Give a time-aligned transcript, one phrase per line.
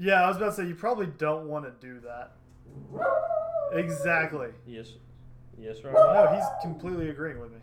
[0.00, 2.32] Yeah, I was about to say you probably don't want to do that.
[3.74, 4.48] Exactly.
[4.66, 4.92] Yes.
[5.58, 6.14] Yes, Robert.
[6.14, 7.58] No, he's completely agreeing with me.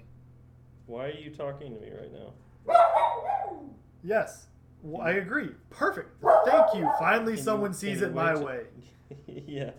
[0.86, 3.64] Why are you talking to me right now?
[4.04, 4.46] Yes,
[4.84, 5.50] well, I agree.
[5.72, 6.10] Perfect.
[6.46, 6.88] Thank you.
[7.00, 8.62] Finally, Can someone you- sees it my wait way.
[9.48, 9.72] yeah.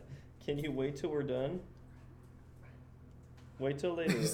[0.44, 1.60] Can you wait till we're done?
[3.60, 4.18] Wait till later.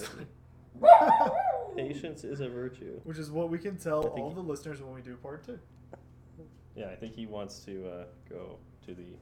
[1.76, 3.00] Patience is a virtue.
[3.04, 5.58] Which is what we can tell all he- the listeners when we do part two.
[6.74, 9.16] Yeah, I think he wants to uh, go to the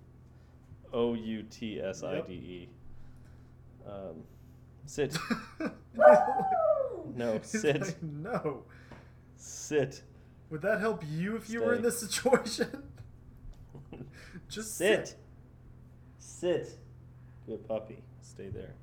[0.93, 2.69] O U T S I D E.
[3.87, 4.25] Um,
[4.87, 5.17] sit.
[7.15, 7.81] No, sit.
[7.81, 8.63] like, no.
[9.37, 10.03] Sit.
[10.51, 12.85] Would that help you if you were in this situation?
[14.49, 15.17] Just Sit.
[16.19, 16.79] Sit.
[17.47, 18.03] Good puppy.
[18.21, 18.75] Stay there.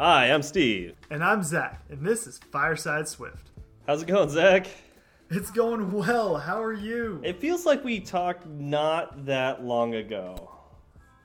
[0.00, 0.94] Hi, I'm Steve.
[1.10, 3.50] And I'm Zach, and this is Fireside Swift.
[3.86, 4.68] How's it going, Zach?
[5.30, 6.36] It's going well.
[6.36, 7.20] How are you?
[7.24, 10.50] It feels like we talked not that long ago.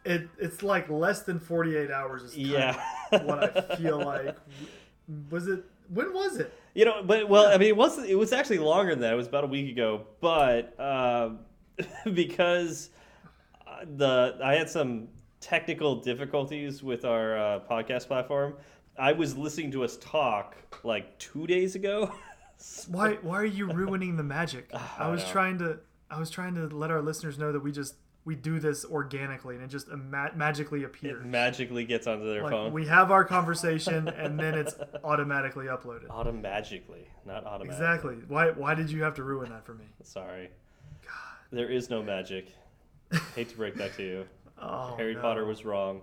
[0.05, 2.81] It, it's like less than 48 hours is Yeah.
[3.11, 4.35] what I feel like.
[5.29, 5.63] Was it?
[5.89, 6.53] When was it?
[6.73, 9.11] You know, but well, I mean, it was it was actually longer than that.
[9.11, 11.39] It was about a week ago, but um,
[12.13, 12.89] because
[13.67, 15.09] uh, the I had some
[15.43, 18.55] technical difficulties with our uh, podcast platform.
[18.97, 22.13] I was listening to us talk like two days ago.
[22.87, 23.15] Why?
[23.15, 24.71] Why are you ruining the magic?
[24.97, 25.31] I was know.
[25.31, 25.79] trying to.
[26.09, 29.55] I was trying to let our listeners know that we just we do this organically
[29.55, 31.25] and it just ima- magically appears.
[31.25, 32.71] It magically gets onto their like phone.
[32.71, 36.07] we have our conversation and then it's automatically uploaded.
[36.07, 37.67] Automagically, not automatically.
[37.67, 38.15] Exactly.
[38.29, 38.51] Why?
[38.51, 39.85] Why did you have to ruin that for me?
[40.03, 40.49] Sorry.
[41.03, 41.11] God.
[41.51, 42.53] There is no magic.
[43.35, 44.25] Hate to break that to you.
[44.65, 45.21] Oh, Harry no.
[45.21, 46.01] Potter was wrong.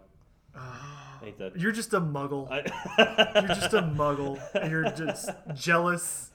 [1.22, 1.58] Hate that.
[1.58, 2.50] You're just a muggle.
[2.50, 4.39] I- You're just a muggle.
[4.55, 6.30] and You're just jealous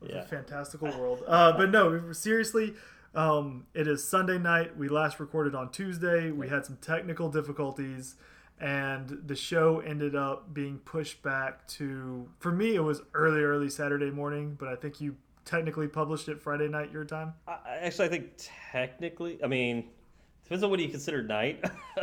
[0.00, 0.20] of Yeah.
[0.20, 1.22] the fantastical world.
[1.26, 2.74] Uh, but no, seriously,
[3.14, 4.76] um, it is Sunday night.
[4.76, 6.30] We last recorded on Tuesday.
[6.30, 8.14] We had some technical difficulties,
[8.60, 12.28] and the show ended up being pushed back to.
[12.38, 16.40] For me, it was early, early Saturday morning, but I think you technically published it
[16.40, 17.32] Friday night your time.
[17.48, 18.30] I- Actually, I think
[18.70, 19.88] technically, I mean,
[20.48, 21.62] depends on what you consider night.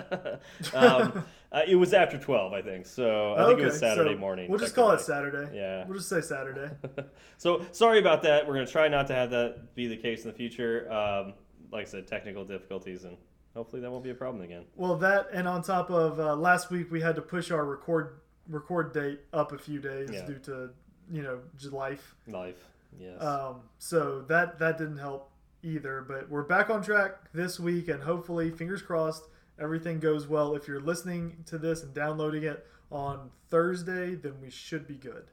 [0.75, 2.85] um, uh, it was after twelve, I think.
[2.85, 4.51] So I think it was Saturday so morning.
[4.51, 5.01] We'll just call it.
[5.01, 5.57] Saturday.
[5.57, 5.85] Yeah.
[5.85, 6.69] We'll just say Saturday.
[7.37, 8.47] so sorry about that.
[8.47, 10.91] We're gonna try not to have that be the case in the future.
[10.91, 11.33] Um,
[11.71, 13.17] like I said, technical difficulties, and
[13.55, 14.65] hopefully that won't be a problem again.
[14.75, 18.19] Well, that and on top of uh, last week, we had to push our record
[18.47, 20.25] record date up a few days Yeah.
[20.25, 20.69] due to
[21.09, 22.13] you know just life.
[22.27, 22.63] Life,
[22.99, 23.19] yes.
[23.19, 25.31] Um, so that that didn't help
[25.65, 26.05] either.
[26.07, 29.23] But we're back on track this week, and hopefully, fingers crossed,
[29.59, 30.55] everything goes well.
[30.55, 35.25] If you're listening to this and downloading it on Thursday, then we should be good.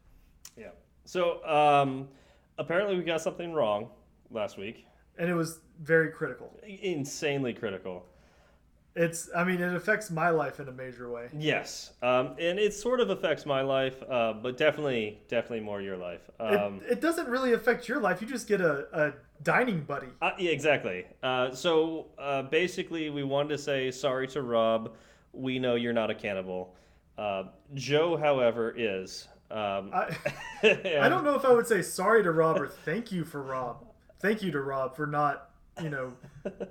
[0.56, 0.70] yeah.
[1.04, 2.08] So um,
[2.58, 3.90] apparently we got something wrong
[4.30, 4.86] last week.
[5.18, 6.58] And it was very critical.
[6.64, 8.06] Insanely critical.
[8.94, 11.28] It's I mean it affects my life in a major way.
[11.32, 15.96] Yes, um, and it sort of affects my life, uh, but definitely, definitely more your
[15.96, 16.28] life.
[16.38, 18.20] Um, it, it doesn't really affect your life.
[18.20, 20.08] You just get a, a dining buddy.
[20.20, 21.06] uh, yeah, exactly.
[21.22, 24.94] Uh, so uh, basically, we wanted to say sorry to Rob.
[25.32, 26.74] We know you're not a cannibal.
[27.16, 29.28] Uh, Joe, however, is.
[29.50, 30.16] Um, I,
[30.62, 33.86] I don't know if I would say sorry to Rob or thank you for Rob.
[34.20, 35.50] Thank you to Rob for not,
[35.80, 36.12] you know,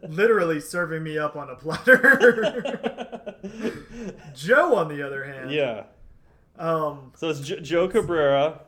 [0.07, 3.35] literally serving me up on a platter.
[4.35, 5.83] Joe, on the other hand, yeah.
[6.59, 8.61] um, So it's jo- Joe Cabrera.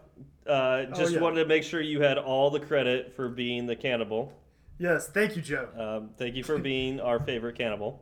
[0.47, 1.19] Uh, just Oh, yeah.
[1.21, 4.33] wanted to make sure you had all the credit for being the cannibal.
[4.77, 5.69] yes, thank you, Joe.
[5.77, 8.01] Um, thank you for being our favorite cannibal.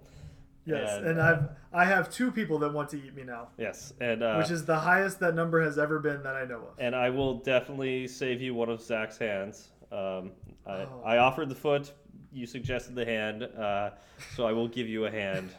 [0.65, 3.93] Yes, and, and I've I have two people that want to eat me now, Yes,
[3.99, 6.79] and uh, which is the highest that number has ever been that I know of.
[6.79, 9.69] and I will definitely save you one of Zach's hands.
[9.91, 10.31] Um,
[10.67, 11.01] I, Oh.
[11.03, 11.91] I offered the foot,
[12.31, 13.91] you suggested the hand, uh,
[14.35, 15.51] so I will give you a hand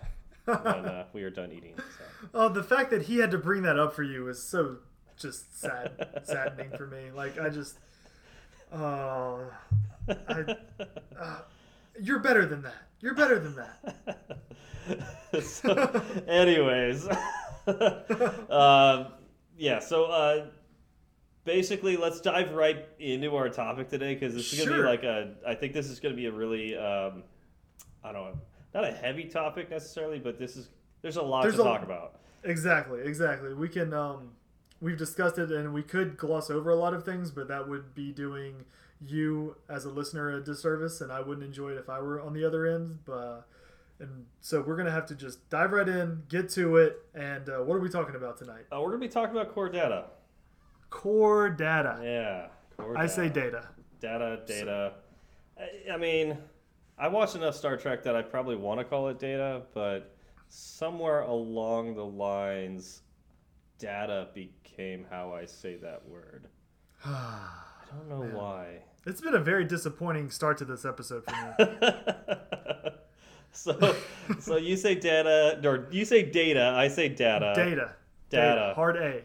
[0.44, 1.74] when uh, we are done eating.
[1.76, 2.28] So.
[2.34, 4.78] Oh, the fact that he had to bring that up for you is so
[5.16, 7.10] just sad, saddening for me.
[7.14, 7.78] Like I just,
[8.72, 9.40] oh,
[10.08, 10.56] I,
[11.18, 11.38] uh,
[12.00, 12.74] you're better than that.
[13.00, 14.38] You're better than that.
[15.42, 17.08] so, anyways,
[18.50, 19.06] um,
[19.58, 19.78] yeah.
[19.80, 20.46] So uh,
[21.44, 25.02] basically, let's dive right into our topic today because this is going to be like
[25.04, 25.34] a.
[25.46, 27.22] I think this is going to be a really, um,
[28.04, 28.38] I don't know,
[28.74, 30.68] not a heavy topic necessarily, but this is
[31.02, 32.20] there's a lot There's to a- talk about.
[32.44, 33.54] Exactly, exactly.
[33.54, 34.32] We can, um,
[34.80, 37.94] we've discussed it, and we could gloss over a lot of things, but that would
[37.94, 38.64] be doing
[39.04, 42.32] you as a listener a disservice, and I wouldn't enjoy it if I were on
[42.32, 43.00] the other end.
[43.04, 43.46] But
[44.00, 47.58] And so we're gonna have to just dive right in, get to it, and uh,
[47.58, 48.64] what are we talking about tonight?
[48.72, 50.06] Uh, we're gonna be talking about core data.
[50.92, 51.98] Core data.
[52.04, 52.46] Yeah,
[52.76, 53.68] core I say data.
[53.98, 54.92] data, data.
[55.58, 56.36] I, I mean,
[56.98, 60.14] I watched enough Star Trek that I probably want to call it data, but
[60.48, 63.00] somewhere along the lines,
[63.78, 66.48] data became how I say that word.
[67.04, 68.34] Ah, I don't know Man.
[68.36, 68.66] why.
[69.06, 71.90] It's been a very disappointing start to this episode for me.
[73.52, 73.96] so,
[74.38, 76.74] so you say data, or you say data.
[76.76, 77.54] I say data.
[77.56, 77.92] data.
[78.30, 78.72] Data.
[78.76, 79.22] Hard A.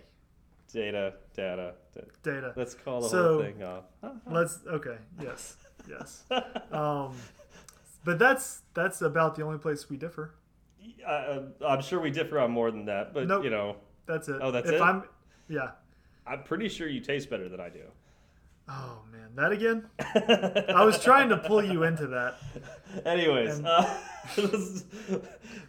[0.73, 1.13] Data.
[1.37, 1.75] Data.
[2.23, 2.53] Data.
[2.55, 3.83] Let's call the So- whole thing off.
[4.29, 4.97] Let's okay.
[5.21, 5.55] Yes.
[5.87, 6.23] Yes.
[6.71, 7.15] Um,
[8.03, 10.33] but that's that's about the only place we differ.
[11.07, 13.43] Uh, I'm sure we differ on more than that, but Nope.
[13.43, 13.75] you know,
[14.07, 14.37] That's it.
[14.41, 14.81] Oh, that's if it?
[14.81, 15.03] I'm,
[15.47, 15.71] yeah.
[16.25, 17.83] I'm pretty sure you taste better than I do.
[18.69, 19.87] Oh man, that again?
[20.75, 22.37] I was trying to pull you into that.
[23.05, 23.97] Anyways, And- uh,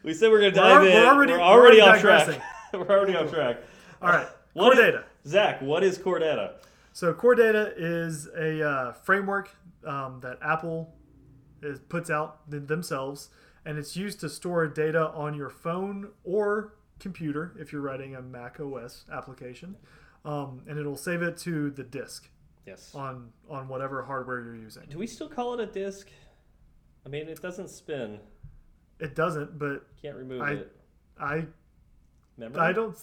[0.03, 0.93] we said we're gonna We're dive in.
[0.95, 2.43] we're already- we're we're already already off track.
[2.73, 3.59] we're already off track.
[4.03, 4.27] All right.
[4.55, 5.05] What core is- data.
[5.29, 6.55] Zach, what is core data?
[6.93, 9.51] So core data is a uh, framework
[9.87, 10.95] um, that Apple
[11.63, 13.29] is, puts out th- themselves,
[13.65, 18.23] and it's used to store data on your phone or computer if you're writing a
[18.23, 19.77] Mac OS application,
[20.25, 22.29] um, and it'll save it to the disk
[22.67, 22.93] Yes.
[22.95, 24.85] on on whatever hardware you're using.
[24.91, 26.09] Do we still call it a disk?
[27.07, 28.19] I mean, it doesn't spin.
[28.99, 30.77] It doesn't, but Can't remove I- it.
[31.21, 31.47] I
[32.37, 32.61] Memory.
[32.61, 32.97] I don't.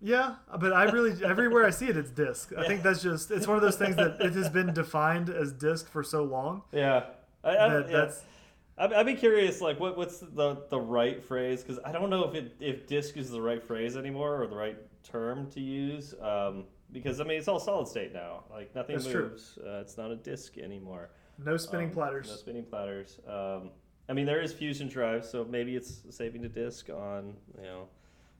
[0.00, 2.52] Yeah, but I really everywhere I see it, it's disk.
[2.56, 5.52] I think that's just it's one of those things that it has been defined as
[5.52, 7.04] disk for so long Yeah.
[7.44, 7.96] I, I, that yeah.
[7.96, 8.24] that's
[8.80, 11.62] I'd, I'd be curious, like, what, what's the the right phrase?
[11.62, 14.56] Because I don't know if it if disk is the right phrase anymore or the
[14.56, 16.14] right term to use.
[16.20, 18.44] Um, because I mean, it's all solid state now.
[18.50, 19.30] Like nothing That's true.
[19.30, 19.58] moves.
[19.58, 21.10] Uh, it's not a disk anymore.
[21.44, 22.28] no spinning Um, platters.
[22.28, 23.18] No spinning platters.
[23.28, 23.70] Um,
[24.08, 27.88] I mean, there is fusion drive, so maybe it's saving the disk on you know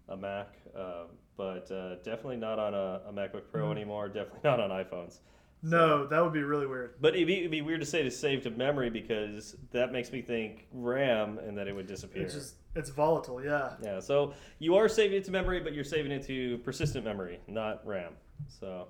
[0.08, 1.04] a Mac, uh,
[1.36, 3.72] but uh, definitely not on a, a MacBook Pro Mhm.
[3.72, 4.08] anymore.
[4.08, 5.18] Definitely not on iPhones.
[5.60, 6.94] No, that would be really weird.
[7.00, 10.12] But it'd be, it'd be weird to say to save to memory because that makes
[10.12, 12.22] me think RAM and that it would disappear.
[12.22, 13.42] It's just it's volatile.
[13.44, 13.74] Yeah.
[13.82, 17.40] yeah, so you are saving it to memory, but you're saving it to persistent memory,
[17.48, 18.12] not RAM.
[18.46, 18.86] So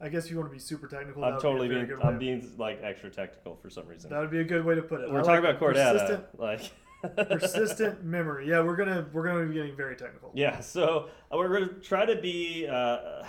[0.00, 1.24] I guess if you want to be super technical.
[1.24, 4.10] I'm totally be being I'm being like extra technical for some reason.
[4.10, 5.10] That would be a good way to put it.
[5.12, 6.72] We're I talking like about core persistent, like
[7.02, 8.48] persistent memory.
[8.48, 10.30] Yeah, we're gonna we're gonna be getting very technical.
[10.34, 13.24] Yeah, so uh, we're going to try to be, uh,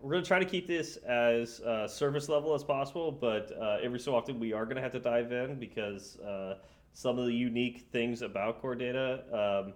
[0.00, 3.98] we're to try to keep this as uh, service level as possible, but uh, every
[3.98, 6.58] so often we are going to have to dive in because uh,
[6.92, 9.24] some of the unique things about core data
[9.66, 9.72] um,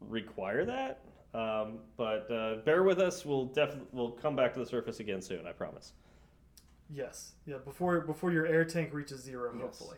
[0.00, 1.00] require that.
[1.32, 3.24] Um, but uh, bear with us.
[3.24, 5.46] We'll definitely we'll come back to the surface again soon.
[5.46, 5.92] I promise.
[6.90, 7.32] Yes.
[7.46, 7.56] Yeah.
[7.64, 9.62] Before before your air tank reaches zero, Yes.
[9.62, 9.96] hopefully.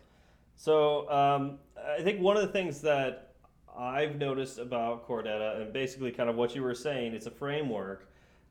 [0.57, 1.59] So um,
[1.97, 3.35] I think one of the things that
[3.77, 8.09] I've noticed about core and basically kind of what you were saying, it's a framework,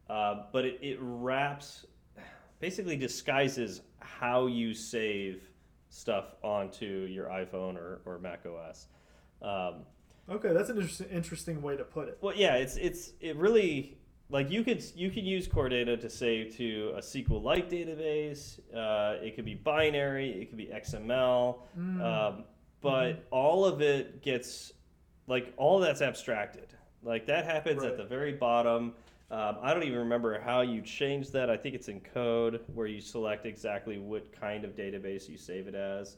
[0.09, 1.85] uh, but it, it wraps,
[2.61, 5.43] basically disguises how you save
[5.91, 8.87] stuff onto your iPhone or, or Mac OS.
[9.43, 9.83] Um,
[10.29, 12.19] Okay, that's an interesting interesting way to put it.
[12.21, 13.97] well, yeah, it's it's it really
[14.29, 18.59] like you could you could use core data to save to a SQLite database.
[18.75, 20.31] Uh, it could be binary.
[20.31, 21.59] It could be XML.
[21.79, 22.03] Mm.
[22.03, 22.45] Um,
[22.81, 24.73] but all of it gets
[25.27, 26.75] like all that's abstracted.
[27.03, 27.93] Like that happens Right.
[27.93, 28.95] at the very bottom.
[29.31, 31.51] Um, I don't even remember how you change that.
[31.51, 35.67] I think it's in code where you select exactly what kind of database you save
[35.67, 36.17] it as.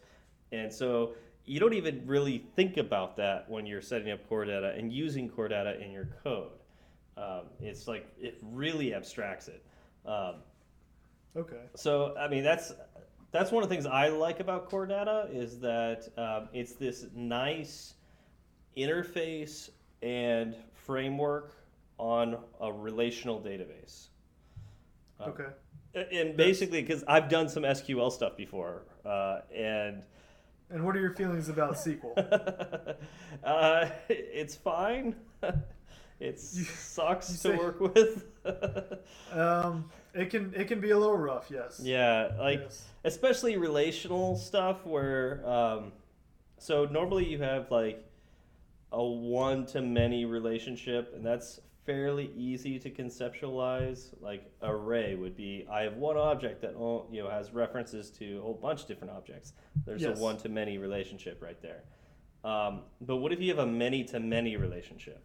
[0.53, 1.15] And so
[1.47, 5.29] you don't even really think about that when you're setting up core data and using
[5.31, 6.51] core data in your code.
[7.19, 9.65] Um, it's like it really abstracts it.
[10.07, 10.37] Um,
[11.37, 11.61] Okay.
[11.75, 12.73] so I mean that's
[13.33, 17.07] that's one of the things I like about core data is that um, it's this
[17.15, 17.95] nice
[18.77, 19.71] interface
[20.03, 21.53] and framework
[21.99, 24.09] on a relational database.
[25.21, 25.49] Um, Okay.
[26.13, 30.03] And basically, because I've done some SQL stuff before, uh, and
[30.71, 32.97] And what are your feelings about SQL?
[33.45, 35.17] uh, it's fine.
[36.21, 38.25] It sucks you to say- work with.
[39.33, 41.51] um, it can it can be a little rough.
[41.51, 41.81] Yes.
[41.83, 42.85] yeah, like Yes.
[43.05, 45.93] especially relational stuff where um,
[46.59, 48.05] so normally you have like
[48.91, 55.67] a one to many relationship and that's fairly easy to conceptualize like array would be
[55.71, 56.73] i have one object that
[57.11, 59.53] you know has references to a whole bunch of different objects
[59.87, 60.19] there's Yes.
[60.19, 61.83] a one to many relationship right there
[62.45, 65.23] um, but what if you have a many to many relationship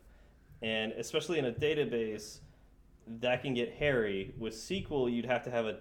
[0.64, 2.40] and especially in a database
[3.20, 5.78] that can get hairy with sql you'd have to have a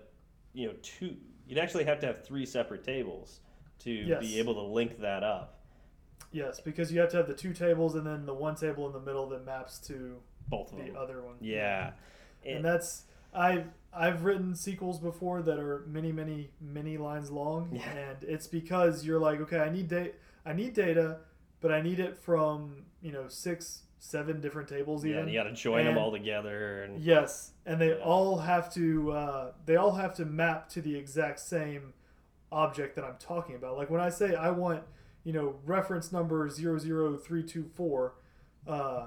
[0.52, 3.40] you know two you'd actually have to have three separate tables
[3.78, 4.20] to Yes.
[4.20, 5.58] be able to link that up
[6.34, 8.94] Yes, because you have to have the two tables and then the one table in
[8.94, 10.16] the middle that maps to
[10.48, 10.96] Both of the them.
[10.96, 11.34] other one.
[11.42, 11.92] Yeah.
[12.46, 17.90] and that's I've I've written sequels before that are many many many lines long, Yeah.
[17.90, 20.12] and it's because you're like, okay, I need data,
[20.46, 21.18] I need data,
[21.60, 25.44] but I need it from you know six seven different tables yeah, and you got
[25.44, 26.82] to join them all together.
[26.82, 28.04] And Yes, and they Yeah.
[28.04, 31.94] all have to uh, they all have to map to the exact same
[32.50, 33.76] object that I'm talking about.
[33.76, 34.82] Like when I say I want,
[35.23, 38.14] you know, reference number 00324,
[38.66, 39.06] uh,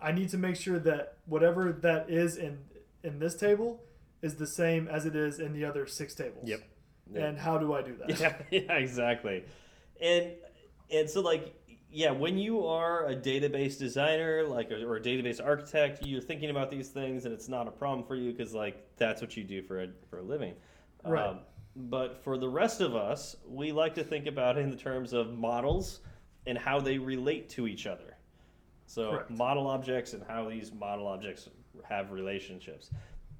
[0.00, 2.58] I need to make sure that whatever that is in
[3.04, 3.80] in this table
[4.20, 6.42] is the same as it is in the other six tables.
[6.44, 6.60] Yep.
[7.12, 7.22] Yep.
[7.22, 8.18] And how do I do that?
[8.18, 9.44] Yeah, yeah, exactly.
[10.00, 10.32] And
[10.90, 11.54] and so like
[11.90, 16.70] yeah, when you are a database designer, like or a database architect, you're thinking about
[16.70, 19.62] these things, and it's not a problem for you because like that's what you do
[19.62, 20.54] for a for a living.
[21.04, 21.26] Right.
[21.26, 21.40] Um,
[21.76, 25.12] but for the rest of us, we like to think about it in the terms
[25.12, 26.00] of models
[26.46, 28.16] and how they relate to each other.
[28.86, 29.30] So Correct.
[29.30, 31.48] model objects and how these model objects
[31.88, 32.90] have relationships.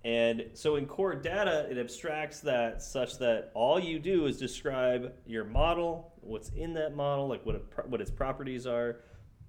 [0.04, 5.12] And so in core data, it abstracts that such that all you do is describe
[5.26, 9.00] your model, what's in that model, like what, it, what its properties are,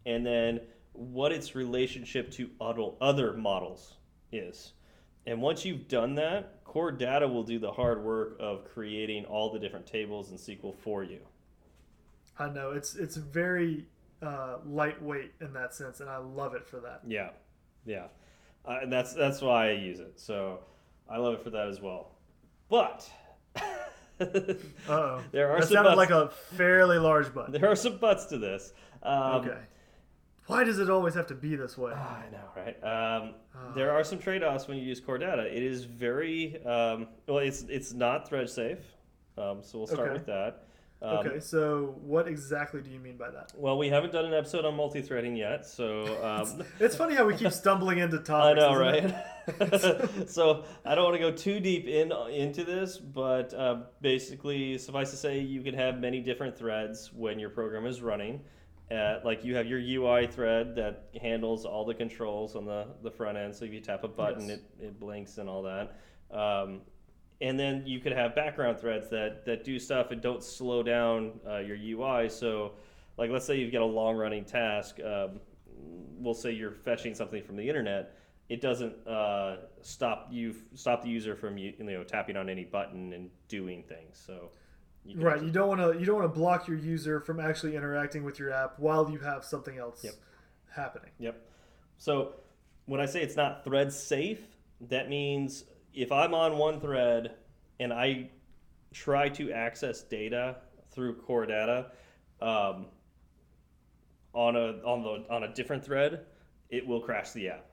[0.06, 0.62] and then
[0.94, 3.98] what its relationship to other, other models
[4.32, 4.74] is.
[5.28, 9.52] And once you've done that, core data will do the hard work of creating all
[9.52, 11.20] the different tables in SQL for you.
[12.38, 13.86] I know it's it's very
[14.22, 17.02] uh, lightweight in that sense, and I love it for that.
[17.06, 17.32] Yeah,
[17.86, 18.08] yeah,
[18.66, 20.20] uh, and that's that's why I use it.
[20.20, 20.60] So
[21.10, 22.12] I love it for that as well.
[22.70, 23.10] But
[24.18, 27.52] there are That some sounded like a fairly large butt.
[27.52, 28.74] there are some buts to this.
[29.04, 29.58] Um, okay.
[30.48, 31.92] Why does it always have to be this way?
[31.94, 32.76] I know, right?
[32.84, 33.72] Um, Ah.
[33.76, 35.44] there are some trade-offs when you use core data.
[35.46, 37.40] It is very um, well.
[37.40, 38.80] It's it's not thread safe,
[39.38, 40.14] um, so we'll start Okay.
[40.14, 40.64] with that.
[41.02, 43.54] Um, okay, so what exactly do you mean by that?
[43.56, 47.36] Well, we haven't done an episode on multi-threading yet, so um, It's funny how we
[47.36, 48.62] keep stumbling into topics.
[48.64, 50.28] I know, right?
[50.30, 55.12] so I don't want to go too deep in into this, but uh, basically, suffice
[55.12, 58.42] to say, you can have many different threads when your program is running.
[58.92, 63.12] Uh, like you have your UI thread that handles all the controls on the, the
[63.12, 63.56] front end.
[63.56, 64.58] So if you tap a button, Yes.
[64.82, 65.96] it, it blinks and all that.
[66.36, 66.82] Um,
[67.42, 71.40] and then you could have background threads that, that do stuff and don't slow down
[71.48, 72.30] uh, your UI.
[72.30, 72.74] So,
[73.18, 75.00] like, let's say you've got a long running task.
[75.04, 75.40] Um,
[76.18, 78.18] we'll say you're fetching something from the internet.
[78.50, 83.14] It doesn't uh, stop you stop the user from you know tapping on any button
[83.14, 84.22] and doing things.
[84.26, 84.50] So,
[85.06, 87.76] you Right, you don't want to you don't want to block your user from actually
[87.76, 90.14] interacting with your app while you have something else Yep.
[90.76, 91.12] happening.
[91.20, 91.48] Yep.
[91.98, 92.34] So
[92.86, 94.42] when I say it's not thread safe,
[94.82, 97.36] that means if I'm on one thread
[97.80, 98.30] and I
[98.94, 100.58] try to access data
[100.92, 101.92] through core data
[102.42, 102.88] um,
[104.34, 106.26] on a on the on a different thread,
[106.70, 107.66] it will crash the app.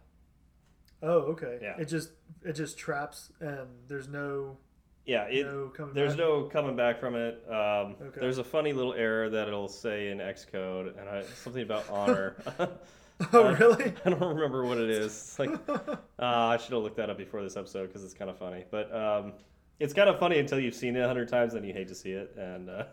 [1.03, 1.59] Oh, okay.
[1.63, 1.77] Yeah.
[1.79, 2.11] It just
[2.43, 4.57] it just traps and there's no
[5.05, 6.19] Yeah, it, no coming there's back.
[6.19, 7.43] no coming back from it.
[7.49, 8.21] Um, Okay.
[8.21, 12.37] There's a funny little error that it'll say in Xcode, and I, something about honor.
[13.33, 13.95] Oh, really?
[14.05, 15.07] I don't remember what it is.
[15.07, 18.31] It's like uh, I should have looked that up before this episode because it's kind
[18.31, 18.65] of funny.
[18.71, 19.33] But um,
[19.81, 21.95] it's kind of funny until you've seen it a hundred times, then you hate to
[21.95, 22.35] see it.
[22.37, 22.85] And uh,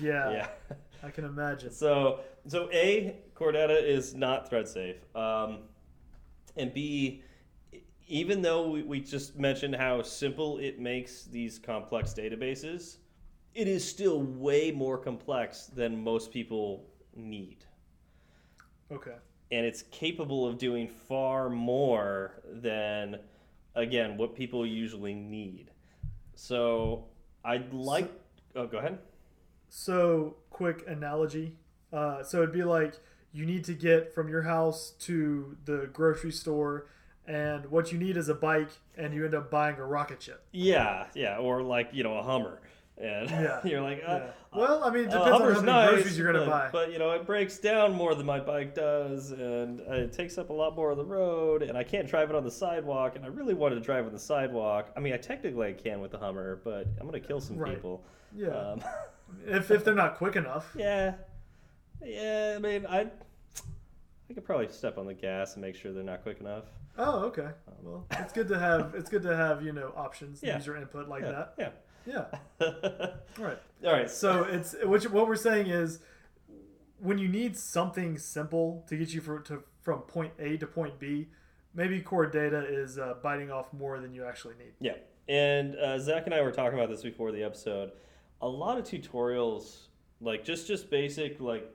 [0.00, 0.48] yeah, yeah.
[1.02, 1.70] I can imagine.
[1.72, 5.58] So so a core data is not thread safe, um,
[6.56, 7.22] and b
[8.06, 12.98] even though we, we just mentioned how simple it makes these complex databases,
[13.54, 16.84] it is still way more complex than most people
[17.16, 17.64] need
[18.90, 19.14] Okay.
[19.54, 23.18] And it's capable of doing far more than
[23.74, 25.70] again what people usually need
[26.34, 27.04] so
[27.44, 28.10] i'd like
[28.56, 28.98] oh go ahead
[29.68, 31.46] So, quick analogy.
[31.92, 32.94] Uh, so it'd be like
[33.32, 36.86] you need to get from your house to the grocery store,
[37.26, 40.40] and what you need is a bike, and you end up buying a rocket ship.
[40.52, 42.60] yeah yeah or like you know a hummer
[42.98, 44.30] and Yeah, you're like uh, Yeah.
[44.54, 46.68] Well, I mean, it uh, depends on how many nice, groceries you're gonna but, buy.
[46.70, 50.38] but you know it breaks down more than my bike does and uh, it takes
[50.38, 53.16] up a lot more of the road and i can't drive it on the sidewalk
[53.16, 56.00] and i really wanted to drive on the sidewalk i mean i technically I can
[56.00, 57.74] with the hummer but i'm gonna kill some Right.
[57.74, 58.04] people
[58.36, 58.80] yeah, um,
[59.46, 60.74] if if they're not quick enough.
[60.76, 61.14] Yeah,
[62.04, 62.54] yeah.
[62.56, 63.06] I mean, I
[64.30, 66.64] I could probably step on the gas and make sure they're not quick enough.
[66.98, 67.48] Oh, okay.
[67.82, 70.56] Well, it's good to have it's good to have you know options, Yeah.
[70.56, 71.54] user input like yeah, that.
[71.58, 71.68] Yeah.
[72.06, 72.26] Yeah.
[72.60, 73.58] All right.
[73.84, 74.10] All right.
[74.10, 76.00] So it's which what we're saying is
[76.98, 80.98] when you need something simple to get you for, to from point A to point
[80.98, 81.28] B,
[81.74, 84.72] maybe core data is uh, biting off more than you actually need.
[84.80, 84.94] Yeah.
[85.28, 87.92] And uh, Zach and I were talking about this before the episode.
[88.40, 89.86] A lot of tutorials,
[90.20, 91.70] like just just basic like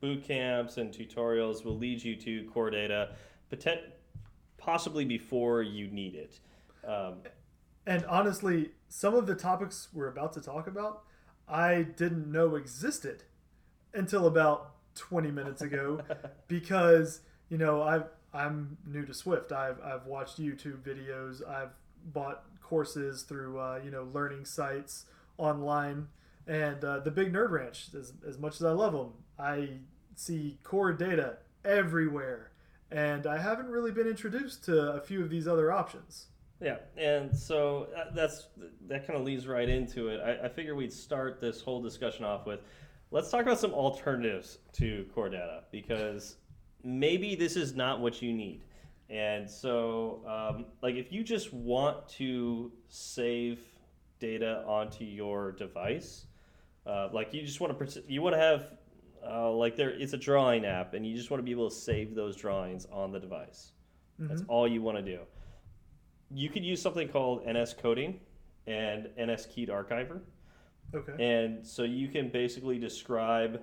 [0.00, 3.10] boot camps and tutorials will lead you to core data,
[3.50, 3.80] potent,
[4.58, 6.40] possibly before you need it.
[6.86, 7.14] Um,
[7.86, 11.02] And honestly, some of the topics we're about to talk about,
[11.48, 13.24] I didn't know existed
[13.92, 16.00] until about 20 minutes ago
[16.48, 19.52] because, you know, I've, I'm new to Swift.
[19.52, 21.46] I've, I've watched YouTube videos.
[21.46, 21.70] I've
[22.06, 25.04] bought courses through, uh, you know, learning sites
[25.36, 26.08] online.
[26.46, 29.68] And uh, the Big Nerd Ranch, as, as much as I love them, I
[30.14, 32.50] see core data everywhere.
[32.90, 36.26] And I haven't really been introduced to a few of these other options.
[36.64, 38.46] Yeah, and so uh, that's
[38.88, 40.18] that kind of leads right into it.
[40.20, 42.60] I, I figure we'd start this whole discussion off with
[43.10, 46.36] let's talk about some alternatives to core data because
[46.82, 48.64] maybe this is not what you need.
[49.10, 53.60] And so, um, like, if you just want to save
[54.18, 56.24] data onto your device,
[56.86, 58.68] uh, like you just want to you want to have
[59.26, 61.76] uh, like there it's a drawing app, and you just want to be able to
[61.76, 63.72] save those drawings on the device.
[64.18, 65.18] That's all you want to do
[66.34, 68.20] you could use something called NS coding
[68.66, 70.20] and NS keyed archiver.
[70.94, 71.12] Okay.
[71.24, 73.62] And so you can basically describe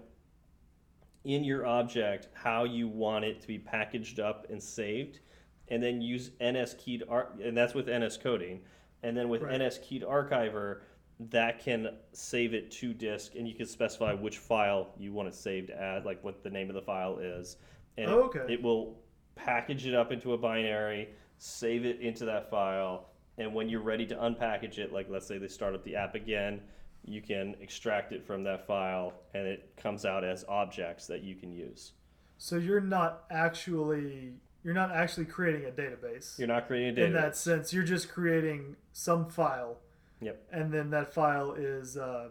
[1.24, 5.20] in your object how you want it to be packaged up and saved,
[5.68, 8.62] and then use NS keyed ar- and that's with NS coding.
[9.04, 9.60] And then with Right.
[9.62, 10.82] NS keyed archiver,
[11.30, 15.36] that can save it to disk, and you can specify which file you want it
[15.36, 17.58] saved as, like what the name of the file is.
[17.98, 18.40] And Oh, okay.
[18.40, 19.00] it, it will
[19.36, 21.10] package it up into a binary,
[21.44, 25.40] save it into that file, and when you're ready to unpackage it, like let's say
[25.40, 26.62] they start up the app again,
[27.04, 31.34] you can extract it from that file, and it comes out as objects that you
[31.34, 31.94] can use.
[32.38, 34.34] So you're not actually
[34.64, 36.38] you're not actually creating a database.
[36.38, 37.08] You're not creating a database.
[37.08, 39.78] in that sense, you're just creating some file.
[40.22, 40.44] Yep.
[40.52, 42.30] And then that file is uh,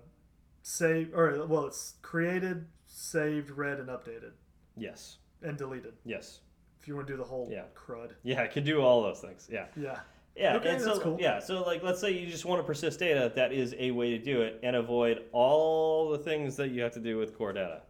[0.63, 4.35] saved, or well, it's created, saved, read, and updated,
[4.77, 5.17] Yes.
[5.43, 5.95] and deleted.
[6.05, 6.43] Yes.
[6.81, 7.65] If you want to do the whole Yeah.
[7.75, 8.13] crud.
[8.23, 9.49] Yeah, it can do all those things.
[9.53, 9.67] Yeah.
[9.77, 10.01] Yeah.
[10.37, 11.17] Yeah, Okay, and so, cool.
[11.21, 14.11] Yeah, so like let's say you just want to persist data, that is a way
[14.11, 17.53] to do it and avoid all the things that you have to do with core
[17.53, 17.83] data.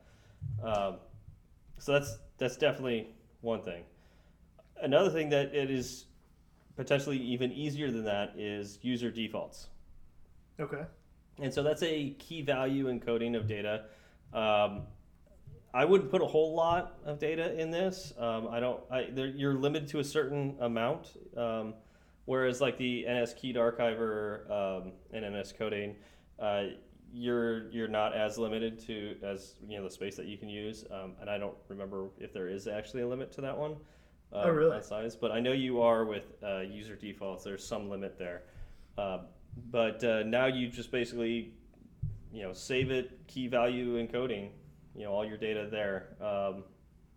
[0.63, 0.97] Um,
[1.79, 3.09] so that's that's definitely
[3.43, 3.85] one thing.
[4.83, 6.07] Another thing that it is
[6.77, 9.69] potentially even easier than that is user defaults.
[10.59, 10.83] Okay.
[11.39, 13.85] And so that's a key value encoding of data.
[14.33, 14.83] Um,
[15.73, 18.13] I wouldn't put a whole lot of data in this.
[18.19, 18.81] Um, I don't.
[18.91, 21.17] I, there, you're limited to a certain amount.
[21.37, 21.75] Um,
[22.25, 25.97] whereas like the NS keyed archiver um, and NS coding,
[26.39, 26.65] uh,
[27.13, 30.85] you're you're not as limited to as you know the space that you can use.
[30.91, 33.73] Um, and I don't remember if there is actually a limit to that one.
[34.33, 34.83] Um, Oh, really?
[34.83, 37.45] Size, but I know you are with uh, user defaults.
[37.45, 38.43] There's some limit there.
[38.97, 39.19] Uh,
[39.71, 41.53] but uh, now you just basically,
[42.33, 44.51] you know, save it, key value encoding,
[44.95, 46.65] you know, all your data there um,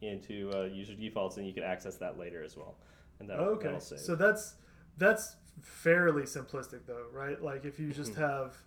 [0.02, 2.76] into uh, user defaults, and you can access that later as well.
[3.20, 3.66] And that'll, okay.
[3.66, 4.00] that'll save.
[4.00, 4.56] So that's
[4.98, 7.42] that's fairly simplistic, though, right?
[7.42, 8.22] Like if you just Mm-hmm.
[8.22, 8.58] have,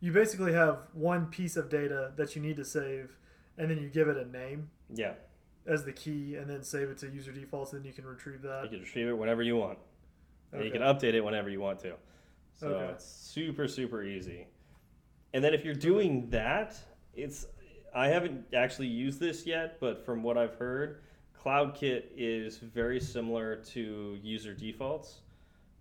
[0.00, 3.18] you basically have one piece of data that you need to save,
[3.58, 5.14] and then you give it a name yeah,
[5.66, 8.64] as the key, and then save it to user defaults, and you can retrieve that.
[8.64, 9.78] you can retrieve it whenever you want.
[10.52, 11.94] And you can update it whenever you want to.
[12.54, 12.92] So Okay.
[12.92, 14.46] it's super, super easy.
[15.32, 16.76] And then if you're doing that,
[17.14, 17.46] it's
[17.94, 21.00] I haven't actually used this yet, but from what I've heard,
[21.44, 25.20] CloudKit is very similar to user defaults.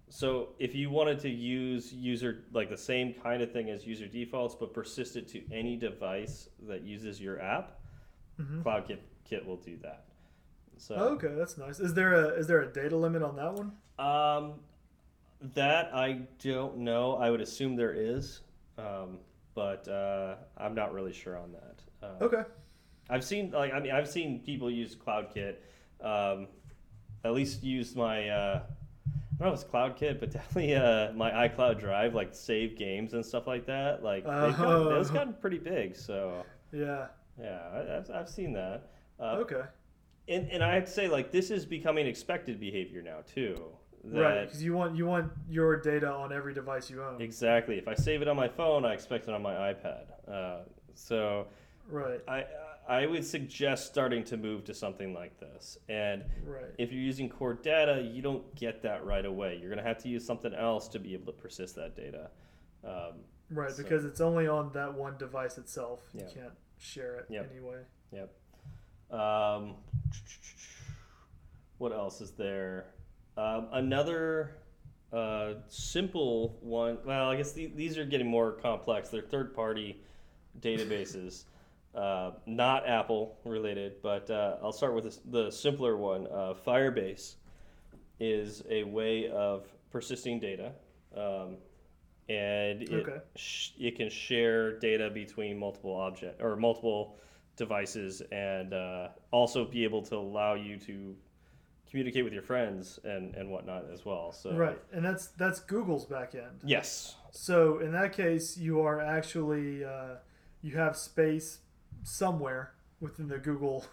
[0.09, 4.05] So if you wanted to use user like the same kind of thing as user
[4.07, 7.79] defaults, but persist it to any device that uses your app,
[8.39, 8.61] Mhm.
[8.63, 10.05] CloudKit Kit will do that.
[10.77, 11.79] So Okay, that's nice.
[11.79, 13.71] Is there a is there a data limit on that one?
[13.97, 14.59] Um,
[15.53, 17.15] that I don't know.
[17.15, 18.41] I would assume there is,
[18.77, 19.19] um,
[19.55, 21.81] but uh, I'm not really sure on that.
[22.03, 22.43] Uh, Okay.
[23.09, 25.55] I've seen like I mean I've seen people use CloudKit.
[26.01, 26.47] Um,
[27.25, 31.47] at least use my uh, I don't know if it's CloudKit, but definitely uh, my
[31.47, 34.03] iCloud Drive, like save games and stuff like that.
[34.03, 34.85] Like they've Oh.
[34.89, 35.95] those gotten pretty big.
[35.95, 37.07] So Yeah.
[37.39, 38.89] yeah, I, I've, I've seen that.
[39.19, 39.61] Uh, Okay.
[40.27, 43.55] and, and I have to say, like this is becoming expected behavior now too.
[44.05, 47.21] Right, because you want you want your data on every device you own.
[47.21, 47.77] Exactly.
[47.77, 50.03] If I save it on my phone, I expect it on my iPad.
[50.27, 50.57] Uh,
[50.93, 51.47] so
[51.87, 52.21] Right.
[52.27, 52.45] I
[52.87, 55.77] I would suggest starting to move to something like this.
[55.87, 56.65] And Right.
[56.77, 59.55] if you're using core data, you don't get that right away.
[59.55, 62.29] You're going to have to use something else to be able to persist that data.
[62.83, 66.09] Um, Right, So- because it's only on that one device itself.
[66.13, 66.23] Yeah.
[66.27, 67.51] You can't share it Yep.
[67.51, 67.83] anyway.
[69.11, 69.75] Um,
[71.77, 72.87] what else is there?
[73.37, 74.57] Um, another
[75.13, 76.97] uh, simple one.
[77.05, 79.09] Well, I guess the, these are getting more complex.
[79.09, 80.01] They're third-party
[80.59, 81.45] databases.
[81.95, 86.27] Uh, not Apple related, but uh, I'll start with the, the simpler one.
[86.27, 87.35] Uh, Firebase
[88.19, 90.71] is a way of persisting data,
[91.15, 91.57] um,
[92.29, 93.19] and it, Okay.
[93.35, 97.17] sh- it can share data between multiple object or multiple
[97.57, 101.15] devices, and uh, also be able to allow you to
[101.89, 104.31] communicate with your friends and, and whatnot as well.
[104.31, 106.61] So Right, and that's that's Google's backend.
[106.65, 107.15] Yes.
[107.29, 110.15] So in that case, you are actually uh,
[110.63, 111.59] you have space
[112.03, 113.85] somewhere within the Google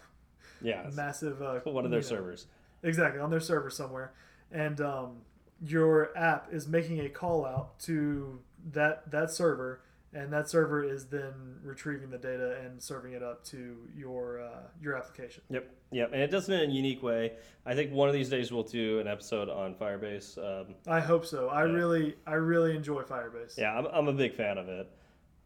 [0.61, 0.89] Yeah.
[0.93, 2.47] massive uh, One of their you know, servers.
[2.83, 4.13] exactly on their server somewhere,
[4.51, 5.17] and um,
[5.63, 8.39] your app is making a call out to
[8.73, 9.81] that that server,
[10.13, 14.61] and that server is then retrieving the data and serving it up to your uh,
[14.81, 15.41] your application.
[15.49, 17.33] Yep, yep, and it does it in a unique way.
[17.65, 20.37] I think one of these days we'll do an episode on Firebase.
[20.37, 21.49] Um, I hope so.
[21.49, 21.71] I Yeah.
[21.73, 23.57] really I really enjoy Firebase.
[23.57, 24.89] yeah, I'm, I'm a big fan of it.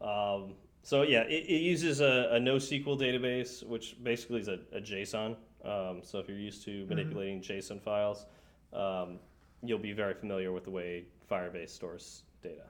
[0.01, 0.53] Um,
[0.85, 5.35] so yeah, it, it uses a, a NoSQL database, which basically is a, a JSON.
[5.63, 8.27] Um, so if you're used to manipulating JSON files,
[8.71, 9.17] um,
[9.63, 12.65] you'll be very familiar with the way Firebase stores data.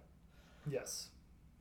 [0.72, 1.10] Yes.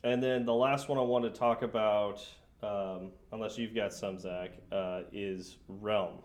[0.04, 2.24] And then the last one I want to talk about,
[2.62, 6.18] um, unless you've got some, Zach, uh, is Realm.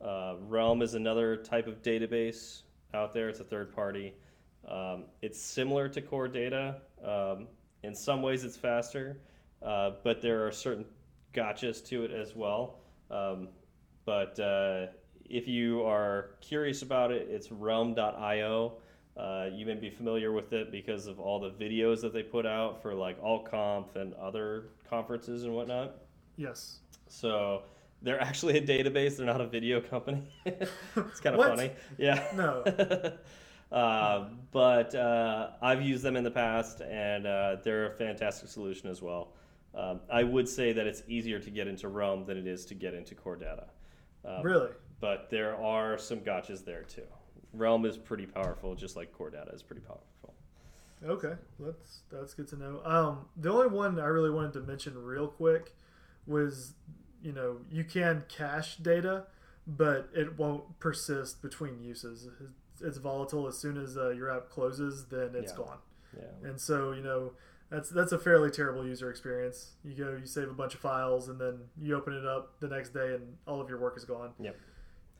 [0.00, 2.62] Uh, Realm is another type of database
[2.94, 3.28] out there.
[3.28, 4.14] It's a third party.
[4.66, 6.76] Um, it's similar to Core Data.
[7.04, 7.48] Um,
[7.82, 9.18] in some ways, it's faster,
[9.64, 10.84] uh, but there are certain
[11.34, 12.78] gotchas to it as well.
[13.10, 13.48] Um,
[14.04, 14.86] but uh,
[15.28, 18.74] if you are curious about it, it's realm.io.
[19.16, 22.46] Uh, you may be familiar with it because of all the videos that they put
[22.46, 25.96] out for like AltConf and other conferences and whatnot.
[26.36, 26.78] Yes.
[27.08, 27.62] So
[28.00, 29.16] they're actually a database.
[29.16, 30.22] They're not a video company.
[30.46, 31.70] it's kind of funny.
[31.98, 32.24] Yeah.
[32.34, 32.62] No.
[33.76, 38.88] uh, but uh, I've used them in the past, and uh, they're a fantastic solution
[38.88, 39.34] as well.
[39.74, 42.74] Um, I would say that it's easier to get into Realm than it is to
[42.74, 43.68] get into Core Data.
[44.24, 44.70] Um, Really?
[45.00, 47.02] But there are some gotchas there too.
[47.54, 50.34] Realm is pretty powerful, just like Core Data is pretty powerful.
[51.04, 52.80] Okay, that's that's good to know.
[52.84, 55.72] Um, the only one I really wanted to mention real quick
[56.26, 56.74] was,
[57.20, 59.24] you know, you can cache data,
[59.66, 62.26] but it won't persist between uses.
[62.26, 62.52] It's-
[62.84, 63.46] It's volatile.
[63.46, 65.58] As soon as uh, your app closes, then it's Yeah.
[65.58, 65.78] gone.
[66.16, 66.48] Yeah.
[66.48, 67.32] And so, you know,
[67.72, 69.72] that's that's a fairly terrible user experience.
[69.82, 72.68] You go, you save a bunch of files, and then you open it up the
[72.68, 74.32] next day, and all of your work is gone.
[74.38, 74.56] Yep.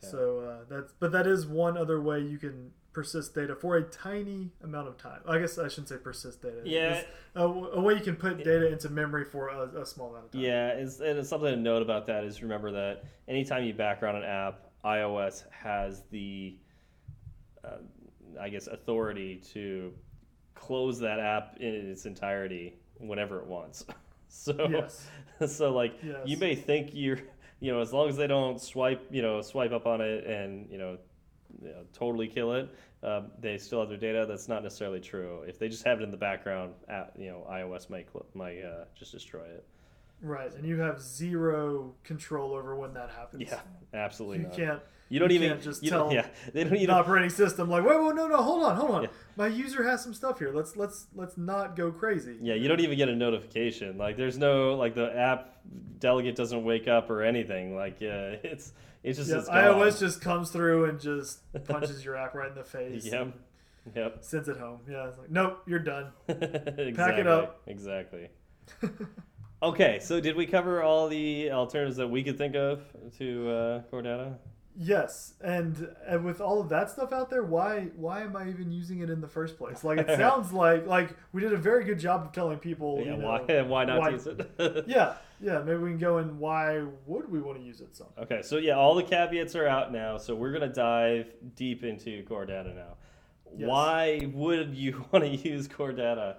[0.03, 0.09] Yeah.
[0.09, 3.83] So uh, that's but that is one other way you can persist data for a
[3.83, 5.21] tiny amount of time.
[5.27, 6.61] I guess I shouldn't say persist data.
[6.65, 7.03] Yeah.
[7.35, 10.33] A, a way you can put data into memory for a, a small amount of
[10.33, 10.43] time.
[10.43, 14.19] Yeah, it's, and it's something to note about that is remember that anytime you background
[14.19, 16.59] an app, iOS has the,
[17.65, 17.79] uh,
[18.39, 19.95] I guess, authority to
[20.63, 23.85] close that app in its entirety whenever it wants.
[24.29, 25.07] so, Yes.
[25.57, 26.21] so like Yes.
[26.25, 27.19] you may think you're,
[27.59, 30.71] you know, as long as they don't swipe, you know, swipe up on it and
[30.71, 30.99] you know,
[31.61, 32.73] you know totally kill it,
[33.03, 34.25] um, they still have their data.
[34.29, 35.43] That's not necessarily true.
[35.49, 38.85] If they just have it in the background, app, you know, iOS might might uh,
[38.97, 39.65] just destroy it.
[40.23, 43.43] Right, and you have zero control over when that happens.
[43.51, 43.61] Yeah,
[43.93, 44.57] absolutely You not.
[44.57, 44.81] can't.
[45.09, 46.91] you don't you even can't just you don't- tell yeah, they don't The even.
[46.95, 49.03] operating system, like, wait, wait, no, no, hold on, hold on.
[49.03, 49.09] Yeah.
[49.37, 50.53] My user has some stuff here.
[50.55, 52.37] Let's let's let's not go crazy.
[52.41, 53.99] Yeah, you don't even get a notification.
[53.99, 55.57] Like, there's no like the app
[55.99, 57.75] delegate doesn't wake up or anything.
[57.75, 62.17] Like, yeah, it's it's just Yeah, it's iOS just comes through and just punches your
[62.17, 63.05] app right in the face.
[63.07, 63.33] Yep.
[63.97, 64.19] Yep.
[64.21, 64.79] Sends it home.
[64.89, 66.13] Yeah, it's like, nope, you're done.
[66.29, 66.93] exactly.
[66.95, 67.63] Pack it up.
[67.67, 68.29] Exactly.
[69.63, 72.83] Okay, so did we cover all the alternatives that we could think of
[73.19, 74.35] to uh, Core Data?
[74.75, 78.73] Yes, and, and with all of that stuff out there, why why am I even
[78.73, 79.85] using it in the first place?
[79.85, 82.99] Like it sounds like like we did a very good job of telling people.
[82.99, 84.49] Yeah, you know, why why not why- use it?
[84.89, 85.59] yeah, yeah.
[85.59, 86.39] Maybe we can go in.
[86.39, 87.95] Why would we want to use it?
[87.95, 88.09] Some.
[88.19, 90.17] Okay, so yeah, all the caveats are out now.
[90.17, 92.97] So we're gonna dive deep into Core Data now.
[93.55, 93.69] Yes.
[93.69, 96.39] Why would you want to use Core Data?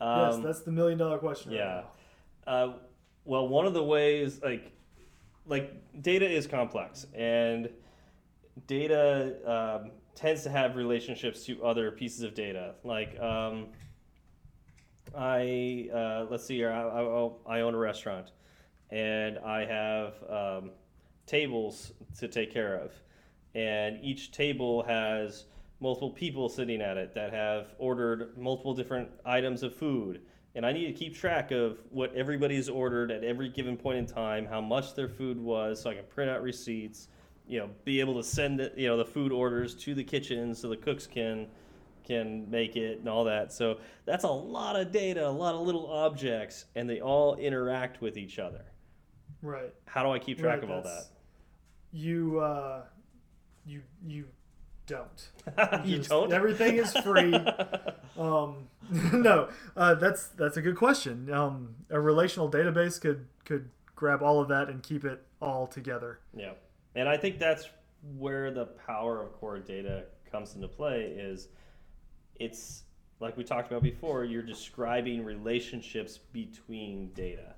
[0.00, 1.50] yes, Um, that's the million dollar question.
[1.52, 1.82] right yeah.
[1.82, 1.84] now.
[2.46, 2.74] Uh,
[3.24, 4.72] well, one of the ways, like,
[5.46, 7.68] like data is complex, and
[8.66, 12.74] data um, tends to have relationships to other pieces of data.
[12.84, 13.68] Like, um,
[15.16, 18.30] I uh, let's see here, I, I, I own a restaurant,
[18.90, 20.70] and I have um,
[21.26, 22.92] tables to take care of,
[23.54, 25.44] and each table has
[25.80, 30.22] multiple people sitting at it that have ordered multiple different items of food
[30.54, 34.06] and I need to keep track of what everybody's ordered at every given point in
[34.06, 37.08] time, how much their food was, so I can print out receipts.
[37.46, 40.54] You know, be able to send it, you know, the food orders to the kitchen
[40.54, 41.48] so the cooks can
[42.04, 43.52] can make it and all that.
[43.52, 48.00] So that's a lot of data, a lot of little objects, and they all interact
[48.00, 48.64] with each other.
[49.42, 49.72] Right.
[49.86, 51.04] How do I keep track Right, of all that?
[51.92, 52.82] You uh,
[53.66, 54.26] you you
[54.86, 55.28] don't.
[55.84, 56.32] you Just- don't.
[56.32, 57.34] Everything is free.
[58.18, 58.68] um,
[59.12, 61.32] no, uh, that's that's a good question.
[61.32, 66.20] Um, a relational database could could grab all of that and keep it all together.
[66.36, 66.52] Yeah,
[66.94, 67.68] and I think that's
[68.18, 71.04] where the power of core data comes into play.
[71.16, 71.48] Is
[72.36, 72.82] it's
[73.20, 74.24] like we talked about before.
[74.24, 77.54] You're describing relationships between data,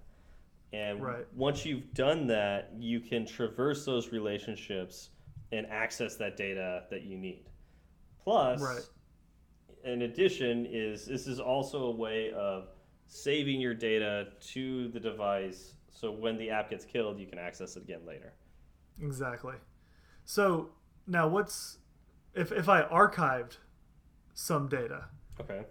[0.73, 1.27] and Right.
[1.35, 5.11] once you've done that, you can traverse those relationships
[5.53, 7.47] and access that data that you need.
[8.23, 8.83] Plus, Right.
[9.85, 12.69] in addition, is this is also a way of
[13.07, 15.75] saving your data to the device.
[15.91, 18.33] So when the app gets killed, you can access it again later.
[19.01, 19.55] Exactly.
[20.25, 20.71] So
[21.07, 21.79] now, what's
[22.35, 23.59] if if I archived
[24.35, 25.05] some data?
[25.41, 25.65] Okay.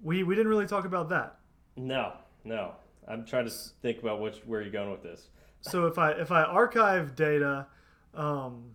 [0.00, 1.38] We we didn't really talk about that.
[1.76, 2.12] No,
[2.44, 2.74] no.
[3.08, 5.28] I'm trying to think about which where you're going with this.
[5.62, 7.66] So if I if I archive data,
[8.14, 8.74] um,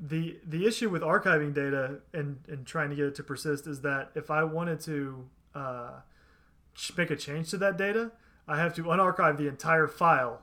[0.00, 3.82] the the issue with archiving data and and trying to get it to persist is
[3.82, 5.90] that if I wanted to uh,
[6.96, 8.12] make a change to that data,
[8.48, 10.40] I have to unarchive the entire file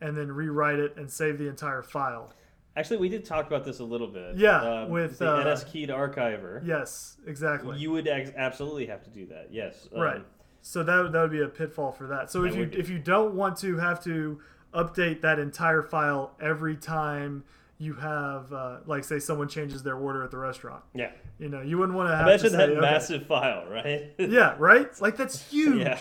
[0.00, 2.32] and then rewrite it and save the entire file.
[2.76, 4.36] Actually, we did talk about this a little bit.
[4.36, 6.60] Yeah, Um, with, the uh, NS keyed archiver.
[6.62, 7.78] Yes, exactly.
[7.78, 9.48] You would absolutely have to do that.
[9.50, 9.88] Yes.
[9.94, 10.24] Um, Right.
[10.60, 12.30] So that that would be a pitfall for that.
[12.30, 14.40] So That if you if you don't want to have to
[14.74, 17.44] update that entire file every time
[17.78, 21.10] you have uh, like say someone changes their order at the restaurant, Yeah.
[21.38, 22.80] you know, you wouldn't want to have Imagine to say, that okay.
[22.80, 24.12] massive file, right?
[24.18, 24.88] Yeah, right.
[25.00, 25.80] Like that's huge.
[25.82, 25.98] yeah.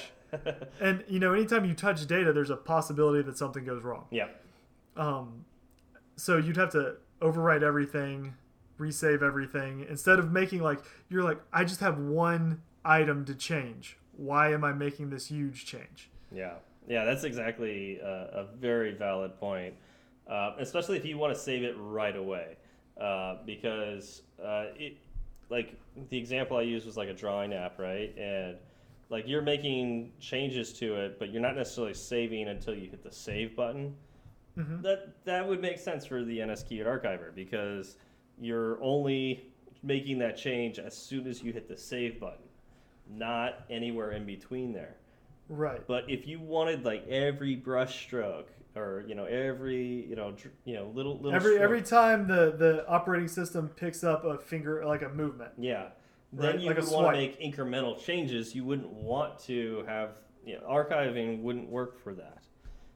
[0.82, 4.06] And you know, anytime you touch data, there's a possibility that something goes wrong.
[4.12, 4.28] yeah.
[4.98, 5.46] Um,
[6.18, 8.34] so you'd have to overwrite everything,
[8.80, 13.98] resave everything instead of making like you're like I just have one item to change.
[14.16, 16.10] Why am I making this huge change?
[16.32, 16.54] Yeah,
[16.88, 19.74] yeah, that's exactly a very valid point,
[20.30, 22.58] uh, especially if you want to save it right away,
[23.00, 24.98] uh, because uh, it,
[25.50, 25.76] like
[26.10, 28.16] the example I used was like a drawing app, right?
[28.18, 28.58] And
[29.10, 33.12] like you're making changes to it, but you're not necessarily saving until you hit the
[33.12, 33.96] save button.
[34.58, 34.82] Mhm.
[34.82, 37.98] That that would make sense for the NS Keyed Archiver because
[38.40, 39.52] you're only
[39.84, 42.46] making that change as soon as you hit the save button,
[43.10, 44.96] not anywhere in between there.
[45.50, 45.86] Right.
[45.86, 50.34] But if you wanted like every brush stroke or you know every you know
[50.66, 54.86] you know little little Every every time the the operating system picks up a finger
[54.86, 55.52] like a movement.
[55.58, 55.88] yeah,
[56.34, 58.54] then Right, you like would want to make incremental changes.
[58.56, 62.38] You wouldn't want to have you know, archiving wouldn't work for that.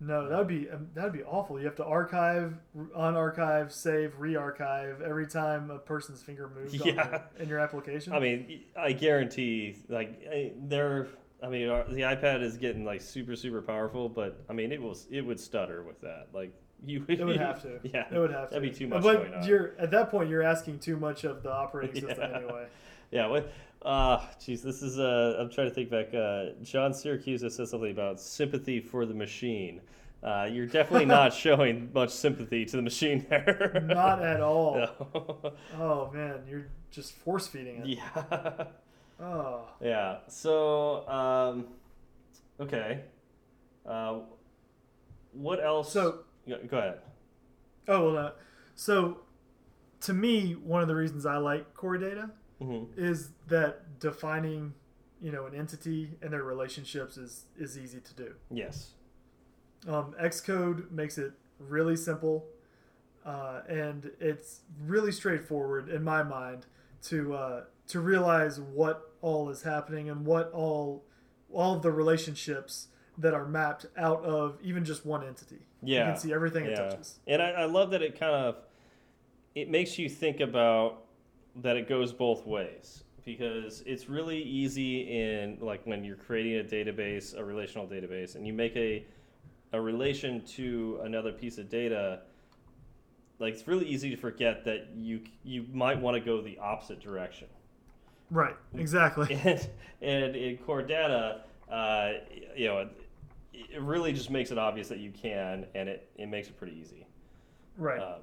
[0.02, 1.60] No, that would be um, that would be awful.
[1.60, 2.56] You have to archive,
[2.96, 7.10] unarchive, save, re-archive every time a person's finger moves on Yeah.
[7.10, 8.14] your, in your application.
[8.14, 11.08] I mean, I guarantee like I- they're.
[11.42, 14.82] I mean, our, the iPad is getting like super super powerful, but I mean, it
[14.82, 16.28] will it would stutter with that.
[16.34, 16.54] Like
[16.86, 17.80] you, it would have to.
[17.94, 18.56] Yeah, it would have to.
[18.56, 19.48] that'd be too much But going on.
[19.48, 22.38] you're at that point, you're asking too much of the operating system Yeah.
[22.38, 22.68] anyway.
[23.12, 23.52] Yeah, what?
[23.82, 25.00] Uh, geez, this is.
[25.00, 26.08] Uh, I'm trying to think back.
[26.14, 29.82] Uh, John Siracusa has said something about sympathy for the machine.
[30.22, 33.82] Uh, you're definitely not showing much sympathy to the machine there.
[33.88, 34.76] Not at all.
[34.76, 35.54] No.
[35.80, 37.88] Oh man, you're just force feeding it.
[37.88, 38.66] yeah.
[39.22, 39.68] Oh.
[39.82, 40.20] Yeah.
[40.28, 41.66] So, um,
[42.60, 43.02] okay.
[43.86, 44.20] Uh,
[45.34, 45.92] what else?
[45.92, 47.00] So Go- ahead.
[47.88, 48.32] Oh well, uh,
[48.76, 49.22] so
[50.02, 52.30] to me, one of the reasons I like core data
[52.62, 54.74] hmm is that defining,
[55.22, 58.34] you know, an entity and their relationships is is easy to do.
[58.52, 58.92] Yes.
[59.88, 62.46] Um, Xcode makes it really simple,
[63.26, 66.66] uh, and it's really straightforward in my mind
[67.04, 71.04] to uh, to realize what all is happening and what all
[71.52, 75.60] all of the relationships that are mapped out of even just one entity.
[75.82, 76.00] Yeah.
[76.00, 77.20] you can see everything it touches.
[77.28, 78.58] And I, I love that it kind of
[79.56, 81.06] it makes you think about
[81.58, 86.64] that it goes both ways because it's really easy in like when you're creating a
[86.64, 89.06] database, a relational database, and you make a
[89.72, 92.22] a relation to another piece of data.
[93.38, 97.00] Like it's really easy to forget that you you might want to go the opposite
[97.00, 97.48] direction.
[98.32, 98.56] Right.
[98.76, 99.34] Exactly.
[99.44, 99.68] and,
[100.02, 102.12] and in core data, uh,
[102.56, 102.90] you know, it,
[103.54, 106.78] it really just makes it obvious that you can, and it, it makes it pretty
[106.80, 107.06] easy.
[107.78, 108.00] Right.
[108.00, 108.22] Um,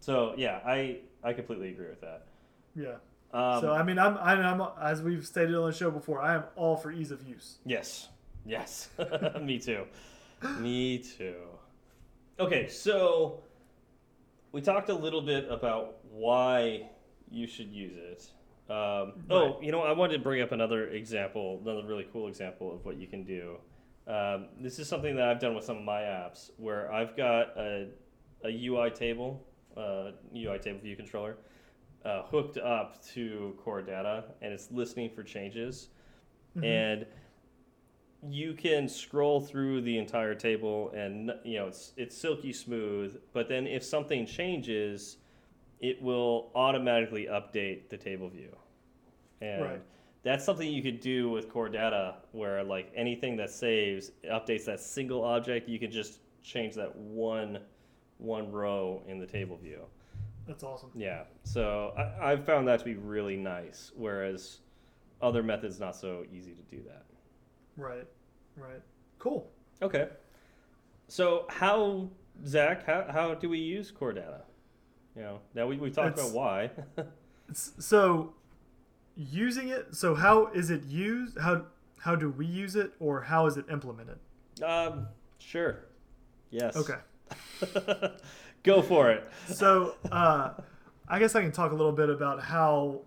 [0.00, 2.26] so yeah, I I completely agree with that.
[2.74, 2.96] yeah.
[3.32, 6.36] Um, so I mean, I'm, I'm, I'm as we've stated on the show before, I
[6.36, 7.58] am all for ease of use.
[7.64, 8.08] yes,
[8.46, 8.88] yes,
[9.42, 9.84] me too,
[10.60, 11.34] me too.
[12.38, 13.40] Okay, so
[14.52, 16.88] we talked a little bit about why
[17.30, 18.30] you should use it.
[18.68, 22.74] Um, Oh, you know, I wanted to bring up another example, another really cool example
[22.74, 23.58] of what you can do
[24.08, 27.56] Um, this is something that I've done with some of my apps where I've got
[27.56, 27.88] a,
[28.44, 29.44] a UI table,
[29.76, 31.36] uh, UI table view controller,
[32.04, 35.88] uh, hooked up to core data and it's listening for changes.
[36.56, 36.64] Mhm.
[36.64, 37.06] And
[38.28, 43.46] you can scroll through the entire table and you know it's it's silky smooth but
[43.48, 45.18] then if something changes
[45.80, 48.54] it will automatically update the table view
[49.40, 49.82] and Right.
[50.22, 54.80] that's something you could do with core data where like anything that saves updates that
[54.80, 57.58] single object you can just change that one
[58.18, 59.82] one row in the table view
[60.46, 60.90] That's awesome.
[60.94, 64.60] yeah so I, i've found that to be really nice whereas
[65.20, 67.04] other methods not so easy to do that
[67.78, 68.06] Right.
[68.56, 68.80] Right.
[69.18, 69.50] Cool.
[69.82, 70.08] Okay.
[71.08, 72.08] So how
[72.46, 74.40] Zach, how, how do we use core data?
[75.16, 76.70] You know, now we we talked about why.
[77.52, 78.34] So
[79.16, 79.94] using it.
[79.94, 81.38] So how is it used?
[81.38, 81.66] How
[82.00, 84.18] how do we use it, or how is it implemented?
[84.64, 85.84] um, sure.
[86.50, 86.76] Yes.
[86.76, 86.98] Okay.
[88.62, 89.28] Go for it.
[89.48, 90.50] So uh,
[91.08, 93.02] I guess I can talk a little bit about how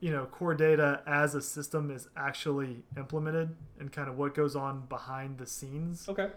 [0.00, 4.56] you know core data as a system is actually implemented and kind of what goes
[4.56, 6.08] on behind the scenes.
[6.08, 6.28] Okay.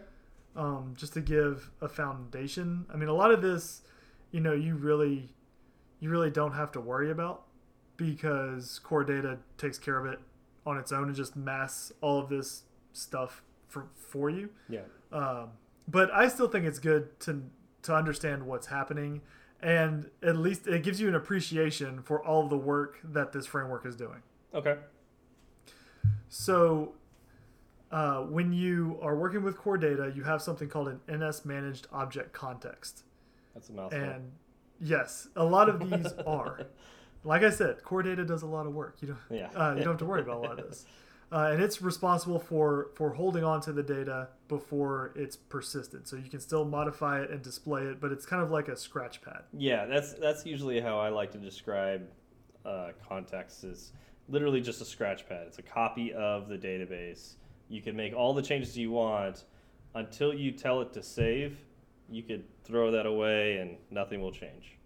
[0.56, 2.86] um, just to give a foundation.
[2.94, 3.82] I mean, a lot of this,
[4.36, 5.30] you know, you really,
[6.02, 7.44] you really don't have to worry about
[7.96, 10.20] because core data takes care of it
[10.66, 14.50] on its own and just mass all of this stuff for for you.
[14.68, 14.82] Yeah.
[15.14, 15.52] Um,
[15.88, 17.44] but I still think it's good to
[17.84, 19.22] to understand what's happening,
[19.62, 23.86] and at least it gives you an appreciation for all the work that this framework
[23.86, 24.22] is doing.
[24.54, 24.76] Okay.
[26.28, 26.96] So,
[27.90, 31.88] uh, when you are working with core data, you have something called an NS managed
[31.94, 33.06] object context.
[33.56, 34.00] That's a mouthful.
[34.00, 34.32] And
[34.80, 36.68] yes, a lot of these are.
[37.24, 38.98] Like I said, core data does a lot of work.
[39.02, 39.50] You don't, Yeah.
[39.56, 40.86] uh, you don't have to worry about a lot of this.
[41.32, 46.08] Uh, and it's responsible for, for holding on to the data before it's persisted.
[46.08, 48.78] So you can still modify it and display it, but it's kind of like a
[48.78, 49.42] scratch pad.
[49.52, 52.08] Yeah, that's that's usually how I like to describe
[52.64, 53.92] uh, context is
[54.30, 55.46] literally just a scratch pad.
[55.48, 57.34] It's a copy of the database.
[57.70, 59.46] You can make all the changes you want
[59.96, 61.58] until you tell it to save.
[62.10, 64.78] You could throw that away and nothing will change.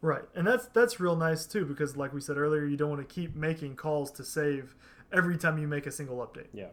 [0.00, 3.06] Right, and that's that's real nice too because, like we said earlier, you don't want
[3.06, 4.76] to keep making calls to save
[5.12, 6.46] every time you make a single update.
[6.52, 6.68] Yeah.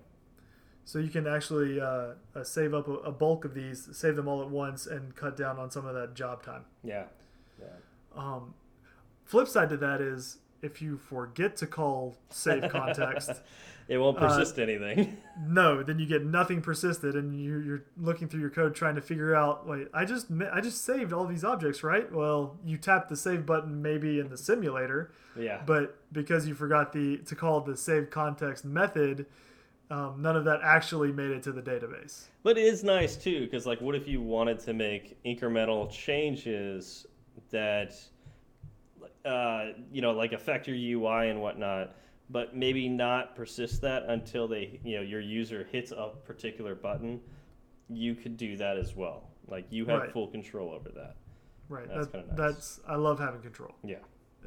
[0.84, 4.28] So you can actually uh, uh, save up a, a bulk of these, save them
[4.28, 6.66] all at once, and cut down on some of that job time.
[6.84, 7.06] Yeah.
[7.60, 7.68] Yeah.
[8.16, 8.54] Um,
[9.24, 13.32] flip side to that is if you forget to call save context,
[13.88, 15.18] it won't Uh, persist anything.
[15.48, 19.02] no, then you get nothing persisted, and you're, you're looking through your code trying to
[19.02, 19.68] figure out.
[19.68, 22.12] Wait, I just I just saved all these objects, right?
[22.12, 25.62] Well, you tap the save button maybe in the simulator, yeah.
[25.66, 29.28] but because you forgot the to call the save context method,
[29.92, 32.26] um, none of that actually made it to the database.
[32.44, 37.06] But it is nice too, because like, what if you wanted to make incremental changes
[37.52, 37.94] that,
[39.26, 41.96] uh, you know, like affect your UI and whatnot,
[42.30, 47.20] but maybe not persist that until they, you know, your user hits a particular button.
[47.90, 49.30] You could do that as well.
[49.48, 50.12] Like you have Right.
[50.12, 51.16] full control over that.
[51.70, 51.88] Right.
[51.88, 52.38] That's that, nice.
[52.38, 53.98] That's I love having control, Yeah.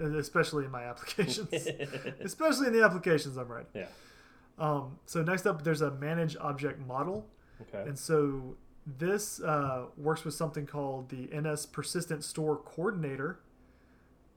[0.01, 1.49] especially in my applications,
[2.21, 3.71] especially in the applications I'm writing.
[3.75, 3.87] yeah.
[4.59, 7.27] Um, so next up, there's a manage object model,
[7.63, 7.89] Okay.
[7.89, 8.57] and so
[8.99, 13.39] this uh, works with something called the NS Persistent Store Coordinator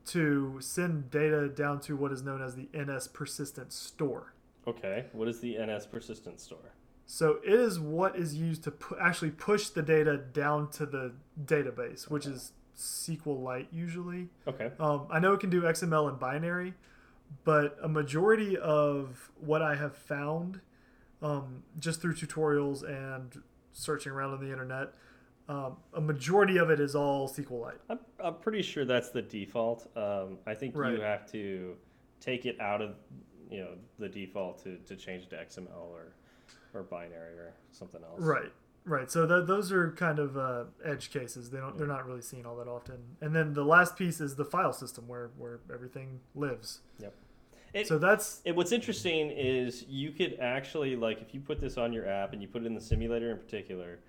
[0.07, 4.33] to send data down to what is known as the NS Persistent Store.
[4.67, 5.05] Okay.
[5.13, 6.73] What is the NS persistent store?
[7.05, 11.13] So it is what is used to pu- actually push the data down to the
[11.43, 14.29] database, which is SQLite usually.
[14.47, 14.71] Okay.
[14.79, 16.73] Um, I know it can do XML and binary,
[17.43, 20.61] but a majority of what I have found
[21.21, 23.41] um, just through tutorials and
[23.73, 24.93] searching around on the internet,
[25.49, 27.77] um, a majority of it is all SQLite.
[27.89, 29.87] I'm, I'm pretty sure that's the default.
[29.97, 30.93] Um, I think Right.
[30.93, 31.75] you have to
[32.19, 32.95] take it out of
[33.49, 36.13] you know the default to, to change it to XML or
[36.73, 38.21] or binary or something else.
[38.21, 38.51] Right,
[38.85, 39.11] right.
[39.11, 41.49] So th- those are kind of uh, edge cases.
[41.49, 41.77] They don't.
[41.77, 42.99] They're not really seen all that often.
[43.19, 46.79] And then the last piece is the file system, where where everything lives.
[47.73, 51.77] It, So that's it, what's interesting is you could actually like if you put this
[51.77, 53.99] on your app and you put it in the simulator in particular,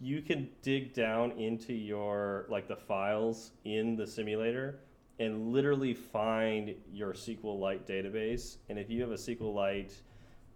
[0.00, 4.80] you can dig down into your like the files in the simulator
[5.18, 8.56] and literally find your SQLite database.
[8.68, 9.94] And if you have a SQLite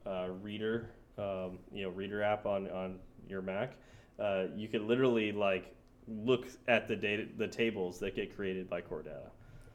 [0.06, 3.74] uh, reader, um, you know, reader app on on your Mac,
[4.18, 5.74] uh, you could literally like
[6.08, 9.30] look at the data, the tables that get created by Core Data.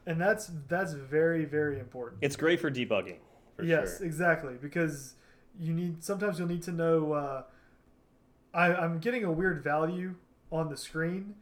[0.06, 2.18] and that's that's very very important.
[2.22, 3.18] It's great for debugging.
[3.56, 4.06] For yes, sure.
[4.06, 4.54] exactly.
[4.60, 5.14] Because
[5.58, 7.42] you need sometimes you'll need to know uh,
[8.56, 10.14] I, I'm getting a weird value
[10.50, 11.34] on the screen.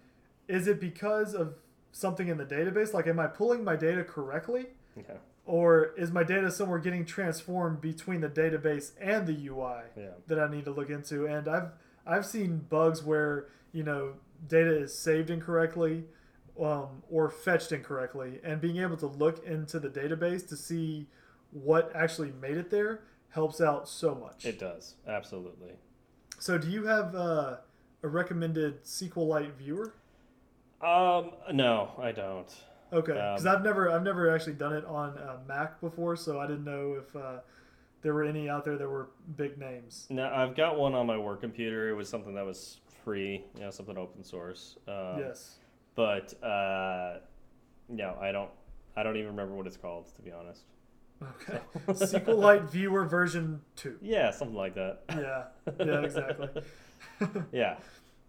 [0.49, 1.55] Is it because of
[1.93, 2.93] something in the database?
[2.93, 4.67] Like, am I pulling my data correctly?
[4.99, 5.17] Okay.
[5.47, 10.09] Or is my data somewhere getting transformed between the database and the UI Yeah.
[10.27, 11.27] that I need to look into?
[11.27, 11.71] And I've
[12.07, 14.15] I've seen bugs where you know
[14.49, 16.05] data is saved incorrectly
[16.61, 21.07] um, or fetched incorrectly, and being able to look into the database to see
[21.51, 23.01] what actually made it there
[23.31, 24.45] helps out so much.
[24.47, 25.73] It does absolutely.
[26.39, 27.57] So, do you have uh,
[28.03, 29.95] a recommended SQLite viewer?
[30.83, 32.53] Um, no, I don't.
[32.93, 36.39] Okay, because Um, I've never I've never actually done it on uh, Mac before, so
[36.39, 37.39] I didn't know if uh,
[38.03, 40.07] there were any out there that were big names.
[40.11, 41.89] No, I've got one on my work computer.
[41.89, 44.77] It was something that was free, you know, something open source.
[44.87, 45.57] Um, yes.
[45.95, 47.19] But uh,
[47.89, 48.51] no, I don't.
[48.97, 50.63] I don't even remember what it's called, to be honest.
[51.23, 51.59] Okay.
[51.89, 53.97] SQLite viewer version two.
[54.03, 55.01] Yeah, something like that.
[55.11, 55.45] Yeah.
[55.79, 56.01] Yeah.
[56.03, 56.49] Exactly.
[57.53, 57.77] yeah,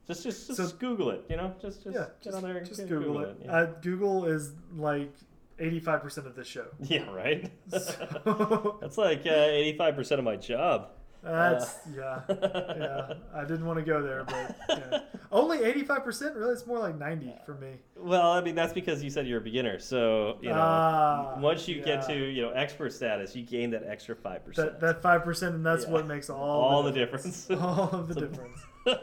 [0.07, 1.25] just just just So- Google it.
[1.29, 2.05] You know, just just yeah.
[2.05, 3.37] get Just, on there and just get- Google, it.
[3.43, 3.51] Yeah.
[3.51, 5.13] Uh, Google is like
[5.59, 6.65] eighty five percent of this show.
[6.83, 7.51] yeah, right.
[7.69, 10.89] So That's like uh, eighty-five percent of my job.
[11.25, 12.21] That's yeah.
[12.29, 13.13] Yeah.
[13.33, 14.99] I didn't want to go there, but yeah.
[15.31, 16.35] only eighty five percent.
[16.35, 17.73] Really, it's more like ninety for me.
[17.97, 19.79] Well, I mean that's because you said you're a beginner.
[19.79, 23.83] So you know, Ah, once you get to you know expert status, you gain that
[23.87, 24.79] extra five percent.
[24.79, 25.91] That that five percent, and that's Yeah.
[25.91, 27.49] what makes all All the difference.
[27.59, 28.59] All of the So- difference.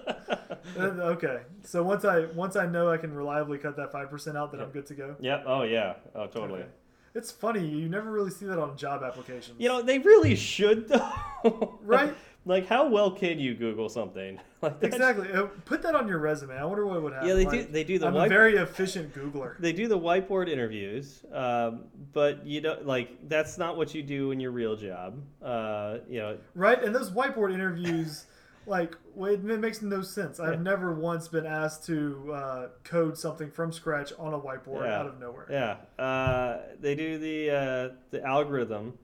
[0.79, 4.37] Uh, okay, so once I once I know I can reliably cut that five percent
[4.37, 5.17] out, then I'm good to go.
[5.19, 5.45] Yep.
[5.47, 5.95] Oh yeah.
[6.15, 6.61] Oh totally.
[6.61, 6.69] Okay.
[7.15, 9.57] It's funny you never really see that on job applications.
[9.59, 11.79] You know they really should though.
[11.83, 12.15] Right?
[12.45, 14.39] like how well can you Google something?
[14.63, 15.33] Like that- exactly.
[15.33, 16.57] Uh, Put that on your resume.
[16.57, 17.27] I wonder what would happen.
[17.29, 17.51] Yeah, they do.
[17.51, 18.27] Like, They do the I'm white.
[18.27, 19.57] a very efficient Googler.
[19.61, 21.81] they do the whiteboard interviews, um,
[22.13, 25.21] but you don't like that's not what you do in your real job.
[25.43, 26.81] Uh, you know, Right?
[26.81, 28.27] And those whiteboard interviews,
[28.67, 30.39] like, it makes no sense.
[30.41, 30.61] I've Yeah.
[30.63, 34.99] never once been asked to uh, code something from scratch on a whiteboard Yeah.
[35.01, 35.47] out of nowhere.
[35.51, 38.99] yeah, uh, they do the uh, the algorithm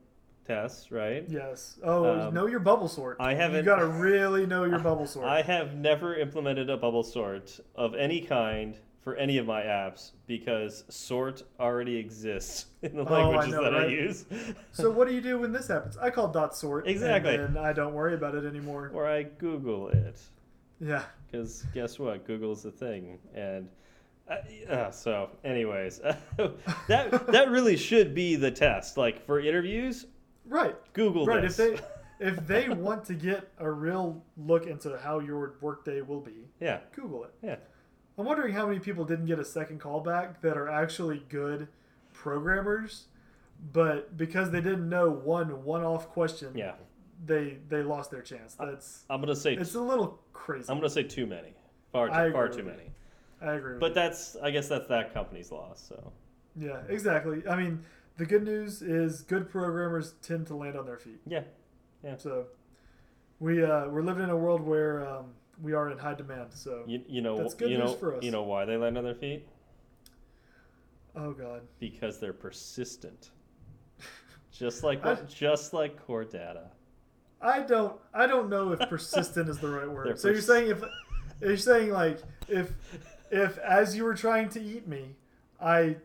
[0.47, 1.25] tests, right?
[1.29, 1.79] Yes.
[1.83, 3.17] Oh, Um, know your bubble sort.
[3.19, 5.27] I haven't- You got to really know your bubble sort.
[5.27, 10.11] I have never implemented a bubble sort of any kind for any of my apps
[10.27, 14.25] because sort already exists in the Oh, I languages know, that I use.
[14.71, 15.97] so what do you do when this happens?
[15.97, 16.87] I call dot sort.
[16.87, 17.35] Exactly.
[17.35, 18.91] And then I don't worry about it anymore.
[18.93, 20.19] or I Google it.
[20.81, 21.03] Yeah.
[21.31, 22.25] Because guess what?
[22.25, 23.69] Google's a thing, and
[24.29, 25.99] uh, uh, so, anyways,
[26.87, 28.97] that that really should be the test.
[28.97, 30.05] Like for interviews,
[30.45, 30.75] Right.
[30.93, 31.41] Google right.
[31.43, 31.59] this.
[31.59, 36.19] If they if they want to get a real look into how your workday will
[36.21, 37.33] be, yeah, Google it.
[37.43, 37.55] yeah,
[38.19, 41.69] I'm wondering how many people didn't get a second callback that are actually good
[42.11, 43.05] programmers,
[43.71, 46.73] but because they didn't know one one-off question, yeah.
[47.25, 48.55] they they lost their chance.
[48.55, 50.65] That's I'm gonna say it's a little crazy.
[50.67, 51.53] I'm gonna say too many,
[51.93, 52.91] far too, far too many.
[53.41, 53.73] I agree.
[53.73, 55.81] With But that's I guess that's that company's loss.
[55.87, 56.11] So
[56.59, 57.41] yeah, exactly.
[57.49, 57.85] I mean,
[58.17, 61.21] the good news is good programmers tend to land on their feet.
[61.25, 61.43] yeah,
[62.17, 62.47] So
[63.39, 65.27] we uh, we're living in a world where um,
[65.61, 66.49] we are in high demand.
[66.53, 68.23] So you, you know That's good you news know for us.
[68.23, 69.47] you know why they land on their feet
[71.15, 73.31] oh god, because they're persistent.
[74.51, 76.71] Just like I- just like core data.
[77.41, 80.19] I don't I don't know if persistent is the right They're word.
[80.19, 80.83] So you're saying if
[81.41, 82.71] you're saying like if
[83.31, 85.15] if as you were trying to eat me,
[85.61, 85.97] I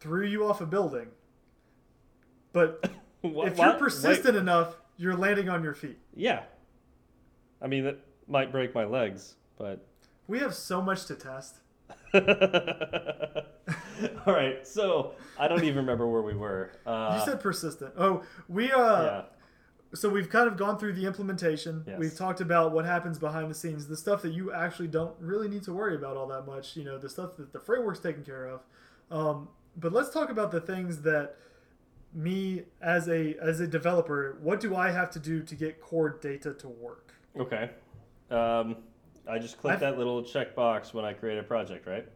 [0.00, 1.08] threw you off a building,
[2.52, 2.90] but
[3.22, 3.78] Wha- if you're what?
[3.78, 5.98] Persistent enough, you're landing on your feet.
[6.14, 6.42] yeah.
[7.60, 7.98] I mean that
[8.32, 9.86] might break my legs, but
[10.26, 11.56] We have so much to test.
[14.26, 16.72] All right, so I don't even remember where we were.
[16.84, 17.92] Uh, you said persistent.
[17.96, 19.22] Oh, we uh yeah,
[19.94, 21.84] so we've kind of gone through the implementation.
[21.86, 21.98] Yes.
[21.98, 25.48] We've talked about what happens behind the scenes, the stuff that you actually don't really
[25.48, 26.76] need to worry about all that much.
[26.76, 28.60] You know, the stuff that the framework's taken care of.
[29.10, 31.36] Um, but let's talk about the things that
[32.14, 36.10] me as a as a developer, what do I have to do to get core
[36.10, 37.14] data to work?
[37.38, 37.70] okay.
[38.32, 38.76] Um,
[39.28, 42.06] I just click I've- that little checkbox when I create a project, right?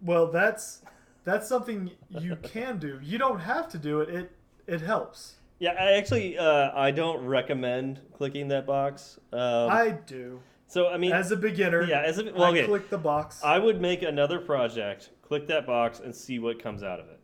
[0.00, 0.82] Well, that's
[1.24, 2.98] that's something you can do.
[3.02, 4.08] You don't have to do it.
[4.08, 4.32] It
[4.66, 5.36] it helps.
[5.58, 9.18] Yeah, I actually uh, I don't recommend clicking that box.
[9.32, 10.40] Um, I do.
[10.66, 12.66] so I mean, As a beginner, yeah, as a, well, I okay.
[12.66, 13.42] click the box.
[13.44, 17.20] I would make another project, click that box, and see what comes out of it.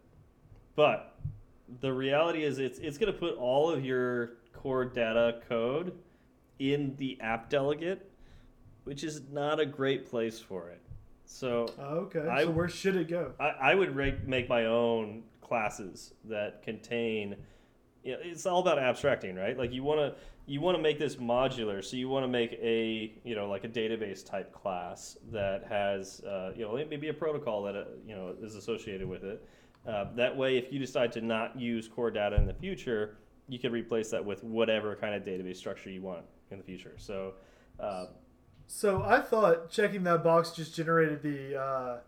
[0.76, 1.16] But
[1.80, 5.92] the reality is, it's it's going to put all of your core data code
[6.60, 8.07] in the app delegate,
[8.88, 10.80] which is not a great place for it.
[11.26, 12.26] So okay.
[12.26, 13.32] I- so where should it go?
[13.38, 17.36] I, I would rake, make my own classes that contain.
[18.02, 19.58] You know, it's all about abstracting, right?
[19.58, 20.14] Like you want to
[20.46, 21.84] you want to make this modular.
[21.84, 26.22] So you want to make a you know like a database type class that has
[26.24, 29.46] uh, you know maybe a protocol that uh, you know is associated with it.
[29.86, 33.18] Uh, that way, if you decide to not use core data in the future,
[33.50, 36.94] you can replace that with whatever kind of database structure you want in the future.
[36.96, 37.34] So.
[37.78, 38.06] Uh,
[38.68, 41.98] so I thought checking that box just generated the uh,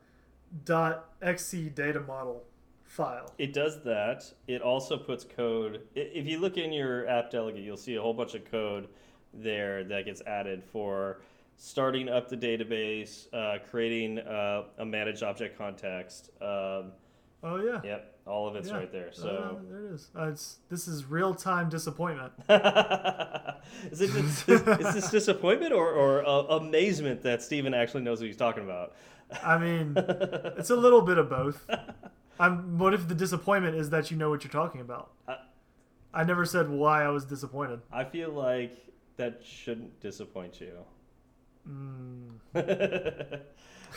[1.23, 2.45] .xc data model
[2.85, 3.33] file.
[3.39, 4.33] It does that.
[4.47, 5.83] It also puts code.
[5.95, 8.89] If you look in your app delegate, you'll see a whole bunch of code
[9.33, 11.21] there that gets added for
[11.57, 16.31] starting up the database, uh, creating uh, a managed object context.
[16.43, 16.93] Um,
[17.43, 17.81] oh yeah.
[17.83, 18.77] Yep, all of it's yeah.
[18.77, 19.11] right there.
[19.13, 20.09] So uh, there it is.
[20.17, 22.33] Uh, it's, this is real time disappointment.
[22.49, 24.63] is, it, is, is,
[24.95, 28.95] this disappointment or, or uh, amazement that Steven actually knows what he's talking about?
[29.43, 31.67] I mean, it's a little bit of both.
[32.39, 32.79] I'm.
[32.79, 35.11] What if the disappointment is that you know what you're talking about?
[35.29, 35.37] I,
[36.15, 37.81] I never said why I was disappointed.
[37.93, 38.79] I feel like
[39.17, 40.73] that shouldn't disappoint you.
[41.69, 42.31] Mm.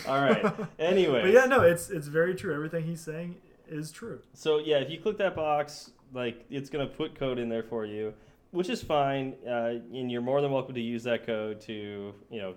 [0.08, 0.54] All right.
[0.78, 1.22] Anyway.
[1.22, 2.54] but yeah, no, it's it's very true.
[2.54, 4.20] Everything he's saying is true.
[4.34, 7.86] So yeah, if you click that box, like it's gonna put code in there for
[7.86, 8.14] you,
[8.52, 12.42] which is fine, uh, and you're more than welcome to use that code to you
[12.42, 12.56] know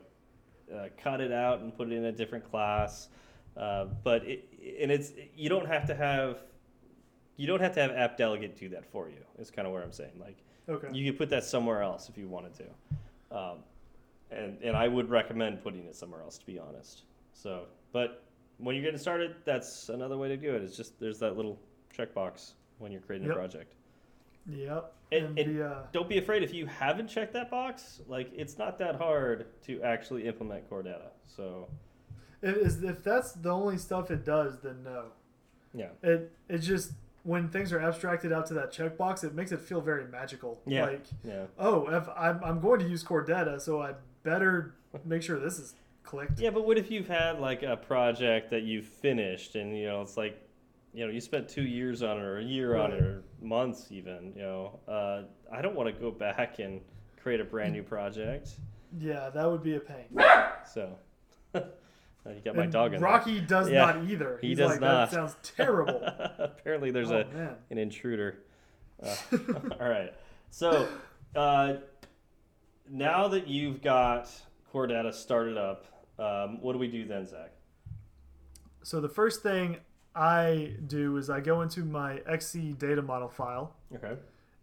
[0.74, 3.08] uh, cut it out and put it in a different class.
[3.56, 4.48] Uh, but it,
[4.80, 6.38] and it's you don't have to have
[7.36, 9.22] you don't have to have app delegate do that for you.
[9.38, 10.12] Is kind of where I'm saying.
[10.20, 10.36] Like,
[10.68, 10.88] okay.
[10.92, 13.58] you could put that somewhere else if you wanted to, um,
[14.30, 17.02] and and I would recommend putting it somewhere else to be honest.
[17.32, 18.25] So, but
[18.58, 20.62] when you're getting started, that's another way to do it.
[20.62, 21.58] It's just there's that little
[21.96, 23.36] checkbox when you're creating yep.
[23.36, 23.74] a project.
[24.48, 24.92] Yep.
[25.12, 25.82] And, and the, uh...
[25.92, 28.00] don't be afraid if you haven't checked that box.
[28.08, 31.10] Like it's not that hard to actually implement core data.
[31.26, 31.68] So
[32.42, 35.06] if, if that's the only stuff it does, then no.
[35.74, 35.88] Yeah.
[36.02, 36.92] It it just
[37.24, 40.60] when things are abstracted out to that checkbox, it makes it feel very magical.
[40.64, 40.84] Yeah.
[40.84, 41.46] Like, yeah.
[41.58, 45.58] oh, if I'm, I'm going to use core data, so I better make sure this
[45.58, 45.74] is
[46.06, 46.40] clicked.
[46.40, 50.00] Yeah, but what if you've had like a project that you've finished and you know
[50.00, 50.40] it's like,
[50.94, 52.84] you know, you spent two years on it or a year right.
[52.84, 54.32] on it or months even.
[54.34, 56.80] You know, uh, I don't want to go back and
[57.20, 58.50] create a brand new project.
[58.98, 60.06] Yeah, that would be a pain.
[60.72, 60.96] So.
[62.34, 63.46] You got my and dog in Rocky there.
[63.46, 64.38] does yeah, not either.
[64.40, 65.10] He He's does like, not.
[65.10, 66.02] That sounds terrible.
[66.38, 67.54] Apparently, there's oh, a man.
[67.70, 68.38] an intruder.
[69.02, 69.14] Uh,
[69.80, 70.12] all right.
[70.50, 70.88] So
[71.34, 71.74] uh,
[72.90, 74.28] now that you've got
[74.72, 75.86] core data started up,
[76.18, 77.52] um, what do we do then, Zach?
[78.82, 79.78] So the first thing
[80.14, 83.74] I do is I go into my XC data model file.
[83.94, 84.14] Okay.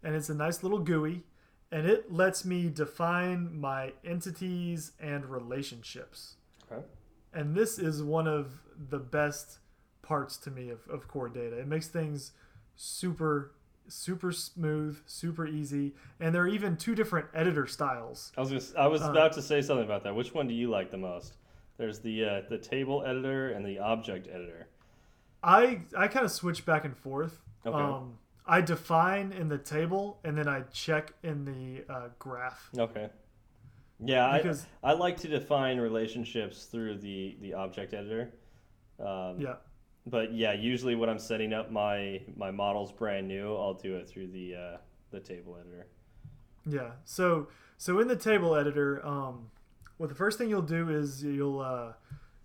[0.02, 1.22] And it's a nice little GUI,
[1.70, 6.36] and it lets me define my entities and relationships.
[6.70, 6.82] Okay.
[7.32, 9.58] And this is one of the best
[10.02, 11.58] parts to me of, of core data.
[11.58, 12.32] It makes things
[12.76, 13.52] super
[13.88, 18.32] super smooth, super easy, and there are even two different editor styles.
[18.36, 20.14] I was just, I was uh, about to say something about that.
[20.14, 21.34] Which one do you like the most?
[21.76, 24.68] There's the uh, the table editor and the object editor.
[25.42, 27.40] I I kind of switch back and forth.
[27.66, 27.76] Okay.
[27.76, 32.68] Um, I define in the table and then I check in the uh, graph.
[32.76, 33.08] Okay.
[34.04, 38.34] Yeah, because, I, I like to define relationships through the, the object editor.
[39.00, 39.54] Um, yeah.
[40.06, 44.06] But yeah, usually when I'm setting up my my models brand new, I'll do it
[44.06, 44.76] through the uh,
[45.10, 45.86] the table editor.
[46.66, 46.90] Yeah.
[47.04, 47.48] So
[47.78, 49.50] so in the table editor, um,
[49.98, 51.92] well, the first thing you'll do is you'll uh,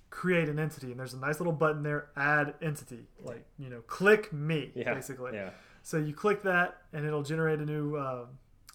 [0.10, 3.08] create an entity, and there's a nice little button there, add entity.
[3.24, 4.94] Like you know, click me, yeah.
[4.94, 5.34] basically.
[5.34, 5.50] Yeah.
[5.84, 8.26] So you click that, and it'll generate a new uh,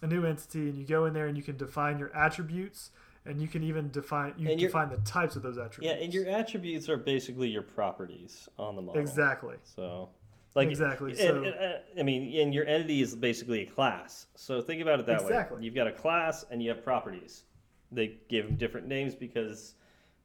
[0.01, 2.91] a new entity, and you go in there and you can define your attributes,
[3.25, 5.95] and you can even define you and define the types of those attributes.
[5.97, 9.01] Yeah, and your attributes are basically your properties on the model.
[9.01, 9.55] Exactly.
[9.75, 10.09] So.
[10.55, 11.13] Like exactly.
[11.15, 14.27] So, uh, I mean, and your entity is basically a class.
[14.35, 15.57] So think about it that exactly.
[15.57, 15.65] way.
[15.65, 17.43] You've got a class and you have properties.
[17.91, 19.73] They give them different names because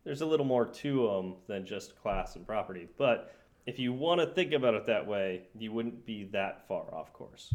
[0.05, 2.89] there's a little more to them than just class and property.
[2.97, 3.35] But
[3.67, 7.13] if you want to think about it that way, you wouldn't be that far off
[7.13, 7.55] course.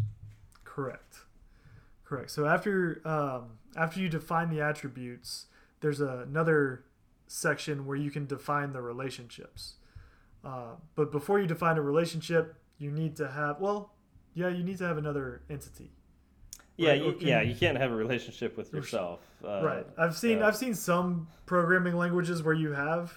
[0.64, 1.20] Correct.
[2.04, 2.30] Correct.
[2.32, 5.48] So after um, after you define the attributes,
[5.82, 6.86] there's a, another
[7.28, 9.76] section where you can define the relationships.
[10.44, 13.94] Uh, but before you define a relationship, you need to have well,
[14.36, 15.92] yeah, you need to have another entity.
[16.78, 17.04] Yeah, right?
[17.04, 19.20] you, can, yeah, you can't have a relationship with yourself.
[19.44, 19.88] Uh, right.
[19.98, 20.48] I've seen yeah.
[20.48, 23.14] I've seen some programming languages where you have,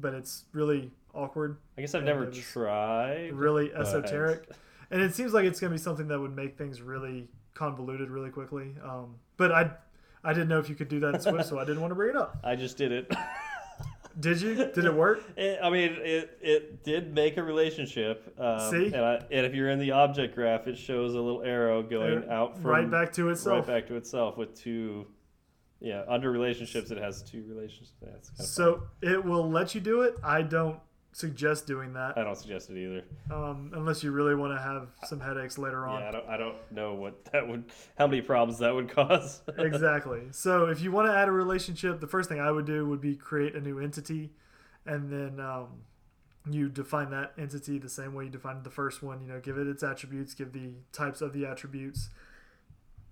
[0.00, 1.58] but it's really awkward.
[1.76, 3.32] I guess I've never tried.
[3.32, 4.48] Really esoteric,
[4.90, 8.10] and it seems like it's going to be something that would make things really convoluted
[8.10, 8.74] really quickly.
[8.82, 9.70] Um, but I
[10.24, 11.96] I didn't know if you could do that in Swift, so I didn't want to
[11.96, 12.38] bring it up.
[12.44, 13.12] I just did it.
[14.20, 14.54] Did you?
[14.54, 15.20] Did it work?
[15.36, 18.34] It, I mean, it, it did make a relationship.
[18.38, 18.86] Um, See?
[18.86, 22.24] And, I, and if you're in the object graph, it shows a little arrow going
[22.28, 23.66] Uh, out from right back to itself.
[23.68, 25.06] right back to itself with two.
[25.80, 27.92] Yeah, under relationships, it has two relationships.
[28.00, 30.14] That's kind of So it will let you do it.
[30.22, 30.78] I don't
[31.14, 33.04] suggest doing that I don't suggest it either.
[33.30, 36.00] um, unless you really want to have some headaches later on.
[36.00, 36.28] Yeah, I don't.
[36.28, 37.64] I don't know what that would.
[37.98, 39.42] How many problems that would cause.
[39.58, 40.22] exactly.
[40.30, 43.00] So if you want to add a relationship, the first thing I would do would
[43.00, 44.30] be create a new entity,
[44.86, 45.82] and then um,
[46.50, 49.20] you define that entity the same way you defined the first one.
[49.20, 52.08] You know, give it its attributes, give the types of the attributes,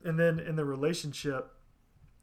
[0.04, 1.52] and then in the relationship,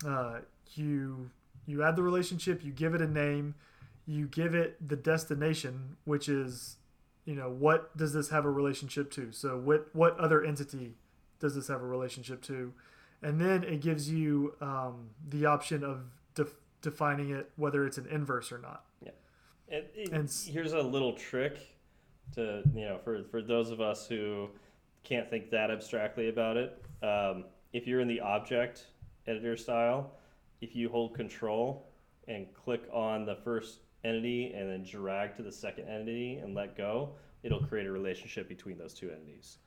[0.06, 0.40] uh,
[0.74, 1.30] you
[1.66, 3.56] you add the relationship, you give it a name,
[4.08, 6.78] you give it the destination, which is
[7.26, 9.32] you know what does this have a relationship to?
[9.32, 10.96] So what what other entity
[11.40, 12.74] does this have a relationship to?
[13.24, 16.02] and then it gives you um, the option of
[16.36, 16.54] def-
[16.84, 18.86] defining it whether it's an inverse or not.
[19.70, 21.58] And, it- And here's a little trick
[22.36, 24.50] to you know for for those of us who
[25.04, 26.82] can't think that abstractly about it.
[27.02, 28.86] Um, if you're in the object
[29.26, 30.12] editor style,
[30.62, 31.88] if you hold Control
[32.28, 36.76] and click on the first entity and then drag to the second entity and let
[36.78, 37.12] go,
[37.44, 39.58] it'll create a relationship between those two entities.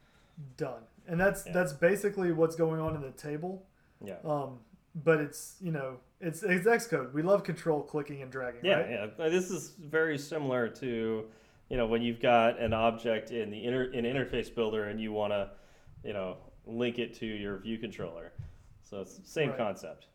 [0.57, 0.82] Done.
[1.07, 1.53] And that's Yeah.
[1.53, 3.66] that's basically what's going on in the table.
[4.03, 4.16] Yeah.
[4.24, 4.61] Um,
[4.95, 7.12] but it's you know it's it's Xcode.
[7.12, 8.64] We love control clicking and dragging.
[8.64, 9.11] Yeah, right?
[9.18, 9.28] yeah.
[9.28, 11.26] This is very similar to,
[11.68, 15.12] you know, when you've got an object in the inter, in interface builder and you
[15.12, 15.51] want to,
[16.05, 18.32] you know, link it to your view controller.
[18.82, 19.59] So it's the same Right.
[19.59, 20.07] concept.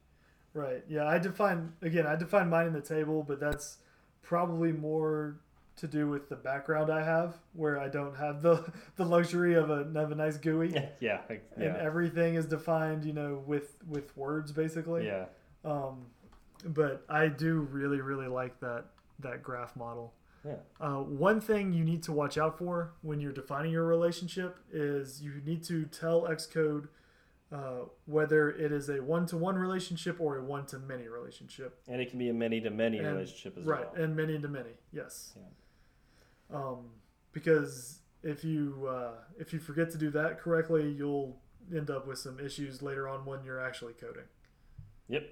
[0.54, 0.84] Right.
[0.88, 1.06] Yeah.
[1.08, 2.08] I define again.
[2.08, 3.78] I define mine in the table, but that's
[4.26, 5.38] probably more
[5.78, 9.70] to do with the background I have, where I don't have the the luxury of
[9.70, 14.16] a of a nice GUI, yeah, like, and everything is defined, you know, with with
[14.18, 15.06] words basically.
[15.06, 15.26] yeah.
[15.64, 16.06] Um,
[16.64, 18.86] but I do really, really like that
[19.20, 20.14] that graph model.
[20.46, 20.56] Yeah.
[20.80, 25.22] Uh, one thing you need to watch out for when you're defining your relationship is
[25.22, 26.88] you need to tell Xcode
[27.52, 31.80] uh, whether it is a one-to-one relationship or a one-to-many relationship.
[31.88, 33.92] And it can be a many to many relationship as right, well.
[33.94, 34.72] Right, and many to many.
[34.92, 35.34] Yes.
[35.36, 36.58] Yeah.
[36.58, 36.90] Um,
[37.32, 41.38] because if you uh, if you forget to do that correctly, you'll
[41.76, 44.24] end up with some issues later on when you're actually coding.
[45.10, 45.28] Yep,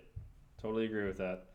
[0.61, 1.45] totally agree with that.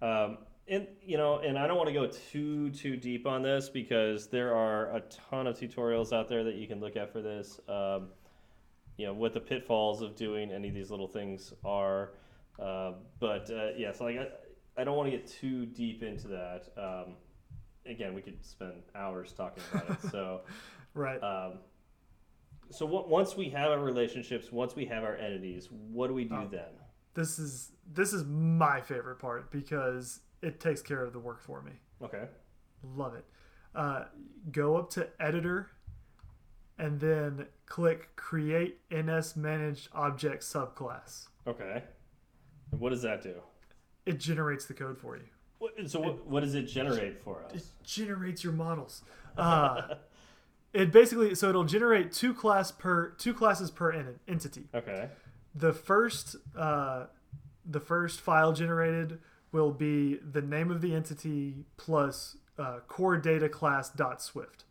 [0.00, 0.38] Um,
[0.68, 4.28] and you know, and I don't want to go too too deep on this because
[4.28, 7.58] there are a ton of tutorials out there that you can look at for this.
[7.68, 8.08] Um,
[8.98, 12.10] you know, what the pitfalls of doing any of these little things are.
[12.60, 14.28] Uh, but uh, yeah, so like I,
[14.80, 16.64] I don't want to get too deep into that.
[16.76, 17.14] Um,
[17.86, 20.10] again, we could spend hours talking about it.
[20.10, 20.42] So.
[20.94, 21.22] Right.
[21.22, 21.58] Um,
[22.70, 26.24] so what, once we have our relationships, once we have our entities, what do we
[26.24, 26.48] do Oh.
[26.50, 26.64] then?
[27.14, 31.62] this is this is my favorite part because it takes care of the work for
[31.62, 31.72] me.
[32.02, 32.24] Okay.
[32.96, 33.24] Love it.
[33.76, 34.04] Uh,
[34.50, 35.68] go up to editor
[36.78, 41.28] and then click create NS managed object subclass.
[41.46, 41.82] Okay.
[42.72, 43.34] And what does that do?
[44.06, 45.24] It generates the code for you.
[45.58, 47.52] What, so what, what does it generate for us?
[47.54, 49.02] It generates your models.
[49.36, 49.94] Uh,
[50.72, 54.68] it basically so it'll generate two class per two classes per en- entity.
[54.74, 55.08] Okay.
[55.54, 57.06] the first uh,
[57.64, 59.18] the first file generated
[59.52, 64.64] will be the name of the entity plus uh, core data class dot swift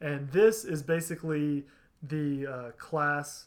[0.00, 1.64] and this is basically
[2.02, 3.46] the uh, class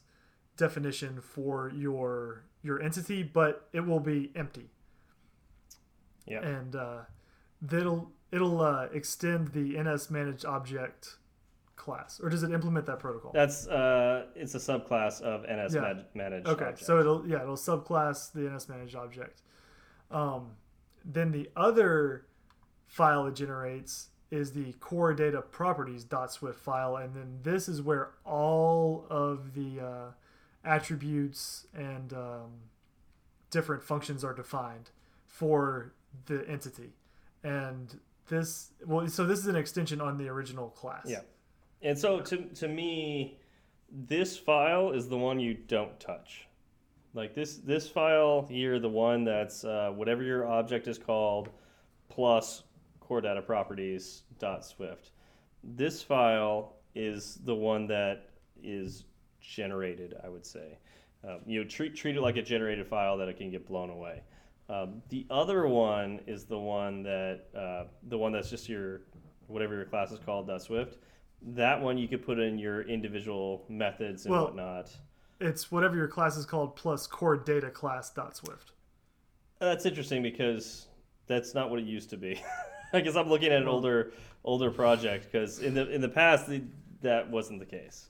[0.58, 4.70] definition for your your entity but it will be empty
[6.28, 6.41] Yeah.
[6.41, 6.99] and uh,
[7.62, 11.18] that'll it'll uh, extend the ns managed object
[11.76, 15.82] class or does it implement that protocol That's uh, it's a subclass of NS Yeah.
[15.82, 16.47] man- managed.
[16.47, 16.86] Okay, object.
[16.86, 19.41] so it'll yeah it'll subclass the NS managed object.
[20.12, 20.51] Um,
[21.04, 22.28] then the other
[22.86, 27.81] file it generates is the core data properties dot .swift file, and then this is
[27.81, 30.11] where all of the uh,
[30.65, 32.51] attributes and um,
[33.51, 34.89] different functions are defined
[35.27, 35.93] for
[36.25, 36.93] the entity.
[37.43, 41.05] And this well, so this is an extension on the original class.
[41.05, 41.21] Yeah.
[41.84, 43.38] And so to to me,
[43.91, 46.47] this file is the one you don't touch.
[47.13, 51.49] Like this this file here, the one that's uh, whatever your object is called,
[52.09, 52.63] plus
[53.14, 55.11] core data properties dot swift.
[55.64, 58.30] This file is the one that
[58.64, 59.03] is
[59.39, 60.16] generated.
[60.24, 60.80] I would say,
[61.24, 63.91] um, you know, treat treat it like a generated file that it can get blown
[63.91, 64.24] away.
[64.68, 69.01] Um, the other one is the one that uh, the one that's just your
[69.45, 70.97] whatever your class is called dot swift.
[71.43, 74.89] That one you could put in your individual methods and Well- whatnot.
[75.39, 78.72] It's whatever your class is called plus core data class .swift.
[79.59, 80.88] That's interesting because
[81.28, 82.41] that's not what it used to be.
[82.98, 84.14] I guess I'm looking at an older
[84.44, 86.64] older project because in the in the past the,
[87.02, 88.08] that wasn't the case.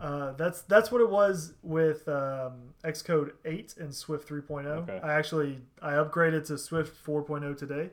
[0.00, 4.66] Uh, that's that's what it was with um, Xcode 8 and Swift 3.0.
[4.66, 5.00] Okay.
[5.02, 7.90] I actually I upgraded to Swift 4.0 today,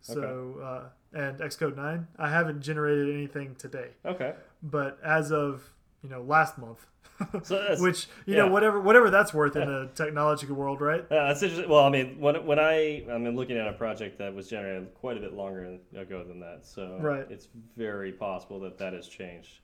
[0.00, 2.06] so uh, and Xcode 9.
[2.18, 4.34] I haven't generated anything today, Okay.
[4.62, 5.70] but as of
[6.02, 6.86] you know last month,
[7.44, 8.40] So which you yeah.
[8.44, 11.04] know whatever whatever that's worth in the technological world, right?
[11.10, 11.68] Yeah, that's interesting.
[11.68, 15.16] Well, I mean, when when I I'm looking at a project that was generated quite
[15.16, 17.26] a bit longer ago than that, so Right.
[17.30, 19.60] it's very possible that that has changed.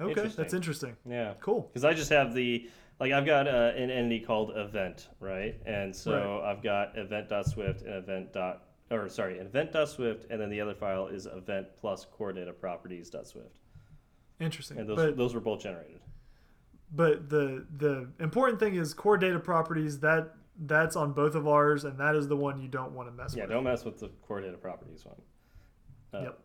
[0.00, 0.42] Okay, Interesting.
[0.42, 0.96] that's interesting.
[1.08, 1.62] Yeah, Cool.
[1.62, 2.68] because I just have the
[3.00, 5.56] like I've got uh, an entity called event, right?
[5.66, 8.32] And so I've got event.swift and event.
[8.32, 13.54] dot or sorry, event.swift, and then the other file is event plus core data properties.swift,
[14.40, 14.78] Interesting.
[14.78, 16.00] and those but those were both generated.
[16.92, 21.84] but the the important thing is core data properties that that's on both of ours,
[21.84, 23.50] and that is the one you don't want to mess Yeah, with.
[23.50, 25.16] Yeah, don't mess with the core data properties one.
[26.12, 26.38] Uh, Yep.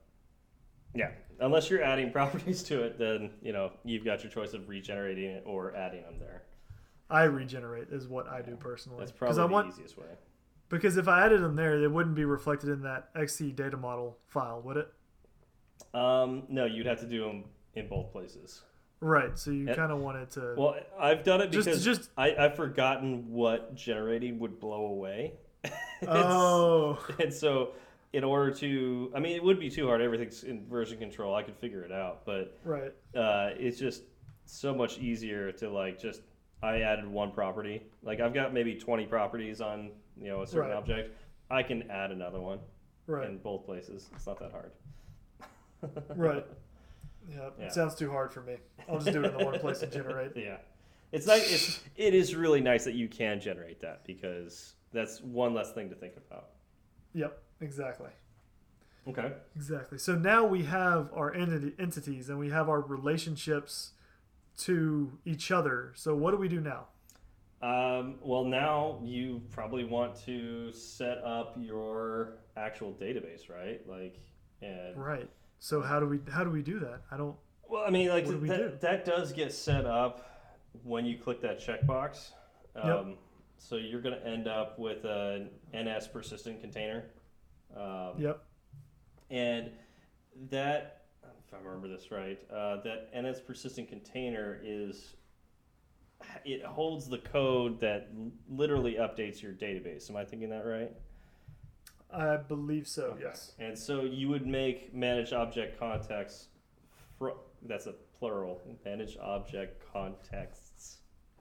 [0.97, 4.69] Yeah, unless you're adding properties to it, then you know you've got your choice of
[4.69, 6.43] regenerating it or adding them there.
[7.09, 8.99] I regenerate is what I do personally.
[8.99, 10.05] That's probably I the want easiest way.
[10.69, 14.17] because if I added them there, they wouldn't be reflected in that XC data model
[14.27, 14.87] file, would it?
[15.93, 17.43] Um, no, you'd have to do them
[17.76, 18.61] in both places.
[19.01, 19.38] Right.
[19.38, 20.55] So you kind of want it to.
[20.57, 25.34] Well, I've done it Just- because just- I, I've forgotten what generating would blow away.
[26.07, 27.71] Oh, and so
[28.13, 30.01] in order to, I mean, it would be too hard.
[30.01, 31.34] Everything's in version control.
[31.34, 32.93] I could figure it out, but right.
[33.15, 34.03] uh, it's just
[34.45, 36.21] so much easier to like just
[36.61, 37.82] I added one property.
[38.03, 40.78] Like I've got maybe 20 properties on you know a certain Right.
[40.78, 41.15] object.
[41.49, 42.59] I can add another one
[43.07, 43.28] Right.
[43.30, 44.09] in both places.
[44.13, 44.71] It's not that hard.
[46.15, 46.45] Right.
[47.30, 47.65] Yeah, Yeah.
[47.65, 48.57] It sounds too hard for me.
[48.89, 50.32] I'll just do it in the one place and generate.
[50.36, 50.57] Yeah.
[51.11, 55.53] It's nice it's it is really nice that you can generate that because that's one
[55.53, 56.49] less thing to think about.
[57.13, 57.41] Yep.
[57.61, 58.09] Exactly.
[59.07, 59.32] Okay.
[59.55, 59.97] Exactly.
[59.97, 63.91] So now we have our entity, entities and we have our relationships
[64.59, 65.91] to each other.
[65.95, 66.88] So what do we do now?
[67.61, 73.82] Um, well, now you probably want to set up your actual database, right?
[73.88, 74.19] Like,
[74.61, 75.30] and Right.
[75.66, 77.01] So how do we how do we do that?
[77.09, 77.36] I don't.
[77.68, 78.78] Well, I mean, like do that, do?
[78.82, 80.30] that does get set up
[80.84, 82.34] when you click that checkbox.
[82.76, 83.18] Um, Yep.
[83.57, 87.05] So you're going to end up with an NS persistent container.
[87.76, 88.43] Um, Yep.
[89.32, 89.72] And
[90.51, 95.16] that, if I remember this right, uh, that NS persistent container is
[96.45, 98.11] it holds the code that
[98.47, 100.11] literally updates your database.
[100.11, 100.91] Am I thinking that right?
[102.16, 103.03] I believe so.
[103.07, 103.24] Okay.
[103.26, 103.53] Yes.
[103.59, 106.47] And so you would make manage object contexts.
[107.18, 107.30] Fr-
[107.63, 108.61] that's a plural.
[108.86, 110.97] Manage object contexts.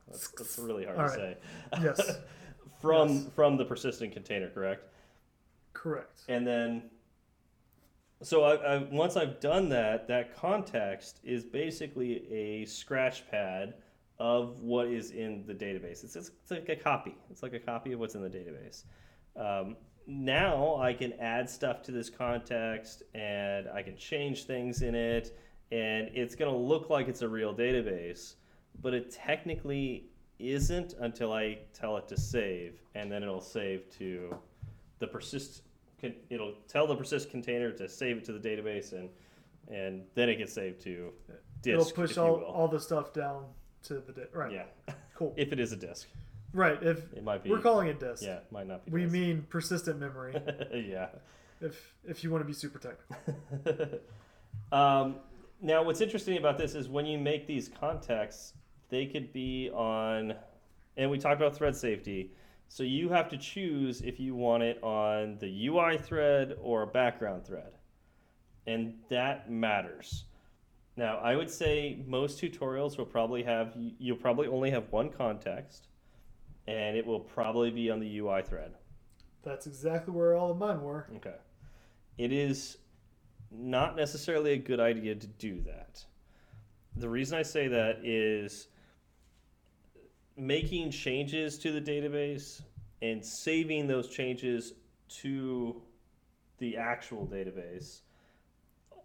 [0.09, 1.39] That's, that's really hard All to right.
[1.75, 1.83] say.
[1.83, 2.18] Yes.
[2.81, 3.27] from Yes.
[3.35, 4.89] from the persistent container, correct?
[5.72, 6.22] Correct.
[6.29, 6.91] And then,
[8.22, 13.75] so I, I once I've done that, that context is basically a scratch pad
[14.18, 16.05] of what is in the database.
[16.05, 17.16] It's, it's, it's like a copy.
[17.31, 18.85] It's like a copy of what's in the database.
[19.37, 24.94] Um, now I can add stuff to this context and I can change things in
[24.94, 25.36] it,
[25.72, 28.34] and it's going to look like it's a real database,
[28.82, 30.07] but it technically
[30.38, 34.36] isn't until I tell it to save, and then it'll save to
[34.98, 35.62] the persist.
[36.28, 39.09] It'll tell the persist container to save it to the database, and
[39.68, 41.12] and then it gets saved to
[41.62, 41.88] disk.
[41.90, 43.46] It'll push all, all the stuff down
[43.84, 44.52] to the di- right.
[44.52, 45.32] Yeah, Cool.
[45.38, 46.09] if it is a disk,
[46.55, 46.82] right.
[46.82, 47.50] If it might be.
[47.50, 48.92] we're calling it disk, yeah, it might not be.
[48.92, 49.12] we disk.
[49.12, 50.34] mean persistent memory.
[50.72, 51.09] yeah.
[51.61, 53.98] if if you want to be super technical.
[54.72, 55.16] um,
[55.61, 58.55] now, what's interesting about this is when you make these contexts,
[58.90, 60.34] they could be on,
[60.96, 62.32] and we talked about thread safety.
[62.68, 66.86] So you have to choose if you want it on the UI thread or a
[66.86, 67.72] background thread,
[68.66, 70.24] and that matters.
[70.96, 75.88] Now, I would say most tutorials will probably have you'll probably only have one context,
[76.66, 78.74] and it will probably be on the UI thread.
[79.42, 81.06] That's exactly where all of mine were.
[81.16, 81.34] Okay.
[82.16, 82.78] It is
[83.50, 86.02] not necessarily a good idea to do that.
[86.96, 88.68] The reason I say that is
[90.36, 92.62] making changes to the database
[93.02, 94.72] and saving those changes
[95.08, 95.82] to
[96.58, 98.00] the actual database.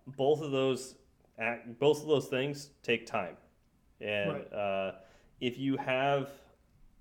[0.07, 0.95] Both of those
[1.80, 3.38] both of those things take time.
[4.01, 4.53] And Right.
[4.53, 4.95] uh,
[5.39, 6.30] if you have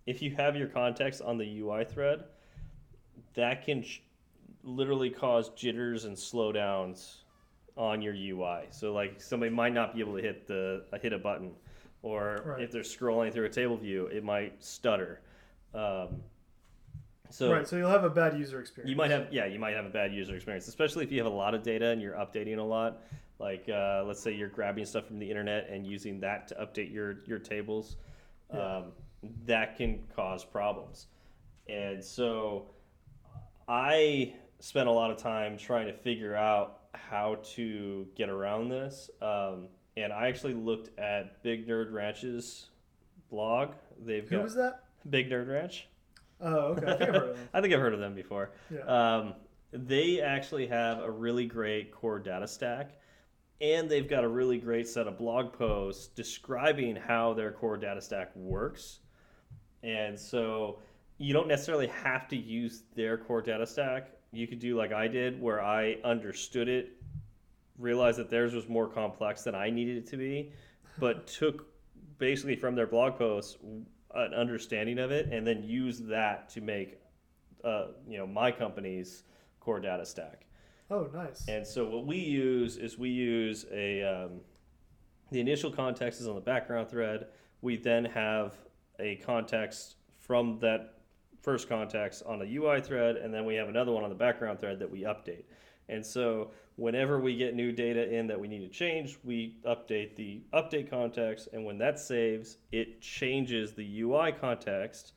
[0.09, 2.25] if you have your context on the UI thread,
[3.35, 4.01] that can sh-
[4.65, 7.17] literally cause jitters and slowdowns
[7.77, 8.63] on your UI.
[8.71, 11.53] So like somebody might not be able to hit the uh, hit a button,
[12.03, 12.63] or Right.
[12.63, 15.21] if they're scrolling through a table view, it might stutter.
[15.75, 16.23] Um,
[17.31, 18.89] So right, so you'll have a bad user experience.
[18.91, 21.31] you might have yeah you might have a bad user experience, especially if you have
[21.31, 23.03] a lot of data and you're updating a lot.
[23.39, 26.91] Like uh, let's say you're grabbing stuff from the internet and using that to update
[26.93, 27.97] your your tables.
[28.53, 28.77] Yeah.
[28.79, 28.85] Um,
[29.47, 31.07] that can cause problems,
[31.69, 32.67] and so
[33.69, 39.11] I spent a lot of time trying to figure out how to get around this.
[39.21, 42.71] Um, and I actually looked at Big Nerd Ranch's
[43.31, 43.73] blog.
[44.05, 44.85] They've Who got was that?
[45.11, 45.89] Big Nerd Ranch.
[46.41, 46.87] Oh, okay.
[46.87, 47.49] I think I've heard of them.
[47.55, 48.53] I think I've heard of them before.
[48.71, 49.17] Yeah.
[49.17, 49.35] Um,
[49.73, 52.93] they actually have a really great core data stack,
[53.61, 58.01] and they've got a really great set of blog posts describing how their core data
[58.01, 59.01] stack works.
[59.83, 60.79] And so
[61.19, 64.11] you don't necessarily have to use their core data stack.
[64.33, 66.93] You could do like I did, where I understood it,
[67.79, 70.53] realized that theirs was more complex than I needed it to be,
[70.99, 71.67] but took
[72.19, 73.57] basically from their blog posts
[74.15, 76.99] an understanding of it, and then used that to make,
[77.65, 79.23] uh, you know, my company's
[79.61, 80.47] core data stack.
[80.91, 81.47] Oh, nice.
[81.49, 84.41] And so what we use is we use a um,
[85.31, 87.27] the initial context is on the background thread.
[87.61, 88.55] We then have
[88.99, 90.95] a context from that
[91.43, 94.59] first context on a UI thread, and then we have another one on the background
[94.59, 95.45] thread that we update.
[95.89, 100.17] And so whenever we get new data in that we need to change, we update
[100.17, 105.13] the update context, and when that saves, it changes the UI context,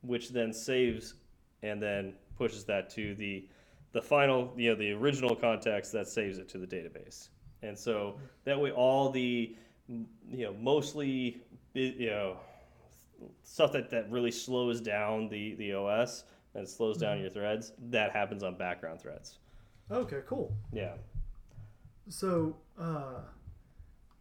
[0.00, 1.14] which then saves
[1.62, 3.48] and then pushes that to the
[3.92, 7.28] the final, you know, the original context that saves it to the database.
[7.62, 9.56] And so that way, all the,
[9.88, 11.40] you know, mostly,
[11.74, 12.36] you know,
[13.42, 18.12] stuff that, that really slows down the, the OS and slows down your threads, that
[18.12, 19.38] happens on background threads.
[19.90, 20.54] Okay, cool.
[20.72, 20.94] Yeah.
[22.08, 23.20] So, uh,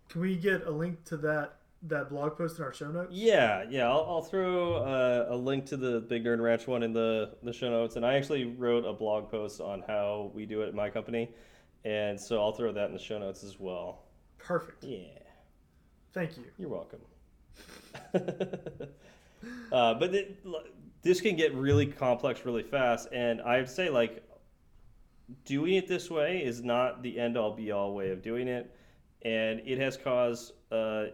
[0.09, 3.13] can we get a link to that that blog post in our show notes?
[3.13, 3.87] Yeah, yeah.
[3.87, 7.53] I'll, I'll throw uh, a link to the Big Nerd Ranch one in the, the
[7.53, 7.97] show notes.
[7.97, 11.29] And I actually wrote a blog post on how we do it at my company.
[11.85, 14.05] And so I'll throw that in the show notes as well.
[14.39, 14.83] Perfect.
[14.83, 15.19] Yeah.
[16.13, 16.45] Thank you.
[16.57, 16.99] You're welcome.
[18.13, 20.45] uh, but it,
[21.01, 24.23] this can get really complex really fast, and I'd say like
[25.45, 28.75] doing it this way is not the end all be all way of doing it,
[29.23, 31.05] and it has caused uh,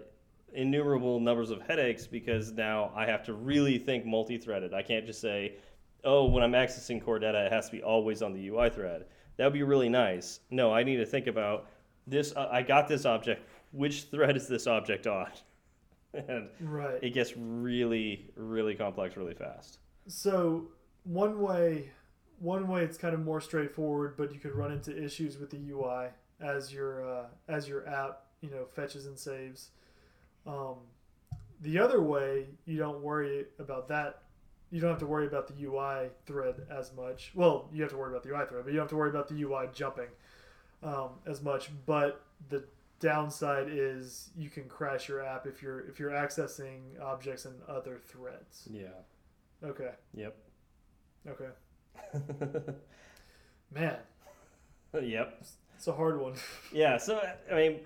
[0.53, 4.73] innumerable numbers of headaches because now I have to really think multi-threaded.
[4.73, 5.55] I can't just say,
[6.03, 9.05] oh, when I'm accessing core data, it has to be always on the UI thread.
[9.37, 10.41] That would be really nice.
[10.51, 11.67] No, I need to think about
[12.05, 12.33] this.
[12.35, 13.47] Uh, I got this object.
[13.71, 15.27] Which thread is this object on?
[16.28, 16.99] and Right.
[17.01, 19.80] it gets really, really complex really fast.
[20.07, 20.68] So
[21.03, 21.91] one way,
[22.39, 25.59] one way it's kind of more straightforward, but you could run into issues with the
[25.72, 26.07] UI
[26.39, 29.70] as your uh, as your app you know fetches and saves.
[30.45, 30.76] Um,
[31.61, 34.24] the other way, you don't worry about that.
[34.72, 37.32] You don't have to worry about the UI thread as much.
[37.36, 39.09] Well, you have to worry about the UI thread, but you don't have to worry
[39.09, 40.09] about the UI jumping
[40.82, 41.70] um, as much.
[41.86, 42.64] But the
[43.03, 47.97] downside is you can crash your app if you're if you're accessing objects and other
[47.97, 48.67] threads.
[48.71, 48.87] Yeah.
[49.63, 49.91] Okay.
[50.13, 50.37] Yep.
[51.27, 51.49] Okay.
[53.73, 53.97] Man,
[55.01, 55.43] yep.
[55.75, 56.35] it's a hard one.
[56.71, 56.97] Yeah.
[56.97, 57.79] So I mean,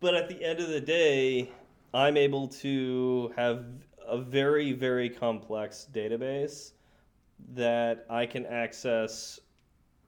[0.00, 1.52] but at the end of the day,
[1.94, 3.64] I'm able to have
[4.06, 6.72] a very, very complex database
[7.54, 9.38] that I can access.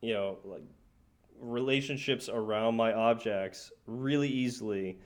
[0.01, 0.65] You know, like
[1.43, 4.99] relationships around my objects really easily,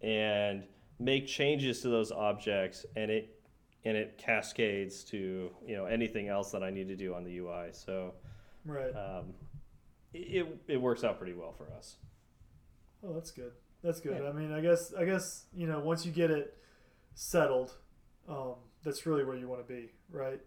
[0.00, 0.64] and
[0.98, 3.38] make changes to those objects, and it
[3.84, 7.38] and it cascades to you know anything else that I need to do on the
[7.38, 7.68] UI.
[7.72, 8.14] So
[8.64, 8.94] right.
[8.94, 9.34] um,
[10.14, 11.96] it it works out pretty well for us.
[13.04, 13.52] Oh, that's good.
[13.82, 14.20] That's good.
[14.22, 14.28] Yeah.
[14.28, 16.56] I mean, I guess I guess you know once you get it
[17.14, 17.74] settled,
[18.28, 18.54] um,
[18.84, 20.40] that's really where you want to be, right?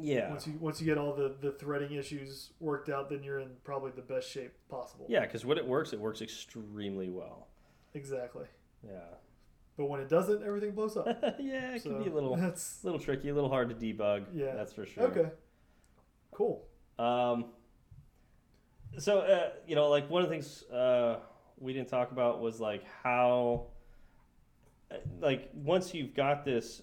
[0.00, 0.30] Yeah.
[0.30, 3.50] Once you once you get all the the threading issues worked out, then you're in
[3.62, 5.06] probably the best shape possible.
[5.08, 7.48] Yeah, because when it works, it works extremely well.
[7.94, 8.46] Exactly.
[8.82, 9.00] Yeah.
[9.76, 11.06] But when it doesn't, everything blows up.
[11.38, 14.26] yeah, it so can be a little, That's little tricky, a little hard to debug.
[14.34, 14.54] Yeah.
[14.54, 15.04] that's for sure.
[15.04, 15.30] okay.
[16.30, 16.64] Cool.
[16.98, 17.46] Um.
[18.98, 21.18] So uh, you know, like one of the things uh,
[21.58, 23.66] we didn't talk about was like how,
[24.90, 26.82] uh, like once you've got this,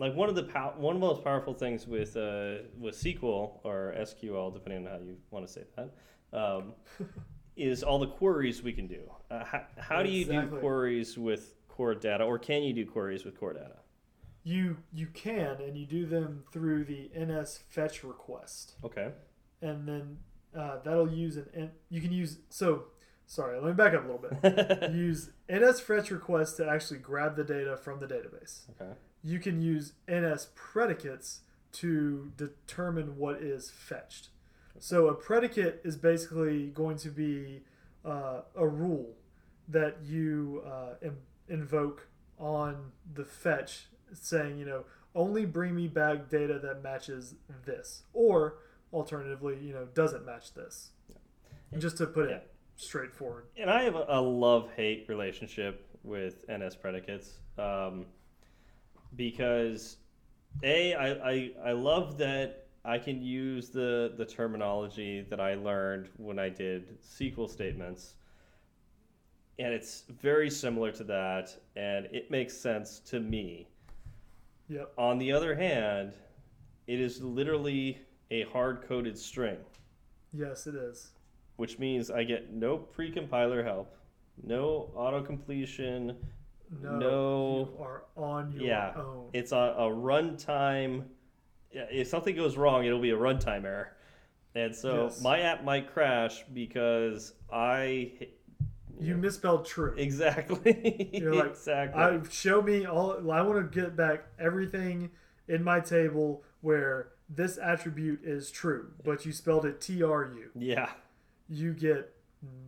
[0.00, 3.60] like one of the pow- one of the most powerful things with uh, with SQL
[3.64, 5.90] or SQL, depending on how you want to say that,
[6.32, 6.72] um,
[7.56, 9.02] is all the queries we can do.
[9.30, 13.24] Uh, how, how do you do queries with core data, or can you do queries
[13.24, 13.76] with core data?
[14.42, 18.74] You you can and you do them through the NS fetch request.
[18.84, 19.10] Okay.
[19.60, 20.16] and then
[20.58, 22.84] uh, that'll use an N- you can use so
[23.26, 27.36] sorry let me back up a little bit use ns fetch request to actually grab
[27.36, 28.92] the data from the database okay.
[29.22, 31.40] You can use ns predicates
[31.72, 34.28] to determine what is fetched.
[34.78, 37.62] So a predicate is basically going to be
[38.04, 39.14] uh, a rule
[39.68, 41.18] that you uh, in-
[41.48, 42.08] invoke
[42.38, 47.34] on the fetch, saying, you know, only bring me back data that matches
[47.66, 48.54] this, or
[48.92, 50.90] alternatively, you know, doesn't match this.
[51.70, 52.36] And just to put Yeah.
[52.36, 53.44] it straightforward.
[53.56, 58.06] And I have a, a love hate relationship with NS predicates um,
[59.16, 59.96] because
[60.62, 66.08] a I, I I love that I can use the the terminology that I learned
[66.16, 68.14] when I did SQL statements,
[69.58, 73.68] and it's very similar to that, and it makes sense to me.
[74.68, 74.92] Yep.
[74.96, 76.12] On the other hand,
[76.86, 77.98] it is literally
[78.30, 79.56] a hard coded string
[80.32, 81.10] Yes, it is.
[81.56, 83.96] which means I get no pre-compiler help,
[84.44, 86.16] no auto completion.
[86.70, 87.68] No, No.
[87.76, 88.92] you are on your Yeah.
[88.96, 89.30] own.
[89.32, 91.04] It's a, a runtime.
[91.72, 93.96] If something goes wrong, it'll be a runtime error,
[94.54, 95.22] and so Yes.
[95.22, 98.12] my app might crash because I
[99.00, 99.94] You misspelled true.
[99.96, 103.30] exactly You're like, exactly I show me all.
[103.30, 105.10] I want to get back everything
[105.48, 110.50] in my table where this attribute is true, but you spelled it T R U.
[110.56, 110.90] yeah
[111.48, 112.12] You get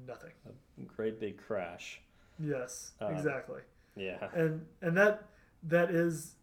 [0.07, 0.33] nothing.
[0.97, 2.01] great big crash
[2.39, 3.61] Yes, Um, exactly.
[3.97, 5.25] Yeah And and that
[5.65, 6.35] that is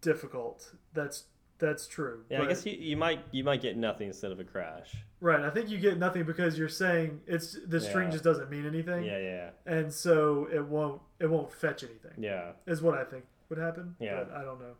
[0.00, 0.72] difficult.
[0.92, 1.24] That's
[1.58, 2.24] that's true.
[2.28, 5.40] yeah I guess you, you might you might get nothing instead of a crash right.
[5.40, 8.12] I think you get nothing because you're saying it's the string Yeah.
[8.12, 12.12] just doesn't mean anything, yeah yeah and so it won't it won't fetch anything.
[12.18, 13.96] yeah is what I think would happen.
[14.00, 14.24] Yeah.
[14.24, 14.76] But I don't know.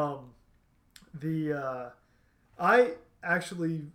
[0.00, 0.30] Um,
[1.12, 1.90] the uh,
[2.58, 2.92] I
[3.22, 3.86] actually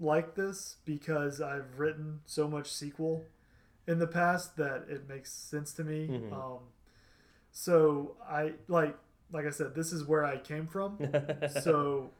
[0.00, 3.22] like this because I've written so much SQL
[3.86, 6.08] in the past that it makes sense to me.
[6.08, 6.32] Mhm.
[6.32, 6.58] Um,
[7.64, 8.96] so I like
[9.32, 10.98] like I said, this is where I came from.
[11.62, 12.10] so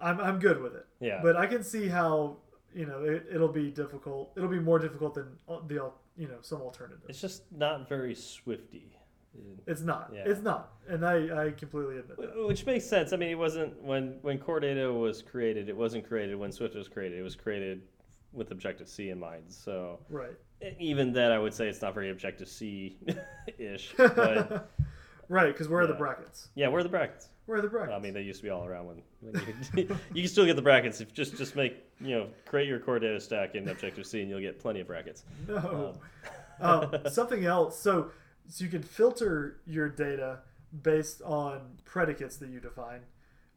[0.00, 0.86] I'm I'm good with it.
[1.00, 2.36] yeah But I can see how
[2.74, 4.32] you know it, it'll be difficult.
[4.36, 5.28] It'll be more difficult than
[5.66, 7.00] the you know some alternative.
[7.08, 8.86] it's just not very swifty
[9.66, 10.04] It's not.
[10.14, 10.30] Yeah.
[10.30, 11.16] It's not, and I,
[11.46, 12.46] I completely admit that.
[12.46, 13.12] Which makes sense.
[13.12, 15.68] I mean, it wasn't when when Core Data was created.
[15.68, 17.18] It wasn't created when Swift was created.
[17.18, 17.78] It was created
[18.32, 19.44] with Objective C in mind.
[19.48, 20.36] So Right.
[20.78, 22.96] even then, I would say it's not very Objective C
[23.58, 23.86] ish.
[23.96, 24.70] But
[25.28, 26.48] right, because where are the brackets?
[26.54, 27.28] yeah, where are the brackets?
[27.46, 27.94] Where are the brackets?
[27.94, 30.56] I mean, they used to be all around when, when you, you can still get
[30.56, 31.00] the brackets.
[31.00, 34.30] If just just make you know create your Core Data stack in Objective C, and
[34.30, 35.24] you'll get plenty of brackets.
[35.48, 35.94] no.
[36.60, 37.78] um, something else.
[37.78, 38.10] So,
[38.48, 40.40] so you can filter your data
[40.82, 43.00] based on predicates that you define.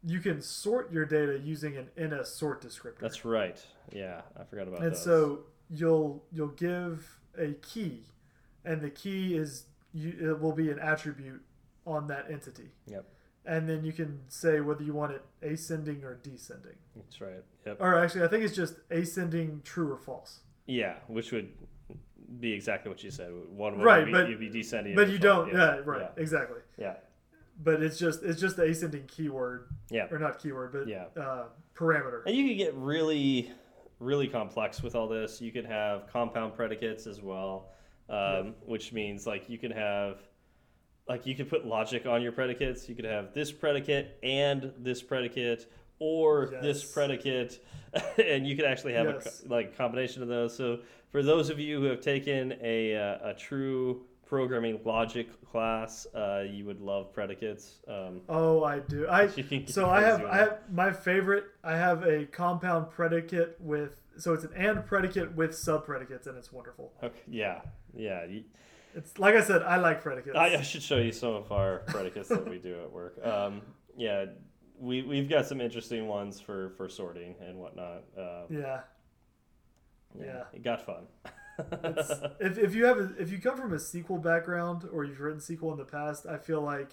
[0.04, 3.00] You can sort your data using an NS sort descriptor.
[3.00, 3.64] That's right.
[3.92, 4.86] Yeah, I forgot about that.
[4.86, 5.04] and those.
[5.04, 5.40] so
[5.70, 8.04] you'll you'll give a key,
[8.66, 9.64] and the key is
[9.94, 11.42] you, it will be an attribute
[11.88, 12.70] on that entity.
[12.88, 13.06] Yep.
[13.46, 16.76] And then you can say whether you want it ascending or descending.
[16.96, 17.44] that's right.
[17.66, 17.78] Yep.
[17.80, 20.42] Or actually, I think it's just ascending true or false.
[20.66, 21.50] Yeah, which would
[22.42, 23.32] be exactly what you said.
[23.50, 24.96] One would Right, be, but- you'd be descending.
[24.96, 25.48] But you don't.
[25.48, 25.56] Yes.
[25.56, 26.02] Yeah, right.
[26.02, 26.22] Yeah.
[26.22, 26.60] Exactly.
[26.78, 26.96] Yeah.
[27.64, 30.08] But it's just it's just the ascending keyword Yeah.
[30.12, 31.06] or not keyword, but Yeah.
[31.16, 32.24] uh, parameter.
[32.26, 33.50] And you could get really,
[34.00, 35.40] really complex with all this.
[35.42, 37.72] You could have compound predicates as well,
[38.10, 40.20] um, which means like you can have,
[41.08, 42.88] like you could put logic on your predicates.
[42.90, 47.64] You could have this predicate and this predicate, or this predicate,
[48.24, 49.44] and you could actually have Yes.
[49.46, 50.56] a like combination of those.
[50.56, 50.80] So
[51.12, 56.44] for those of you who have taken a uh, a true programming logic class, uh,
[56.50, 57.80] you would love predicates.
[57.88, 59.08] Um, Oh, I do.
[59.08, 61.46] I you can get so I have I have my favorite.
[61.64, 66.38] I have a compound predicate with so it's an and predicate with sub predicates, and
[66.38, 66.92] it's wonderful.
[67.02, 67.62] Okay, yeah,
[67.96, 68.26] yeah.
[68.98, 70.36] It's like I said, I like predicates.
[70.36, 73.24] I, I should show you some of our predicates that we do at work.
[73.24, 73.62] Um,
[73.96, 74.26] yeah,
[74.80, 78.04] we we've got some interesting ones for for sorting and whatnot.
[78.18, 78.80] Uh, yeah.
[80.20, 80.44] Yeah.
[80.54, 81.06] it got fun.
[82.40, 85.40] If, if you have a, if you come from a SQL background or you've written
[85.40, 86.90] SQL in the past, I feel like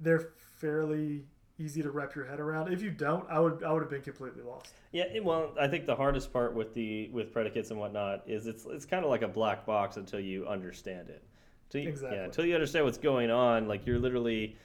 [0.00, 0.28] they're
[0.58, 1.24] fairly
[1.58, 2.70] easy to wrap your head around.
[2.70, 4.74] If you don't, I would I would have been completely lost.
[4.92, 8.46] yeah, it, well, I think the hardest part with the with predicates and whatnot is
[8.46, 11.22] it's it's kind of like a black box until you understand it.
[11.74, 12.18] Until you, Exactly.
[12.18, 14.56] Yeah, until you understand what's going on, like you're literally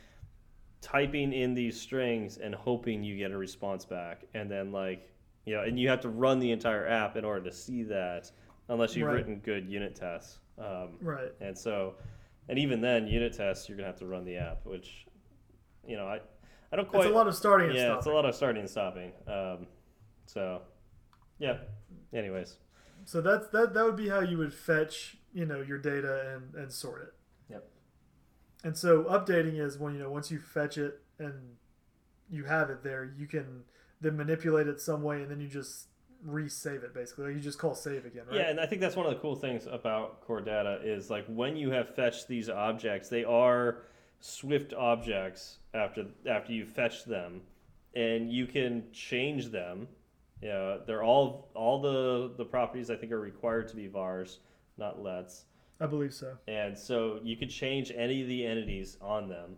[0.82, 5.10] typing in these strings and hoping you get a response back, and then like
[5.46, 8.30] you know, and you have to run the entire app in order to see that,
[8.68, 9.16] unless you've Right.
[9.16, 10.40] written good unit tests.
[10.58, 11.32] Um, Right.
[11.40, 11.96] and so,
[12.50, 15.06] and even then, unit tests you're gonna have to run the app, which
[15.88, 16.20] you know I
[16.74, 18.60] I don't quite It's a lot of starting and yeah, it's a lot of starting
[18.62, 19.14] and stopping.
[19.26, 19.68] Um,
[20.26, 20.62] so,
[21.40, 21.60] yeah.
[22.14, 22.58] Anyways,
[23.06, 26.56] So that's that that would be how you would fetch, you know, your data and
[26.56, 27.14] and sort it.
[27.52, 27.70] Yep.
[28.64, 31.34] And so updating is when you know once you fetch it and
[32.28, 33.64] you have it there, you can
[34.02, 35.90] then manipulate it some way, and then you just
[36.28, 37.26] resave it basically.
[37.26, 38.38] Like you just call save again, right?
[38.38, 41.26] Yeah, and I think that's one of the cool things about core data is like
[41.28, 43.84] when you have fetched these objects, they are
[44.20, 47.42] Swift objects after after you fetch them,
[47.94, 49.88] and you can change them.
[50.42, 54.40] Yeah, they're all all the the properties I think are required to be vars,
[54.78, 55.46] not lets.
[55.80, 56.38] I believe so.
[56.48, 59.56] And so you could change any of the entities on them,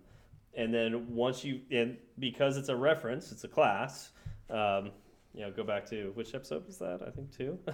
[0.55, 4.09] and then once you and because it's a reference, it's a class.
[4.49, 4.91] Um,
[5.33, 7.01] you know, go back to which episode was that?
[7.05, 7.57] I think two.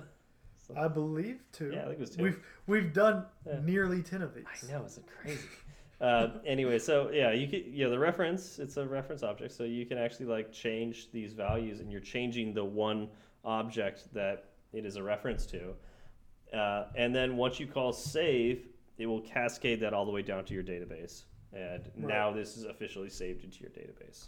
[0.77, 1.71] I believe two.
[1.73, 2.23] Yeah, I think it was two.
[2.23, 3.59] We've we've done Yeah.
[3.63, 4.45] nearly ten of these.
[4.67, 5.39] I know, it's crazy.
[6.01, 9.85] uh, anyway, so yeah, you can yeah the reference it's a reference object, so you
[9.85, 13.07] can actually like change these values, and you're changing the one
[13.43, 15.73] object that it is a reference to,
[16.55, 18.65] uh, and then once you call save,
[18.97, 22.63] it will cascade that all the way down to your database, and now this is
[22.65, 24.27] officially saved into your database.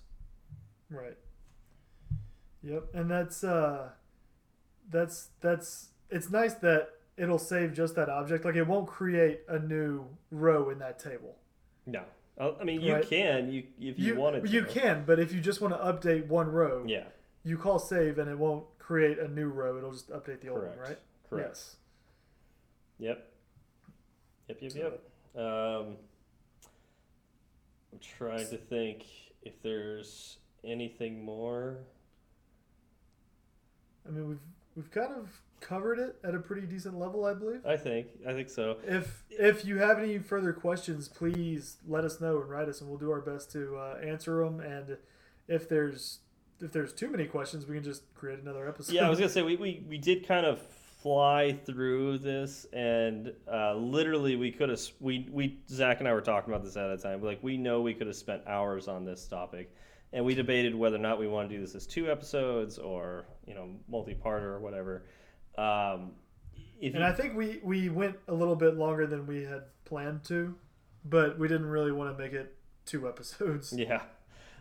[0.89, 1.17] Right.
[2.63, 3.89] Yep, and that's uh,
[4.89, 8.45] that's that's it's nice that it'll save just that object.
[8.45, 11.35] Like it won't create a new row in that table.
[11.85, 12.03] No,
[12.37, 13.07] Uh, I mean you Right.
[13.07, 14.49] can you if you, You wanted to.
[14.49, 17.05] you can, but if you just want to update one row, Yeah,
[17.43, 19.77] you call save and it won't create a new row.
[19.77, 20.97] It'll just update the old one, right?
[21.29, 21.49] Correct.
[21.49, 21.75] Yes.
[22.99, 23.33] Yep.
[24.49, 25.01] Yep, yep, yep.
[25.35, 25.95] Um,
[27.93, 29.05] I'm trying to think
[29.43, 31.79] if there's anything more.
[34.07, 34.39] I mean, we've
[34.75, 35.29] we've kind of
[35.59, 37.65] covered it at a pretty decent level, I believe.
[37.65, 38.07] I think.
[38.27, 38.77] I think so.
[38.85, 42.89] If if you have any further questions, please let us know and write us, and
[42.89, 44.59] we'll do our best to uh, answer them.
[44.59, 44.97] And
[45.47, 46.19] if there's
[46.61, 48.93] if there's too many questions, we can just create another episode.
[48.93, 50.61] Yeah, I was gonna say we, we, we did kind of
[51.01, 56.21] fly through this, and uh, literally we could have we we Zach and I were
[56.21, 57.21] talking about this at a time.
[57.23, 59.73] Like we know we could have spent hours on this topic,
[60.13, 63.25] and we debated whether or not we want to do this as two episodes or
[63.45, 65.03] you know multi-part or whatever.
[65.57, 66.11] Um,
[66.79, 69.63] if and you- I think we we went a little bit longer than we had
[69.85, 70.55] planned to,
[71.05, 73.73] but we didn't really want to make it two episodes.
[73.77, 74.01] Yeah.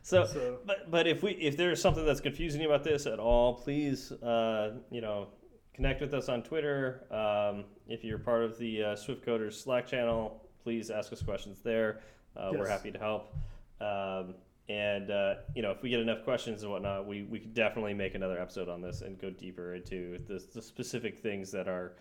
[0.03, 3.19] So, So- but but if we if there's something that's confusing you about this at
[3.19, 5.29] all, please uh, you know
[5.77, 7.05] connect with us on Twitter.
[7.11, 11.61] Um, if you're part of the uh, Swift Coders Slack channel, please ask us questions
[11.63, 12.01] there.
[12.35, 13.35] Uh, We're happy to help.
[13.81, 14.35] Um,
[14.69, 17.95] and uh, you know, if we get enough questions and whatnot, we, we could definitely
[17.95, 21.93] make another episode on this and go deeper into the, the specific things that are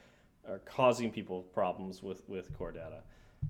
[0.47, 3.03] are causing people problems with with core data.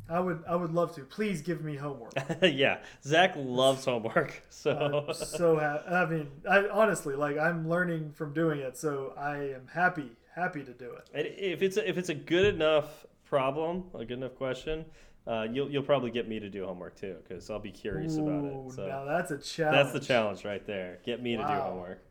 [0.09, 1.01] I would I would love to.
[1.01, 2.13] Please give me homework.
[2.41, 8.11] yeah, Zach loves homework, so I'm so ha- I mean, I honestly like I'm learning
[8.11, 11.09] from doing it, so I am happy happy to do it.
[11.13, 14.85] And if it's a, if it's a good enough problem, a good enough question,
[15.27, 18.45] uh, you'll you'll probably get me to do homework too, because I'll be curious about
[18.45, 18.71] it.
[18.73, 19.75] So now that's a challenge.
[19.75, 20.99] that's the challenge right there.
[21.05, 22.05] Get me to do homework.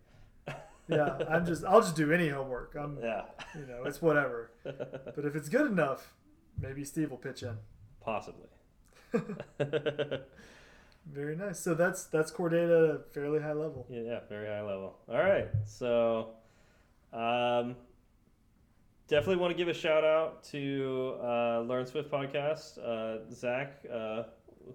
[0.89, 2.75] yeah, I'm just I'll just do any homework.
[2.79, 3.23] I'm Yeah,
[3.55, 4.51] you know it's whatever.
[4.65, 6.15] But if it's good enough,
[6.59, 7.57] maybe Steve will pitch in.
[8.05, 8.49] Possibly.
[11.13, 11.61] Very nice.
[11.61, 13.87] So that's that's core data at a fairly high level.
[13.91, 14.97] Yeah, yeah, very high level.
[15.09, 16.31] All right, so
[17.13, 17.77] um,
[19.07, 24.25] definitely want to give a shout out to uh, Learn Swift podcast, uh, Zach, uh,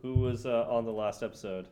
[0.02, 1.68] who was uh, on the last episode.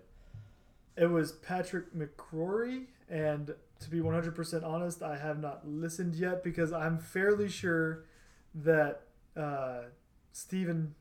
[0.97, 6.73] It was Patrick McCrory, and to be 100% honest, I have not listened yet because
[6.73, 8.05] I'm fairly sure
[8.55, 9.01] that
[9.35, 9.81] uh,
[10.31, 10.95] Steven,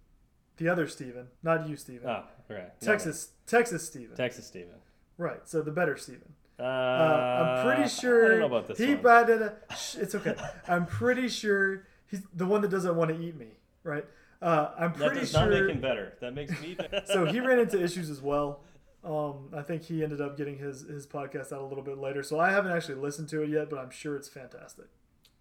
[0.58, 4.16] the other Steven, not you, Steven, Ah, right, No, Texas, Texas Steven.
[4.16, 4.74] Texas Steven.
[5.18, 5.46] right?
[5.48, 6.32] So the better Steven.
[6.58, 9.02] Uh, Uh, I'm pretty sure I don't know about this he one.
[9.02, 9.58] brought it.
[9.78, 10.34] Shh, it's okay.
[10.66, 13.48] I'm pretty sure he's the one that doesn't want to eat me,
[13.84, 14.06] right?
[14.40, 15.40] Uh, I'm that pretty does sure.
[15.40, 16.14] not make him better.
[16.20, 17.02] That makes me better.
[17.06, 18.60] so he ran into issues as well.
[19.04, 22.22] Um, I think he ended up getting his his podcast out a little bit later.
[22.22, 24.86] So I haven't actually listened to it yet, but I'm sure it's fantastic.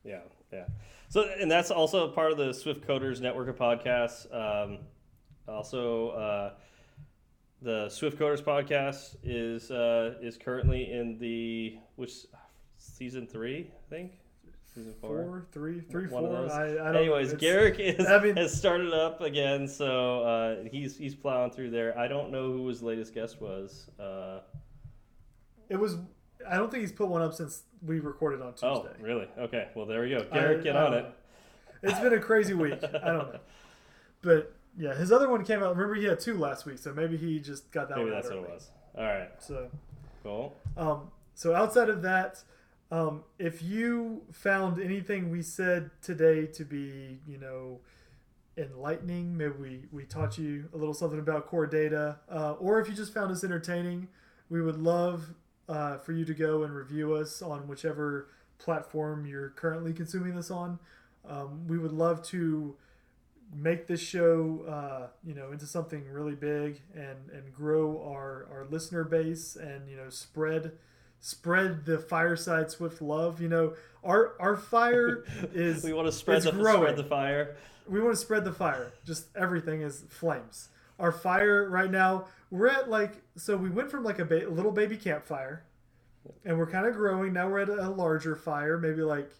[0.04, 0.20] Yeah,
[0.54, 0.66] yeah.
[1.10, 4.28] So, and that's also part of the Swift Coders network of podcasts.
[4.34, 4.80] Um,
[5.48, 6.52] also, uh,
[7.62, 12.26] the Swift Coders podcast is uh, is currently in the which
[12.78, 14.12] season three, I think.
[14.74, 15.24] Season four.
[15.24, 16.52] Four, three, three, One of those.
[16.52, 20.98] I, I don't Anyways, Garric is, I mean- has started up again, so uh, he's
[20.98, 21.98] he's plowing through there.
[21.98, 23.90] I don't know who his latest guest was.
[24.00, 24.40] Uh,
[25.70, 25.96] It was.
[26.48, 28.68] I don't think he's put one up since we recorded on Tuesday.
[28.68, 29.28] oh, really?
[29.38, 29.70] Okay.
[29.76, 30.26] Well, there we go.
[30.30, 31.14] I- Garric, get I on don't it.
[31.84, 32.84] It's been a crazy week.
[32.84, 33.40] I don't know,
[34.22, 35.76] but yeah, his other one came out.
[35.76, 38.30] Remember, he had two last week, so maybe he just got that Maybe one that's
[38.30, 38.72] what it was.
[38.98, 39.30] All right.
[39.40, 39.70] So
[40.26, 40.56] Cool.
[40.76, 42.42] Um, so outside of that,
[42.90, 47.80] um, if you found anything we said today to be, you know,
[48.58, 52.88] enlightening, maybe we, we taught you a little something about core data, uh, or if
[52.88, 54.08] you just found us entertaining,
[54.50, 55.36] we would love
[55.70, 60.50] uh, for you to go and review us on whichever platform you're currently consuming this
[60.50, 60.80] on.
[61.30, 62.76] Um, we would love to
[63.54, 68.66] make this show, uh, you know, into something really big and and grow our our
[68.70, 70.74] listener base and you know spread
[71.20, 73.42] spread the fireside swift love.
[73.42, 73.74] You know,
[74.04, 75.24] our our fire
[75.54, 76.82] is we want to spread the growing.
[76.82, 77.56] spread the fire.
[77.88, 78.94] we want to spread the fire.
[79.06, 80.70] Just everything is flames.
[81.00, 84.72] Our fire right now, we're at like so we went from like a ba- little
[84.72, 85.64] baby campfire,
[86.46, 87.34] and we're kind of growing.
[87.34, 89.32] Now we're at a larger fire, maybe like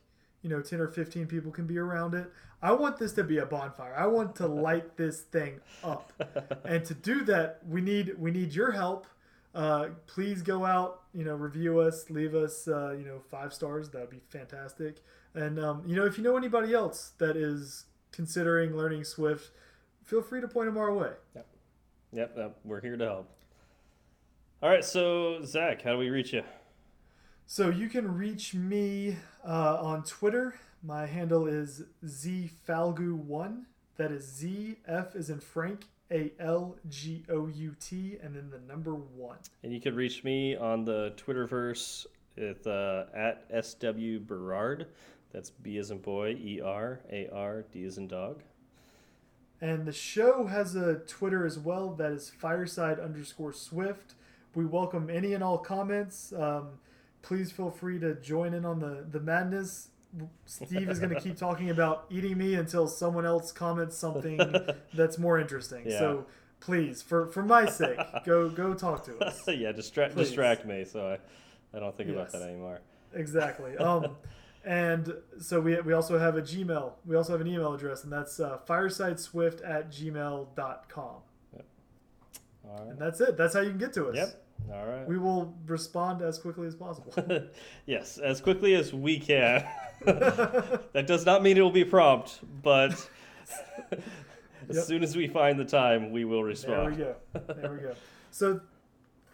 [0.42, 2.32] you know ten or fifteen people can be around it.
[2.66, 3.94] I want this to be a bonfire.
[3.96, 6.12] I want to light this thing up,
[6.66, 9.06] and to do that, we need we need your help.
[9.54, 13.92] Uh, please go out, you know, review us, leave us, uh, you know, five stars.
[13.92, 14.98] That'd be fantastic.
[15.36, 19.52] And um, you know, if you know anybody else that is considering learning Swift,
[20.04, 21.12] feel free to point them our way.
[22.14, 23.30] Yep, yep, we're here to help.
[24.64, 26.42] All right, so Zach, how do we reach you?
[27.46, 29.18] So you can reach me
[29.48, 30.56] uh, on Twitter.
[30.86, 33.64] My handle is zfalgout1.
[33.98, 38.52] That is Z F is in Frank A L G O U T and then
[38.52, 39.38] the number one.
[39.64, 42.06] And you can reach me on the Twitterverse
[42.38, 44.88] with uh, at SW Berard.
[45.32, 48.44] That's B as in boy, E R A R D as in dog.
[49.62, 51.96] And the show has a Twitter as well.
[51.96, 54.14] That is fireside underscore swift.
[54.54, 56.32] We welcome any and all comments.
[56.32, 56.80] Um,
[57.24, 59.90] please feel free to join in on the, the madness.
[60.46, 64.40] Steve is going to keep talking about eating me until someone else comments something
[64.94, 65.84] that's more interesting.
[65.86, 66.00] Yeah.
[66.00, 66.26] So
[66.60, 69.44] please, for, for my sake, go go talk to us.
[69.48, 72.82] yeah, distract distract me so I, I don't think about that anymore.
[73.14, 73.76] Exactly.
[73.80, 74.16] Um,
[74.64, 76.94] and so we, we also have a Gmail.
[77.06, 80.98] We also have an email address, and that's uh, firesideswift at gmail.com.
[80.98, 81.24] All
[82.64, 82.88] right.
[82.88, 83.38] And that's it.
[83.38, 84.16] That's how you can get to us.
[84.16, 84.45] Yep.
[84.74, 85.08] All right.
[85.08, 87.14] We will respond as quickly as possible.
[87.86, 89.66] yes, as quickly as we can.
[90.06, 92.92] that does not mean it will be prompt, but
[94.70, 94.84] as Yep.
[94.86, 96.98] soon as we find the time, we will respond.
[96.98, 97.54] there we go.
[97.62, 97.94] There we go.
[98.32, 98.60] So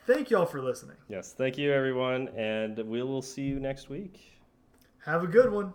[0.06, 0.98] thank y'all for listening.
[1.08, 4.20] Yes, thank you, everyone, and we will see you next week.
[5.06, 5.74] Have a good one.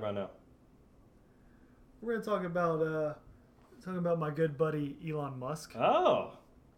[0.00, 0.30] About now?
[2.00, 3.14] We're gonna talk about uh,
[3.84, 5.76] talking about my good buddy Elon Musk.
[5.76, 6.32] Oh,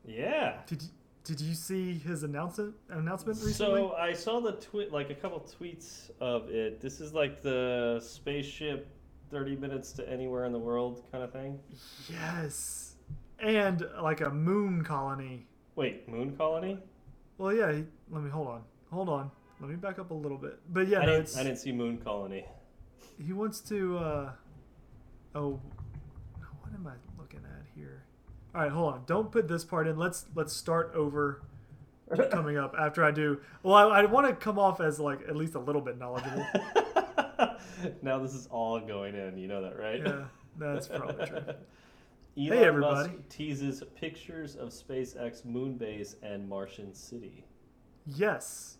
[0.04, 0.58] yeah.
[0.66, 0.88] Did you,
[1.24, 3.80] did you see his announcement announcement recently?
[3.80, 6.80] So I saw the tweet, like a couple tweets of it.
[6.80, 8.88] This is like the spaceship,
[9.30, 11.60] thirty minutes to anywhere in the world kind of thing.
[12.10, 12.96] yes,
[13.38, 15.46] and like a moon colony.
[15.76, 16.78] Wait, moon colony?
[17.38, 17.72] Well, yeah.
[17.72, 18.62] He, let me hold on.
[18.90, 19.30] Hold on.
[19.60, 20.58] Let me back up a little bit.
[20.70, 22.44] But yeah, I, no, didn't, it's, I didn't see moon colony.
[23.24, 23.98] He wants to.
[23.98, 24.32] Uh,
[25.34, 25.60] oh,
[26.60, 28.04] what am I looking at here?
[28.54, 29.02] All right, hold on.
[29.06, 29.96] Don't put this part in.
[29.96, 31.42] Let's let's start over.
[32.30, 33.40] coming up after I do.
[33.62, 36.46] Well, I, I want to come off as like at least a little bit knowledgeable.
[38.02, 39.38] now this is all going in.
[39.38, 40.00] You know that, right?
[40.04, 40.24] yeah,
[40.58, 41.38] that's probably true.
[42.38, 43.10] Elon Hey, everybody.
[43.10, 47.44] Musk teases pictures of SpaceX moon base and Martian city.
[48.06, 48.78] Yes.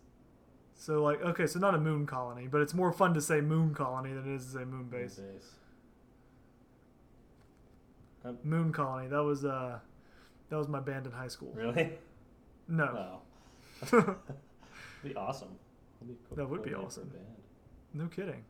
[0.83, 3.73] So like okay, so not a moon colony, but it's more fun to say moon
[3.73, 5.17] colony than it is to say moon base.
[5.17, 5.33] Moon
[8.33, 8.43] base.
[8.43, 9.07] Moon colony.
[9.07, 9.79] That was uh,
[10.49, 11.53] that was my band in high school.
[11.55, 11.93] Really?
[12.67, 13.21] No,
[13.91, 13.91] Wow.
[15.03, 15.55] be awesome.
[16.01, 16.35] That'd be cool.
[16.35, 17.09] That would be cool name for a awesome.
[17.09, 17.25] band.
[17.93, 18.43] no kidding.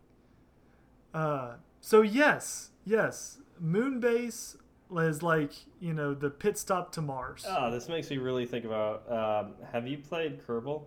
[1.14, 4.57] Uh, so yes, yes, moon base
[4.97, 7.45] is like you know the pit stop to Mars.
[7.47, 9.03] Oh, this makes me really think about.
[9.07, 10.85] Um, have you played Kerbal?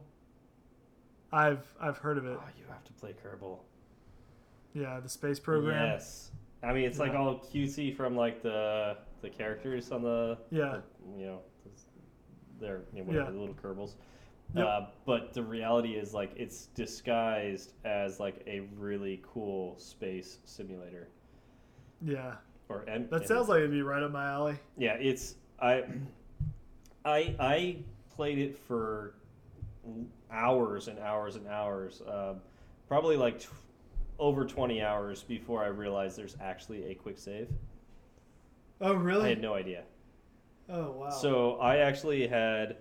[1.33, 2.39] I've I've heard of it.
[2.41, 3.59] Oh, you have to play Kerbal.
[4.75, 5.83] Yeah, the space program.
[5.93, 6.31] Yes.
[6.63, 10.81] I mean, it's like all cutesy from like the the characters on the Yeah.
[11.05, 11.41] the- you know
[12.61, 13.31] they're you know, whatever, Yeah.
[13.33, 13.95] the little Kerbals.
[14.55, 14.67] Yep.
[14.67, 21.09] Uh, but the reality is like it's disguised as like a really cool space simulator.
[22.01, 22.37] Yeah,
[22.69, 24.57] Or and, that sounds like it'd be right up my alley.
[24.77, 25.85] Yeah, it's I,
[27.05, 27.77] I I
[28.11, 29.15] played it for
[30.31, 32.37] hours and hours and hours, um,
[32.89, 33.51] probably like tw-
[34.19, 37.49] over twenty hours before I realized there's actually a quick save.
[38.81, 39.27] Oh really?
[39.27, 39.85] I had no idea.
[40.69, 41.11] Oh wow.
[41.11, 42.77] So I actually had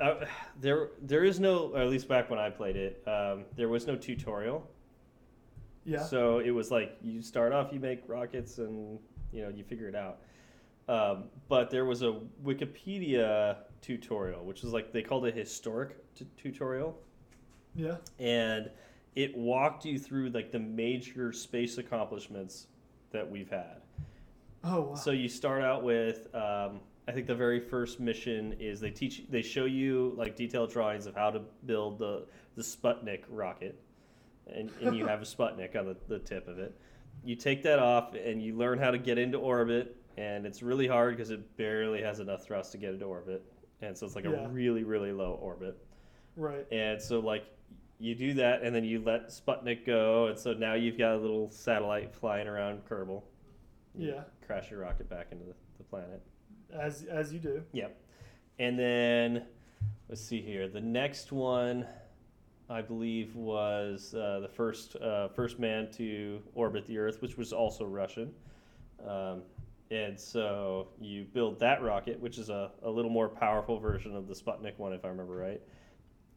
[0.00, 0.24] uh,
[0.60, 3.86] there there is no, or at least back when I played it, um, there was
[3.86, 4.68] no tutorial.
[5.84, 6.02] Yeah.
[6.02, 8.98] So it was like you start off, you make rockets, and
[9.32, 10.18] you know you figure it out.
[10.88, 16.26] Um, but there was a Wikipedia tutorial, which was like they called it historic t-
[16.38, 16.98] tutorial,
[17.74, 17.96] yeah.
[18.18, 18.70] and
[19.14, 22.68] it walked you through like the major space accomplishments
[23.12, 23.82] that we've had.
[24.64, 24.94] Oh wow.
[24.94, 29.24] So you start out with, um, I think the very first mission is they teach,
[29.28, 32.24] they show you like detailed drawings of how to build the
[32.56, 33.78] the Sputnik rocket,
[34.46, 36.74] and, and you have a Sputnik on the, the tip of it.
[37.22, 40.86] You take that off and you learn how to get into orbit, and it's really
[40.86, 43.44] hard because it barely has enough thrust to get into orbit,
[43.84, 44.44] and so it's like Yeah.
[44.44, 45.76] a really really low orbit.
[46.36, 46.66] right.
[46.72, 47.44] And so like
[48.00, 51.18] you do that, and then you let Sputnik go, and so now you've got a
[51.18, 53.22] little satellite flying around Kerbal.
[53.94, 54.22] You Yeah.
[54.46, 56.20] Crash your rocket back into the, the planet.
[56.72, 57.62] As as you do.
[57.72, 57.96] Yep.
[58.58, 59.44] And then
[60.08, 60.68] let's see here.
[60.68, 61.86] The next one,
[62.68, 67.52] I believe, was uh, the first uh, first man to orbit the Earth, which was
[67.52, 68.32] also Russian.
[69.06, 69.42] Um,
[69.90, 74.26] and so you build that rocket, which is a, a little more powerful version of
[74.28, 75.60] the Sputnik one, if I remember right.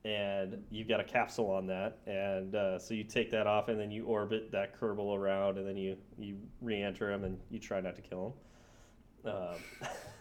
[0.06, 3.78] And you've got a capsule on that, and uh, so you take that off, and
[3.80, 7.82] then you orbit that Kerbal around, and then you you re-enter him, and you try
[7.82, 8.36] not to kill
[9.26, 9.34] him.
[9.34, 9.56] Um,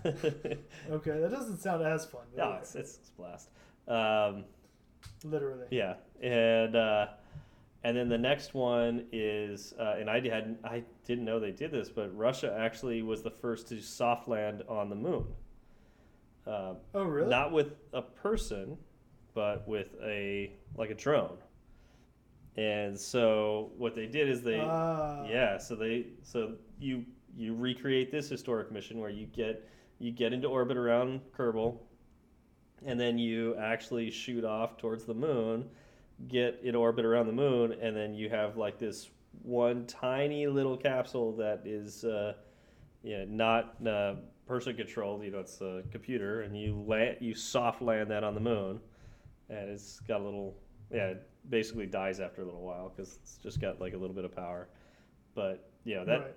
[0.91, 2.23] Okay, that doesn't sound as fun.
[2.37, 3.51] no, it's, it's, it's a blast.
[3.87, 4.45] Um,
[5.25, 5.67] literally.
[5.71, 7.07] yeah, and uh,
[7.85, 11.71] and then the next one is, uh, and I hadn't, I didn't know they did
[11.71, 15.27] this, but Russia actually was the first to soft land on the moon.
[16.47, 17.29] Uh, Oh really?
[17.29, 18.77] Not with a person,
[19.35, 21.39] but with a like a drone.
[22.57, 25.27] And so what they did is they, Ah.
[25.29, 27.05] yeah, so they so you
[27.37, 31.79] you recreate this historic mission where you get you get into orbit around Kerbal,
[32.85, 35.69] and then you actually shoot off towards the moon,
[36.29, 39.11] get in orbit around the moon, and then you have like this
[39.43, 42.35] one tiny little capsule that is, uh,
[43.03, 44.15] yeah, not uh,
[44.47, 45.23] person controlled.
[45.25, 48.81] You know, it's a computer, and you land you soft land that on the moon,
[49.49, 50.57] and it's got a little
[50.91, 54.15] yeah, it basically dies after a little while because it's just got like a little
[54.15, 54.69] bit of power.
[55.35, 56.35] But you know that right.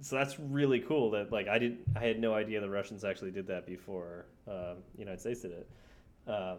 [0.00, 3.30] so that's really cool that like I didn't I had no idea the Russians actually
[3.30, 5.68] did that before um, United States did it.
[6.26, 6.58] Um,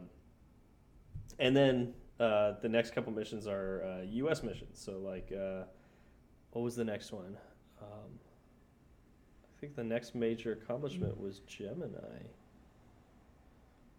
[1.37, 4.43] and then uh, the next couple missions are uh, U.S.
[4.43, 4.79] missions.
[4.79, 5.63] So like, uh,
[6.51, 7.37] what was the next one?
[7.81, 8.19] Um,
[9.43, 11.97] I think the next major accomplishment was Gemini.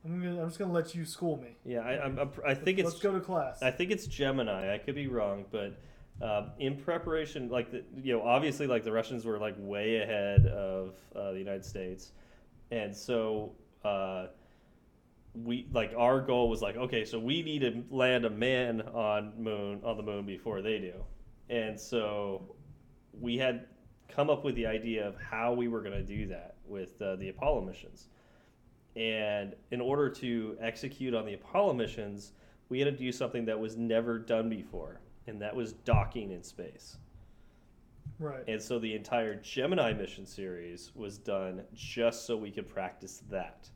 [0.05, 0.42] I'm gonna.
[0.42, 1.56] I'm just gonna let you school me.
[1.64, 3.62] Yeah, I, I'm, I'm, I think Let's it's go to class.
[3.62, 4.72] I think it's Gemini.
[4.74, 5.78] I could be wrong, but
[6.22, 10.47] um, in preparation, like the, you know, obviously, like the Russians were like way ahead
[10.47, 12.12] of uh, the United States,
[12.70, 13.52] and so
[13.84, 14.28] uh,
[15.35, 19.32] we like our goal was like, okay, so we need to land a man on
[19.43, 20.94] moon on the moon before they do,
[21.48, 22.55] and so
[23.20, 23.66] we had
[24.09, 27.16] come up with the idea of how we were going to do that with uh,
[27.16, 28.09] the Apollo missions.
[28.97, 32.32] And in order to execute on the Apollo missions,
[32.69, 36.43] we had to do something that was never done before, and that was docking in
[36.43, 36.98] space.
[38.19, 38.43] right.
[38.48, 43.69] And so the entire Gemini mission series was done just so we could practice that.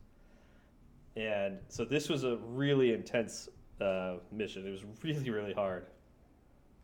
[1.16, 3.48] And so this was a really intense
[3.80, 4.66] uh, mission.
[4.66, 5.86] It was really, really hard.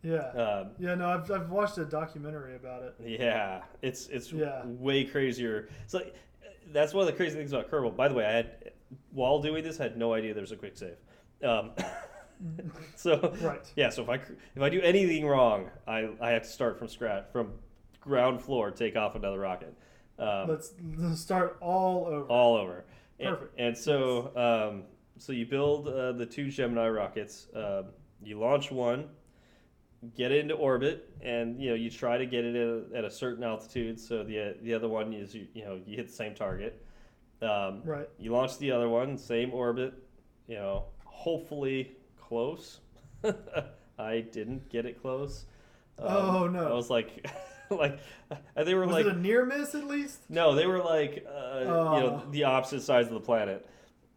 [0.02, 0.28] Yeah.
[0.30, 0.94] Um, yeah.
[0.94, 2.94] No, I've, I've watched a documentary about it.
[3.04, 4.64] Yeah, it's it's Yeah.
[4.64, 5.68] way crazier.
[5.84, 6.14] It's like
[6.72, 7.94] that's one of the crazy things about Kerbal.
[7.96, 8.72] By the way, I had
[9.12, 10.96] while doing this, I had no idea there was a quick save.
[11.44, 11.72] Um,
[12.96, 13.60] so Right.
[13.76, 16.88] yeah, so if I if I do anything wrong, I I have to start from
[16.88, 17.52] scratch, from
[18.00, 19.74] ground floor, take off another rocket.
[20.18, 22.26] Um, Let's, let's start all over.
[22.26, 22.84] all over.
[23.20, 23.58] And- Perfect.
[23.60, 24.82] And, so, um,
[25.18, 27.46] so you build uh, the two Gemini rockets.
[27.54, 27.86] Um,
[28.22, 29.08] you launch one,
[30.16, 33.04] get it into orbit, and you know you try to get it at a, at
[33.04, 34.00] a certain altitude.
[34.00, 36.82] So the the other one is you, you know you hit the same target.
[37.42, 38.08] Um, Right.
[38.18, 39.94] You launch the other one, same orbit.
[40.48, 42.80] You know, hopefully close.
[43.98, 45.44] I didn't get it close.
[45.98, 46.66] Um, Oh, no.
[46.66, 47.26] I was like,
[47.78, 47.98] like,
[48.56, 50.20] and they were Was like, it a near miss at least?
[50.28, 52.30] no, they were like, uh, you know, Oh.
[52.30, 53.66] the opposite sides of the planet.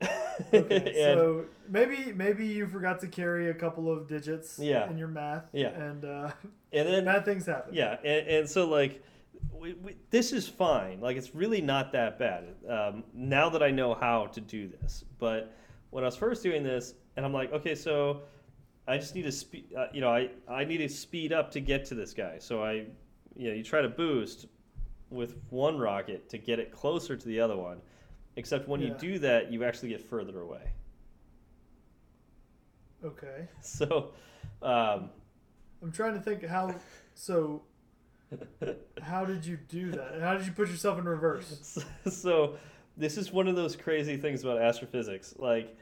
[0.51, 4.89] Okay, so maybe maybe you forgot to carry a couple of digits Yeah.
[4.89, 5.43] in your math.
[5.53, 5.67] Yeah.
[5.69, 6.31] And uh,
[6.73, 7.73] and then bad things happen.
[7.75, 9.03] yeah, and, and so like,
[9.53, 10.99] we, we, this is fine.
[11.01, 12.45] Like, it's really not that bad.
[12.67, 15.55] Um, now that I know how to do this, but
[15.91, 18.21] when I was first doing this, and I'm like, okay, so
[18.87, 19.67] I just need to speed.
[19.77, 22.37] Uh, you know, I I need to speed up to get to this guy.
[22.39, 22.87] So I,
[23.35, 24.47] you know, you try to boost
[25.09, 27.81] with one rocket to get it closer to the other one.
[28.35, 30.71] Except when you do that, you actually get further away.
[33.03, 33.47] Okay.
[33.61, 34.11] So,
[34.61, 35.09] um,
[35.81, 36.73] I'm trying to think how.
[37.13, 37.63] So,
[39.01, 40.19] how did you do that?
[40.19, 41.77] How did you put yourself in reverse?
[42.09, 42.57] so
[42.97, 45.35] this is one of those crazy things about astrophysics.
[45.37, 45.77] Like,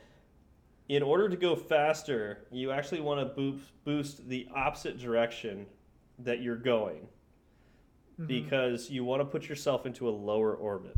[0.90, 5.66] in order to go faster, you actually want to boost the opposite direction
[6.20, 7.08] that you're going
[8.22, 8.28] Mhm.
[8.28, 10.98] because you want to put yourself into a lower orbit.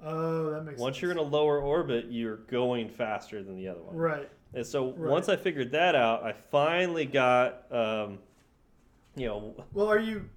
[0.00, 1.02] Oh, that makes Once sense.
[1.02, 3.96] you're in a lower orbit, you're going faster than the other one.
[3.96, 4.28] right.
[4.52, 5.10] And so Right.
[5.10, 8.18] once I figured that out, I finally got, um,
[9.16, 10.28] you know, Well, are you?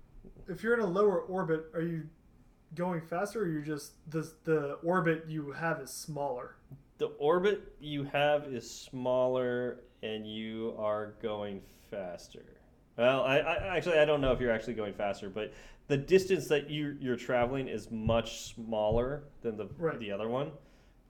[0.48, 2.10] If you're in a lower orbit, are you
[2.74, 6.56] going faster, or you're just the the orbit you have is smaller?
[6.98, 11.62] the orbit you have is smaller and you are going
[11.92, 12.44] faster.
[12.98, 15.53] Well, I, I actually I don't know if you're actually going faster, but
[15.88, 19.99] the distance that you you're traveling is much smaller than the Right.
[19.99, 20.52] the other one,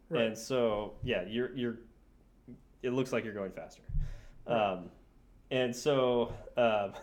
[0.09, 0.25] Right.
[0.25, 1.77] and so yeah, you're you're.
[2.83, 3.81] It looks like you're going faster,
[4.47, 4.73] Right.
[4.73, 4.89] um,
[5.49, 6.93] and so um,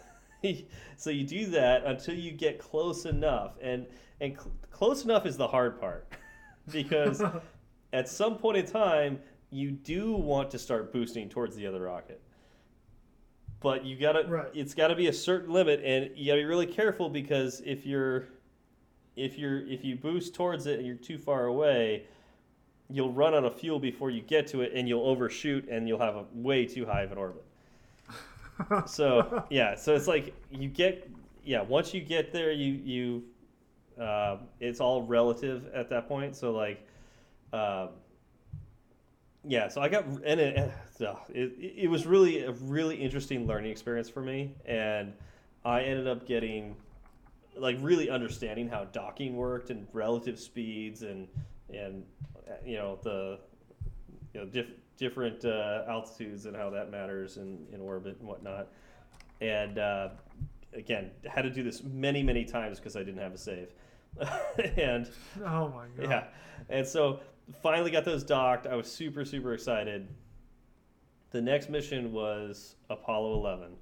[0.97, 3.87] so you do that until you get close enough, and
[4.21, 6.07] and cl- close enough is the hard part
[6.73, 7.23] because
[7.95, 9.19] at some point in time,
[9.51, 12.21] you do want to start boosting towards the other rocket.
[13.65, 14.49] But you gotta, Right.
[14.53, 17.87] it's got to be a certain limit, and you gotta be really careful because if
[17.87, 18.27] you're,
[19.17, 22.03] if you're, if you boost towards it and you're too far away,
[22.91, 25.99] you'll run out of fuel before you get to it, and you'll overshoot, and you'll
[25.99, 27.43] have a way too high of an orbit.
[28.87, 31.11] So yeah, so it's like you get,
[31.43, 33.25] yeah, once you get there, you you,
[34.01, 36.37] uh, it's all relative at that point.
[36.37, 36.87] So like,
[37.53, 37.89] um,
[39.47, 44.09] yeah, so I got and it, it it was really a really interesting learning experience
[44.09, 45.13] for me, and
[45.65, 46.77] I ended up getting
[47.57, 51.29] like really understanding how docking worked and relative speeds and
[51.73, 52.05] and
[52.65, 53.39] you know the
[54.33, 54.67] you know diff,
[54.97, 58.69] different uh, altitudes and how that matters in, in orbit and whatnot.
[59.41, 60.11] And uh,
[60.73, 63.69] again, had to do this many many times because I didn't have a save.
[64.77, 65.11] and
[65.45, 66.11] oh my god.
[66.11, 66.25] yeah,
[66.69, 67.21] and so
[67.63, 68.67] finally got those docked.
[68.67, 70.09] I was super super excited.
[71.31, 73.73] The next mission was Apollo 11,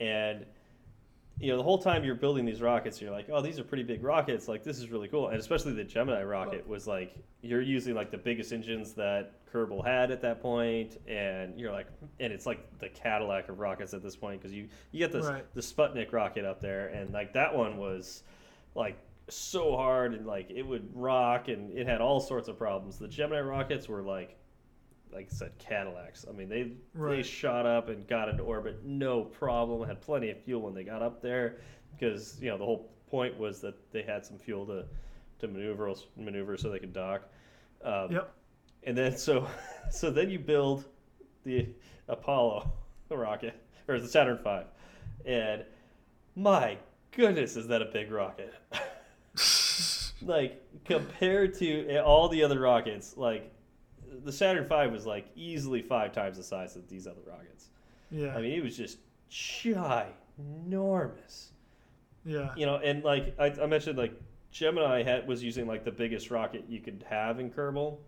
[0.00, 0.44] and
[1.38, 3.84] you know the whole time you're building these rockets, you're like, oh, these are pretty
[3.84, 4.48] big rockets.
[4.48, 8.10] Like this is really cool, and especially the Gemini rocket was like you're using like
[8.10, 11.86] the biggest engines that Kerbal had at that point, and you're like,
[12.18, 15.26] and it's like the Cadillac of rockets at this point because you you get this
[15.26, 15.44] Right.
[15.54, 18.24] the Sputnik rocket up there, and like that one was
[18.74, 18.98] like
[19.28, 22.98] so hard and like it would rock and it had all sorts of problems.
[22.98, 24.36] The Gemini rockets were like
[25.12, 26.26] like I said Cadillacs.
[26.28, 29.86] I mean they they shot up and got into orbit no problem.
[29.86, 31.58] Had plenty of fuel when they got up there
[31.92, 34.84] because you know the whole point was that they had some fuel to
[35.38, 37.22] to maneuver maneuver so they could dock.
[37.82, 38.34] Um, Yep.
[38.86, 39.48] And then so
[39.90, 40.84] so then you build
[41.44, 41.68] the
[42.08, 42.70] Apollo
[43.10, 43.54] rocket
[43.88, 45.64] or the Saturn V, and
[46.36, 46.76] my
[47.12, 48.52] goodness, is that a big rocket?
[50.26, 53.50] like compared to all the other rockets, like
[54.24, 57.68] the Saturn V was like easily five times the size of these other rockets.
[58.10, 58.34] Yeah.
[58.36, 58.98] I mean, it was just
[59.30, 61.48] ginormous.
[62.24, 62.52] yeah.
[62.56, 64.12] You know, and like I, I mentioned, like
[64.50, 67.98] Gemini had was using like the biggest rocket you could have in Kerbal.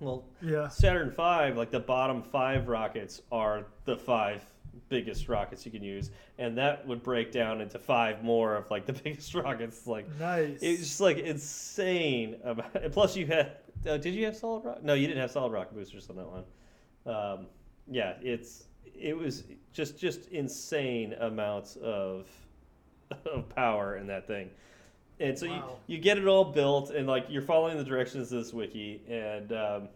[0.00, 0.68] Well, Yeah.
[0.68, 4.44] Saturn V, like the bottom five rockets are the five
[4.88, 8.86] biggest rockets you can use, and that would break down into five more of like
[8.86, 9.86] the biggest rockets.
[9.86, 10.58] Like Nice.
[10.62, 12.36] it's just like insane.
[12.44, 13.52] About, and plus, you had
[13.88, 14.82] uh, did you have solid rock?
[14.82, 16.44] No, you didn't have solid rocket boosters on that one.
[17.06, 17.46] Um,
[17.90, 18.64] yeah, it's
[18.98, 22.26] it was just just insane amounts of
[23.32, 24.50] of power in that thing.
[25.18, 25.78] And so Wow.
[25.86, 29.00] you, you get it all built, and like you're following the directions of this wiki,
[29.08, 29.88] and um,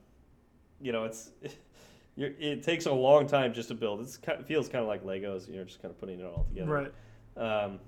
[0.80, 1.30] you know it's
[2.16, 4.00] it takes a long time just to build.
[4.00, 5.52] It's kind it feels kind of like Legos.
[5.52, 6.70] You're just kind of putting it all together.
[6.70, 6.92] right.
[7.36, 7.78] Um,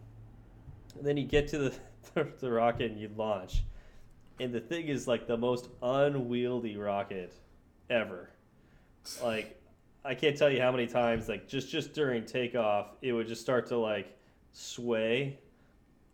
[0.96, 1.58] and then you get to
[2.14, 3.64] the, the rocket and you launch.
[4.40, 7.34] And the thing is like the most unwieldy rocket
[7.90, 8.30] ever.
[9.22, 9.60] Like
[10.04, 13.40] I can't tell you how many times like just just during takeoff it would just
[13.40, 14.16] start to like
[14.52, 15.38] sway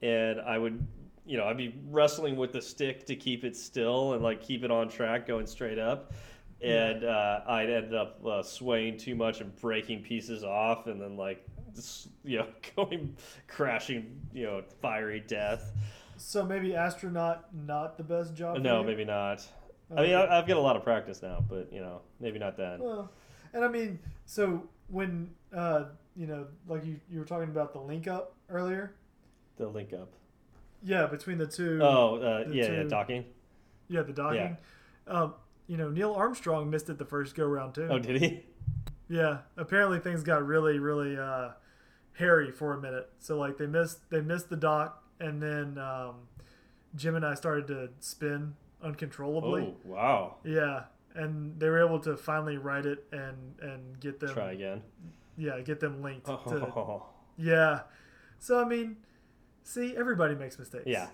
[0.02, 0.84] and I would
[1.28, 4.64] you know, I'd be wrestling with the stick to keep it still and like keep
[4.64, 6.14] it on track going straight up.
[6.60, 11.16] And uh, I'd end up uh, swaying too much and breaking pieces off, and then
[11.16, 13.16] like just, you know going
[13.46, 15.72] crashing, you know, fiery death.
[16.16, 18.56] So maybe astronaut not the best job.
[18.56, 19.46] for No, maybe not.
[19.96, 22.56] I mean, I, I've got a lot of practice now, but you know, maybe not
[22.56, 22.80] then.
[22.80, 23.10] Well,
[23.52, 25.84] and I mean, so when uh,
[26.16, 28.94] you know, like you, you were talking about the link up earlier.
[29.56, 30.12] The link up.
[30.82, 31.80] Yeah, between the two.
[31.82, 33.24] Oh, uh, the yeah, yeah, docking.
[33.88, 34.56] Yeah, the docking.
[35.06, 35.34] Um,
[35.68, 37.86] you know, Neil Armstrong missed it the first go round too.
[37.88, 38.42] Oh, did he?
[39.08, 41.50] Yeah, apparently things got really, really uh,
[42.14, 43.08] hairy for a minute.
[43.20, 46.14] So like they missed they missed the dock, and then um,
[46.96, 49.62] Gemini started to spin uncontrollably.
[49.62, 50.36] Oh, wow.
[50.44, 50.84] Yeah,
[51.14, 54.82] and they were able to finally right it and and get them Try again.
[55.36, 57.06] yeah get them linked to Oh,
[57.38, 57.80] yeah.
[58.40, 58.96] So I mean,
[59.62, 60.84] see, everybody makes mistakes.
[60.86, 61.08] yeah.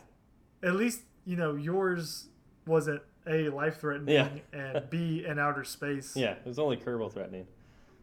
[0.63, 2.29] At least you know yours
[2.67, 4.29] wasn't a life threatening Yeah.
[4.53, 6.15] and b in outer space.
[6.17, 7.47] Yeah, it was only Kerbal threatening.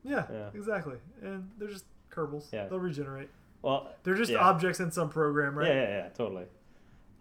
[0.04, 0.50] Yeah, Yeah.
[0.54, 0.98] exactly.
[1.22, 2.52] And they're just Kerbals.
[2.52, 2.68] Yeah.
[2.68, 3.30] They'll regenerate.
[3.62, 4.40] Well, They're just Yeah.
[4.40, 5.68] objects in some program, right?
[5.68, 6.46] yeah, yeah, yeah, totally.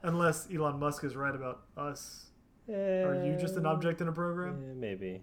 [0.03, 2.27] Unless Elon Musk is right about us.
[2.69, 4.63] Are you just an object in a program?
[4.71, 5.23] Eh, maybe.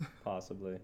[0.24, 0.78] Possibly.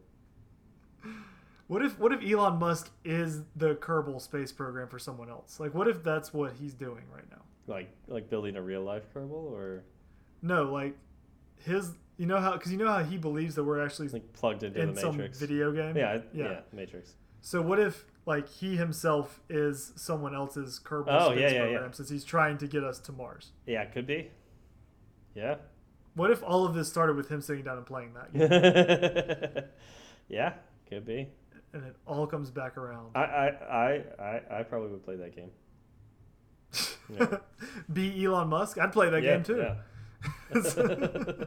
[1.66, 5.59] What if what if Elon Musk is the Kerbal space program for someone else?
[5.59, 7.43] Like what if that's what he's doing right now?
[7.66, 9.84] Like like building a real life Kerbal or
[10.43, 10.97] No, like
[11.64, 14.62] his you know how cuz you know how he believes that we're actually like plugged
[14.64, 15.39] into in the some Matrix.
[15.39, 15.97] video game?
[15.97, 16.51] Yeah, Yeah.
[16.51, 17.14] yeah, Matrix.
[17.40, 21.82] So what if like he himself is someone else's Kerbal Oh, space yeah, yeah, program
[21.85, 21.90] yeah.
[21.93, 23.52] since he's trying to get us to Mars?
[23.66, 24.31] Yeah, it could be.
[25.35, 25.56] Yeah.
[26.14, 29.64] What if all of this started with him sitting down and playing that game
[30.28, 30.52] yeah,
[30.89, 31.28] could be.
[31.73, 33.12] and it all comes back around?
[33.16, 35.51] I, I, I, I, I probably would play that game.
[37.09, 37.39] Yeah.
[37.93, 38.78] Be Elon Musk?
[38.78, 39.66] I'd play that yeah, game too.
[40.55, 41.45] Yeah.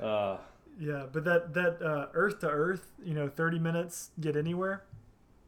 [0.06, 0.36] uh,
[0.80, 4.84] Yeah, but that that uh, Earth to Earth, you know, thirty minutes get anywhere.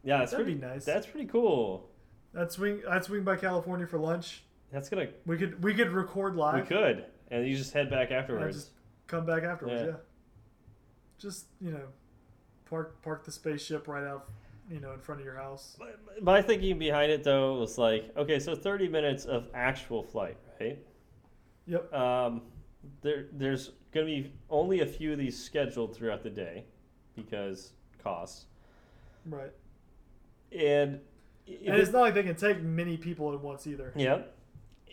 [0.04, 0.84] yeah, that's That'd pretty nice.
[0.84, 1.88] That's pretty cool.
[2.36, 2.82] I'd swing.
[2.88, 4.42] I'd swing by California for lunch.
[4.72, 5.08] That's gonna.
[5.26, 6.54] We could we could record live.
[6.62, 8.56] We could, and you just head back afterwards.
[8.56, 8.70] just
[9.06, 9.82] come back afterwards.
[9.82, 9.88] Yeah.
[9.88, 9.94] Yeah.
[11.18, 11.84] Just you know,
[12.68, 14.28] park park the spaceship right out,
[14.70, 15.76] you know, in front of your house.
[15.78, 15.86] My-
[16.22, 20.78] My thinking behind it though was like, okay, so 30 minutes of actual flight, right?
[21.66, 21.92] Yep.
[21.92, 22.42] Um,
[23.02, 26.64] there, there's going to be only a few of these scheduled throughout the day
[27.14, 27.72] because
[28.02, 28.46] costs.
[29.26, 29.52] Right.
[30.52, 31.00] And,
[31.46, 33.92] and it's it- not like they can take many people at once either.
[33.96, 34.34] Yep.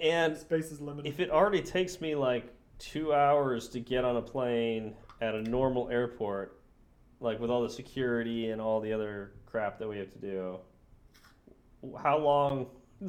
[0.02, 1.10] and Space is limited.
[1.10, 5.42] if it already takes me like two hours to get on a plane at a
[5.42, 6.60] normal airport,
[7.20, 10.58] like with all the security and all the other crap that we have to do,
[12.02, 12.68] how long?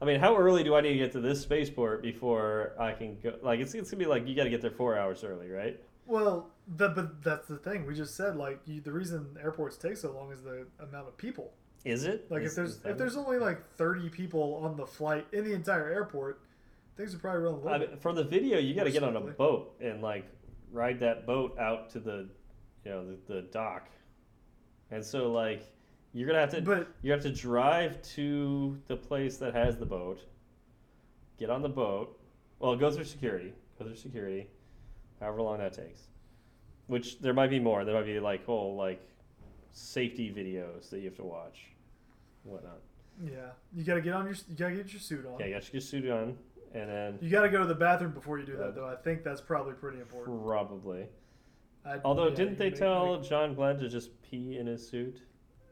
[0.00, 3.18] I mean, how early do I need to get to this spaceport before I can
[3.20, 3.34] go?
[3.42, 5.80] Like, it's, it's gonna be like you got to get there four hours early, right?
[6.06, 7.86] well, the, but that's the thing.
[7.86, 11.16] We just said like you, the reason airports take so long is the amount of
[11.16, 11.52] people.
[11.84, 12.30] Is it?
[12.30, 15.52] Like Is- if there's if there's only like thirty people on the flight in the
[15.52, 16.40] entire airport,
[16.96, 19.16] things are probably running a I mean, from the video, you got to get on
[19.16, 20.24] a boat and like
[20.72, 22.28] ride that boat out to the,
[22.84, 23.88] you know, the, the dock,
[24.90, 25.70] and so like
[26.12, 29.86] you're gonna have to But you have to drive to the place that has the
[29.86, 30.20] boat,
[31.38, 32.18] get on the boat,
[32.58, 34.48] well, go through security, go through security,
[35.20, 36.02] however long that takes,
[36.86, 37.84] which there might be more.
[37.84, 39.00] There might be like whole like
[39.72, 41.66] safety videos that you have to watch,
[42.42, 42.80] whatnot.
[43.24, 45.38] yeah, you gotta get on your you gotta get your suit on.
[45.38, 46.36] Yeah, you got to get your suit on,
[46.74, 48.88] and then You gotta go to the bathroom before you do that, though.
[48.88, 50.44] I think that's probably pretty important.
[50.44, 51.06] probably.
[51.84, 55.22] I, Although, yeah, didn't they tell John Glenn to just pee in his suit?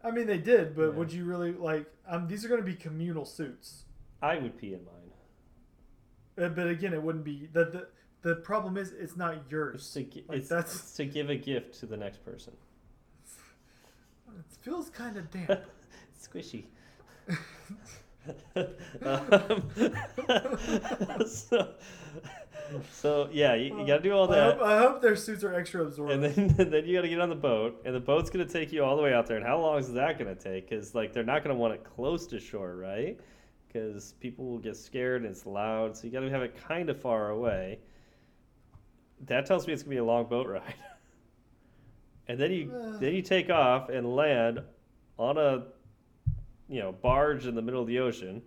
[0.07, 0.89] I mean, they did, but Yeah.
[0.91, 1.87] would you really like?
[2.09, 3.85] Um, these are going to be communal suits.
[4.23, 6.45] I would pee in mine.
[6.47, 7.89] Uh, but again, it wouldn't be the the.
[8.23, 9.93] The problem is, it's not It's yours.
[9.93, 12.53] to, gi- Like, it's, that's- it's to give a gift to the next person.
[14.37, 15.61] It feels kind of damp.
[16.21, 16.65] Squishy.
[19.07, 19.71] um,
[21.27, 21.69] so,
[22.93, 25.45] so yeah, you, you got to do all I hope, that, I hope their suits
[25.45, 26.25] are extra absorbent.
[26.25, 28.73] and then then you got to get on the boat, and the boat's gonna take
[28.73, 29.37] you all the way out there.
[29.37, 30.69] And how long is that gonna take?
[30.69, 33.19] Because like they're not gonna want it close to shore, right?
[33.67, 36.89] Because people will get scared and it's loud, so you got to have it kind
[36.89, 37.79] of far away.
[39.27, 40.75] That tells me it's gonna be a long boat ride.
[42.29, 42.99] and then you Uh.
[42.99, 44.61] then you take off and land
[45.19, 45.67] on a
[46.69, 48.43] you know barge in the middle of the ocean.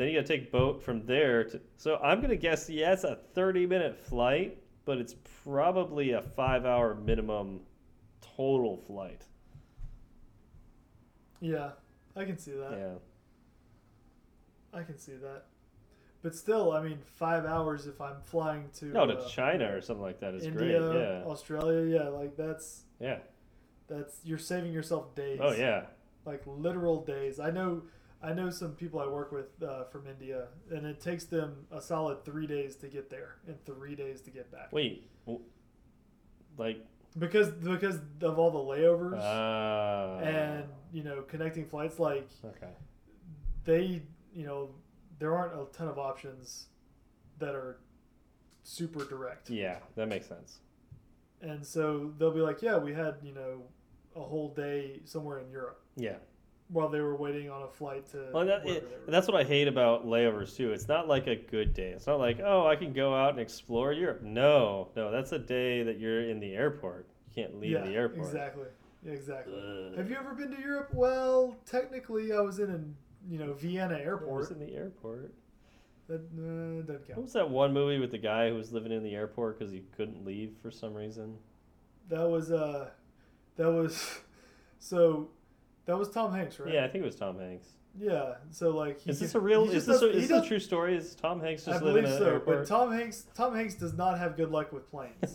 [0.00, 1.60] Then you got to take boat from there to.
[1.76, 4.56] So I'm gonna guess yeah, it's a 30 minute flight,
[4.86, 5.14] but it's
[5.44, 7.60] probably a five hour minimum
[8.22, 9.26] total flight.
[11.42, 11.72] yeah,
[12.16, 12.70] I can see that.
[14.72, 14.78] Yeah.
[14.78, 15.44] I can see that.
[16.22, 19.82] But still, I mean, five hours if I'm flying to No, to uh, China or
[19.82, 20.98] something like that is India, great.
[20.98, 21.24] Yeah.
[21.26, 23.18] Australia, yeah, like that's Yeah.
[23.86, 25.40] that's you're saving yourself days.
[25.42, 25.88] Oh yeah.
[26.24, 27.38] like literal days.
[27.38, 27.82] I know,
[28.22, 31.80] I know some people I work with uh, from India, and it takes them a
[31.80, 35.08] solid three days to get there and three days to get back Wait.
[36.58, 36.84] Like.
[37.18, 41.98] because because of all the layovers Uh, and you know connecting flights.
[41.98, 42.72] Like Okay.
[43.64, 44.02] they,
[44.34, 44.70] you know,
[45.18, 46.66] there aren't a ton of options
[47.38, 47.78] that are
[48.62, 49.48] super direct.
[49.50, 50.58] Yeah, that makes sense.
[51.40, 53.62] And so they'll be like, yeah, we had you know
[54.14, 56.16] a whole day somewhere in Europe Yeah.
[56.72, 58.28] While they were waiting on a flight to.
[58.32, 60.72] Well, that, it, that's what I hate about layovers too.
[60.72, 61.90] It's not like a good day.
[61.90, 64.22] It's not like, oh, I can go out and explore Europe.
[64.22, 67.08] No, no, that's a day that you're in the airport.
[67.28, 68.26] You can't leave yeah, the airport.
[68.26, 68.66] Exactly.
[69.04, 69.54] Yeah, exactly.
[69.54, 69.96] Ugh.
[69.96, 70.90] Have you ever been to Europe?
[70.92, 72.96] Well, technically, I was in an
[73.28, 74.50] you know Vienna I was airport.
[74.52, 75.34] in the airport.
[76.08, 77.18] That uh, doesn't count.
[77.18, 79.72] What was that one movie with the guy who was living in the airport because
[79.72, 81.36] he couldn't leave for some reason?
[82.08, 82.90] That was uh,
[83.56, 84.20] that was
[84.78, 85.30] so
[85.90, 86.72] that was Tom Hanks, right?
[86.72, 87.68] Yeah, I think it was Tom Hanks.
[87.98, 88.34] Yeah.
[88.50, 89.68] So like, he Is this a real?
[89.68, 90.96] Is this, a, is this a true story?
[90.96, 92.64] Is Tom Hanks I just living believe so, but?
[92.66, 95.14] Tom Hanks Tom Hanks does not have good luck with planes.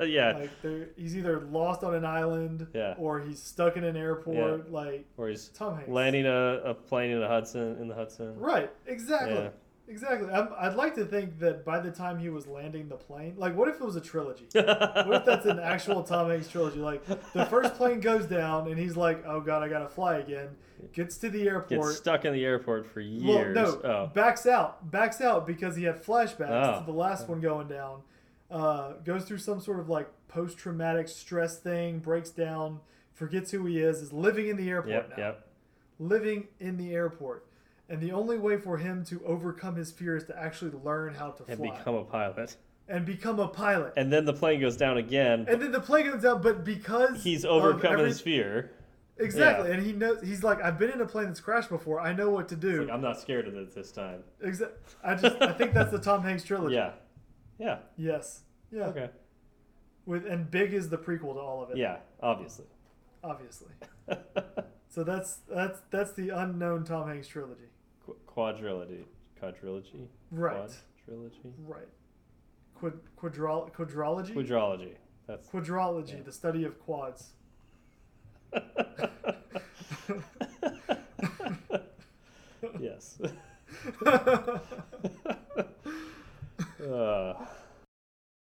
[0.00, 2.94] yeah, like they're- he's either lost on an island Yeah.
[2.96, 4.72] or he's stuck in an airport.
[4.72, 5.90] Like or he's Tom Hanks.
[5.90, 8.38] landing a, a plane in the Hudson in the Hudson.
[8.38, 8.70] Right.
[8.86, 9.34] Exactly.
[9.34, 9.48] Yeah.
[9.92, 10.30] Exactly.
[10.30, 13.54] I'm, I'd like to think that by the time he was landing the plane, like,
[13.54, 14.46] what if it was a trilogy?
[14.54, 16.78] What if that's an actual Tom Hanks trilogy?
[16.78, 17.04] Like,
[17.34, 20.48] the first plane goes down, and he's like, "Oh God, I gotta fly again."
[20.94, 21.94] Gets to the Gets airport.
[21.94, 23.54] stuck in the airport for years.
[23.54, 24.90] Well, no, Oh, backs out.
[24.90, 26.80] Backs out because he had flashbacks Oh.
[26.80, 28.00] to the last one going down.
[28.50, 31.98] Uh, goes through some sort of like post-traumatic stress thing.
[32.00, 32.80] Breaks down.
[33.12, 34.00] Forgets who he is.
[34.02, 35.24] Is living in the airport yep, now.
[35.24, 35.46] yep.
[35.98, 37.46] Living in the airport.
[37.92, 41.30] And the only way for him to overcome his fear is to actually learn how
[41.32, 41.52] to fly.
[41.52, 42.56] And fly become a pilot.
[42.88, 43.92] and become a pilot.
[43.98, 45.44] And then the plane goes down again.
[45.46, 48.70] And then the plane goes down, but because He's overcome every- his fear.
[49.18, 52.00] exactly, and he knows he's like, I've been in a plane that's crashed before.
[52.00, 52.84] I know what to do.
[52.84, 54.22] like, I'm not scared of it this time.
[54.42, 54.72] Exa-
[55.04, 56.74] I just I think that's the Tom Hanks trilogy.
[56.76, 56.92] Yeah.
[57.58, 57.78] Yeah.
[57.98, 58.40] Yes.
[58.72, 58.86] Yeah.
[58.86, 59.10] Okay.
[60.06, 61.76] With and Big is the prequel to all of it.
[61.76, 62.64] Yeah, obviously.
[63.22, 63.68] Obviously.
[64.88, 67.70] So that's that's that's the unknown Tom Hanks trilogy.
[68.34, 69.04] Qu- quadrilogy.
[69.40, 70.06] Quadrilogy?
[70.30, 70.70] Right.
[71.08, 71.52] Quadrilogy?
[71.66, 71.88] Right.
[72.74, 74.34] Quad, quadrol, quadrology.
[74.34, 74.94] Quadrology.
[75.26, 75.48] That's.
[75.48, 76.22] Quadrology, Yeah.
[76.24, 77.30] the study of quads.
[82.80, 83.18] yes.
[84.06, 84.58] uh,